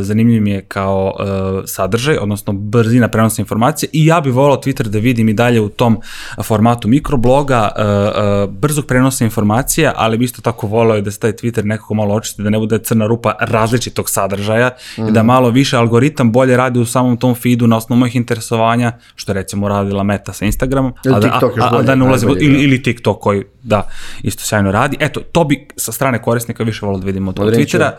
zanimljiv 0.05 0.43
mi 0.43 0.51
je 0.51 0.61
kao 0.61 1.15
uh, 1.19 1.63
sadržaj, 1.67 2.17
odnosno 2.17 2.53
brzina 2.53 3.09
prenosa 3.09 3.43
informacije 3.43 3.91
i 3.93 4.07
ja 4.07 4.21
bih 4.21 4.35
volao 4.35 4.57
Twitter 4.57 4.83
da 4.83 4.99
vidim 4.99 5.29
i 5.29 5.33
dalje 5.33 5.61
u 5.61 5.69
tom 5.69 6.01
formatu 6.45 6.89
mikrobloga, 6.89 7.69
uh, 7.77 7.85
uh, 7.85 8.55
brzog 8.55 8.87
prenosa 8.87 9.25
informacija, 9.25 9.93
ali 9.97 10.19
bi 10.19 10.25
isto 10.25 10.43
tako 10.43 10.67
volao 10.67 11.01
da 11.01 11.11
se 11.11 11.19
taj 11.19 11.33
Twitter 11.33 11.65
nekako 11.65 11.95
malo 11.95 12.15
očisti, 12.15 12.43
da 12.43 12.51
ne 12.51 12.59
bude 12.59 12.79
crna 12.79 13.07
rupa 13.07 13.35
različitog 13.41 14.11
sadržaja 14.11 14.71
i 15.09 15.13
da 15.13 15.23
malo 15.23 15.51
više 15.51 15.77
algoritam 15.77 16.33
bolje 16.33 16.57
radi 16.57 16.81
u 16.81 16.87
samom 16.87 17.17
tom 17.17 17.35
feedu 17.35 17.67
na 17.67 17.77
osnovu 17.77 18.01
mojih 18.01 18.17
interesovanja, 18.17 18.93
što 19.15 19.33
recimo 19.33 19.69
radila 19.69 20.03
Meta 20.03 20.33
sa 20.33 20.45
Instagramom, 20.45 20.95
Ili 21.05 21.15
a 21.15 21.21
da, 21.21 21.31
TikTok 21.31 21.57
još 21.57 21.65
a, 21.65 21.69
a, 21.69 21.71
bolje, 21.71 21.87
da 21.87 21.95
ne 21.95 22.07
najbolje, 22.07 22.41
ili, 22.41 22.57
da. 22.57 22.63
ili 22.63 22.83
TikTok 22.83 23.21
koji, 23.21 23.45
da, 23.63 23.89
isto 24.23 24.45
sjajno 24.45 24.73
radi. 24.73 24.97
Eto, 25.01 25.21
to 25.21 25.45
bi 25.45 25.69
sa 25.77 25.93
strane 25.93 26.23
korisnika 26.23 26.65
više 26.65 26.87
volio 26.87 27.01
da 27.01 27.07
vidimo 27.07 27.31
od. 27.31 27.37
Twittera. 27.37 27.91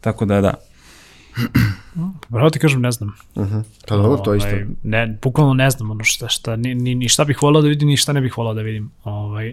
Tako 0.00 0.24
da, 0.24 0.40
da. 0.40 0.54
Pravo 2.30 2.50
ti 2.50 2.58
kažem, 2.58 2.80
ne 2.80 2.92
znam. 2.92 3.12
Pa 3.88 3.96
dobro, 3.96 4.16
to 4.16 4.34
isto. 4.34 4.48
Ovaj, 4.48 4.66
ne, 4.82 5.18
bukvalno 5.22 5.54
ne 5.54 5.70
znam 5.70 5.90
ono 5.90 6.04
šta, 6.04 6.28
šta, 6.28 6.56
ni, 6.56 6.74
ni, 6.74 6.94
ni 6.94 7.08
šta 7.08 7.24
bih 7.24 7.42
volao 7.42 7.62
da 7.62 7.68
vidim, 7.68 7.88
ni 7.88 7.96
šta 7.96 8.12
ne 8.12 8.20
bih 8.20 8.38
volao 8.38 8.54
da 8.54 8.62
vidim. 8.62 8.90
Ovaj, 9.04 9.52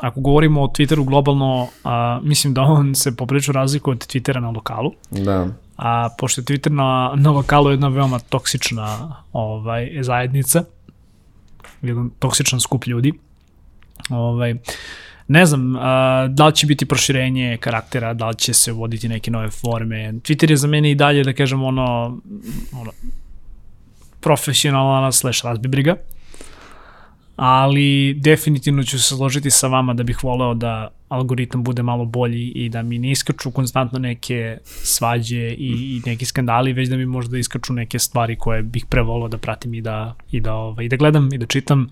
ako 0.00 0.20
govorimo 0.20 0.62
o 0.62 0.66
Twitteru 0.66 1.04
globalno, 1.04 1.68
a, 1.84 2.20
mislim 2.22 2.54
da 2.54 2.62
on 2.62 2.94
se 2.94 3.16
poprilično 3.16 3.52
razlikuje 3.52 3.92
od 3.92 4.06
Twittera 4.06 4.40
na 4.40 4.50
lokalu. 4.50 4.92
Da. 5.10 5.48
A 5.76 6.08
pošto 6.18 6.40
je 6.40 6.44
Twitter 6.44 6.70
na, 6.70 7.12
na 7.16 7.30
lokalu 7.30 7.70
jedna 7.70 7.88
veoma 7.88 8.18
toksična 8.18 9.16
ovaj, 9.32 9.98
zajednica, 10.00 10.64
jedan 11.82 12.10
toksičan 12.18 12.60
skup 12.60 12.86
ljudi, 12.86 13.12
ovaj, 14.10 14.54
ne 15.28 15.46
znam, 15.46 15.76
a, 15.76 16.26
da 16.30 16.46
li 16.46 16.54
će 16.54 16.66
biti 16.66 16.86
proširenje 16.86 17.56
karaktera, 17.60 18.14
da 18.14 18.28
li 18.28 18.36
će 18.36 18.54
se 18.54 18.72
uvoditi 18.72 19.08
neke 19.08 19.30
nove 19.30 19.50
forme. 19.50 20.12
Twitter 20.12 20.50
je 20.50 20.56
za 20.56 20.66
mene 20.68 20.90
i 20.90 20.94
dalje, 20.94 21.24
da 21.24 21.32
kažem, 21.32 21.62
ono, 21.62 22.20
ono 22.72 22.92
profesionalna 24.20 25.12
slash 25.12 25.44
razbibriga, 25.44 25.96
ali 27.36 28.14
definitivno 28.14 28.82
ću 28.82 28.98
se 28.98 29.16
složiti 29.16 29.50
sa 29.50 29.66
vama 29.66 29.94
da 29.94 30.02
bih 30.02 30.24
voleo 30.24 30.54
da 30.54 30.90
algoritam 31.08 31.64
bude 31.64 31.82
malo 31.82 32.04
bolji 32.04 32.48
i 32.48 32.68
da 32.68 32.82
mi 32.82 32.98
ne 32.98 33.10
iskaču 33.10 33.50
konstantno 33.50 33.98
neke 33.98 34.58
svađe 34.64 35.50
i, 35.50 35.70
i 35.96 36.02
neki 36.06 36.24
skandali, 36.24 36.72
već 36.72 36.88
da 36.88 36.96
mi 36.96 37.06
možda 37.06 37.38
iskaču 37.38 37.72
neke 37.72 37.98
stvari 37.98 38.36
koje 38.36 38.62
bih 38.62 38.86
prevolao 38.86 39.28
da 39.28 39.38
pratim 39.38 39.74
i 39.74 39.80
da, 39.80 40.14
i 40.30 40.40
da, 40.40 40.54
ovaj, 40.54 40.84
i 40.84 40.88
da 40.88 40.96
gledam 40.96 41.28
i 41.32 41.38
da 41.38 41.46
čitam, 41.46 41.80
mm 41.80 41.88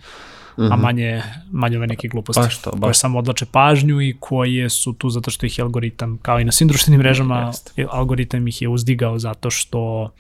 -hmm. 0.57 0.72
a 0.72 0.76
manje, 0.76 1.22
manje 1.50 1.76
ove 1.76 1.86
neke 1.86 2.09
gluposti 2.09 2.40
Baš 2.40 2.59
to, 2.59 2.70
baš. 2.70 2.80
koje 2.80 2.94
samo 2.94 3.18
odlače 3.18 3.46
pažnju 3.46 4.00
i 4.00 4.16
koje 4.20 4.70
su 4.70 4.92
tu 4.92 5.11
zato 5.11 5.30
što 5.30 5.46
ih 5.46 5.59
je 5.59 5.62
algoritam, 5.62 6.18
kao 6.22 6.40
i 6.40 6.44
na 6.44 6.52
svim 6.52 6.68
društvenim 6.68 7.00
mrežama, 7.00 7.46
Jeste. 7.46 7.86
algoritam 7.90 8.48
ih 8.48 8.62
je 8.62 8.68
uzdigao 8.68 9.18
zato 9.18 9.50
što 9.50 10.11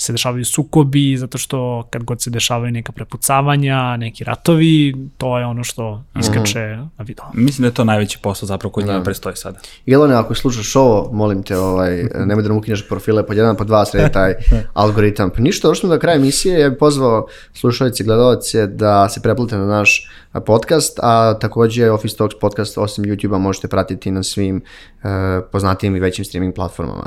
se 0.00 0.12
dešavaju 0.12 0.44
sukobi, 0.44 1.16
zato 1.16 1.38
što 1.38 1.88
kad 1.90 2.04
god 2.04 2.22
se 2.22 2.30
dešavaju 2.30 2.72
neka 2.72 2.92
prepucavanja, 2.92 3.96
neki 3.96 4.24
ratovi, 4.24 4.94
to 5.18 5.38
je 5.38 5.46
ono 5.46 5.64
što 5.64 6.02
iskače 6.20 6.60
na 6.98 7.04
video. 7.04 7.24
Mislim 7.34 7.62
da 7.62 7.66
je 7.66 7.74
to 7.74 7.84
najveći 7.84 8.18
posao 8.22 8.46
zapravo 8.46 8.72
koji 8.72 8.86
njima 8.86 9.02
prestoji 9.02 9.36
sada. 9.36 9.58
Jelone, 9.86 10.14
ako 10.14 10.34
slušaš 10.34 10.76
ovo, 10.76 11.10
molim 11.12 11.42
te, 11.42 11.58
ovaj, 11.58 12.04
nemoj 12.26 12.42
da 12.42 12.48
nam 12.48 12.58
ukineš 12.58 12.88
profile, 12.88 13.26
pod 13.26 13.36
jedan, 13.36 13.56
pod 13.56 13.66
dva 13.66 13.84
sredi 13.84 14.12
taj 14.12 14.34
algoritam. 14.74 15.30
Pa 15.30 15.40
ništa, 15.40 15.68
došli 15.68 15.80
smo 15.80 15.88
do 15.88 15.98
kraja 15.98 16.16
emisije, 16.16 16.60
ja 16.60 16.68
bih 16.70 16.78
pozvao 16.78 17.26
slušalci 17.54 18.02
i 18.02 18.06
gledalce 18.06 18.66
da 18.66 19.08
se 19.08 19.22
preplate 19.22 19.58
na 19.58 19.66
naš 19.66 20.10
podcast, 20.46 20.98
a 21.02 21.38
takođe 21.40 21.90
Office 21.90 22.16
Talks 22.16 22.34
podcast 22.40 22.78
osim 22.78 23.04
YouTube-a 23.04 23.38
možete 23.38 23.68
pratiti 23.68 24.10
na 24.10 24.22
svim 24.22 24.56
uh, 24.56 25.10
poznatijim 25.52 25.96
i 25.96 26.00
većim 26.00 26.24
streaming 26.24 26.54
platformama. 26.54 27.06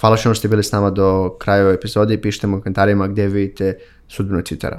Hvala 0.00 0.16
što 0.16 0.34
ste 0.34 0.48
bili 0.48 0.62
s 0.62 0.72
nama 0.72 0.90
do 0.90 1.36
kraja 1.38 1.64
ove 1.64 1.74
epizode 1.74 2.14
i 2.14 2.20
pišite 2.20 2.46
mu 2.46 2.56
u 2.56 2.60
komentarima 2.60 3.08
gde 3.08 3.26
vidite 3.26 3.78
sudbinu 4.08 4.40
Twittera. 4.40 4.78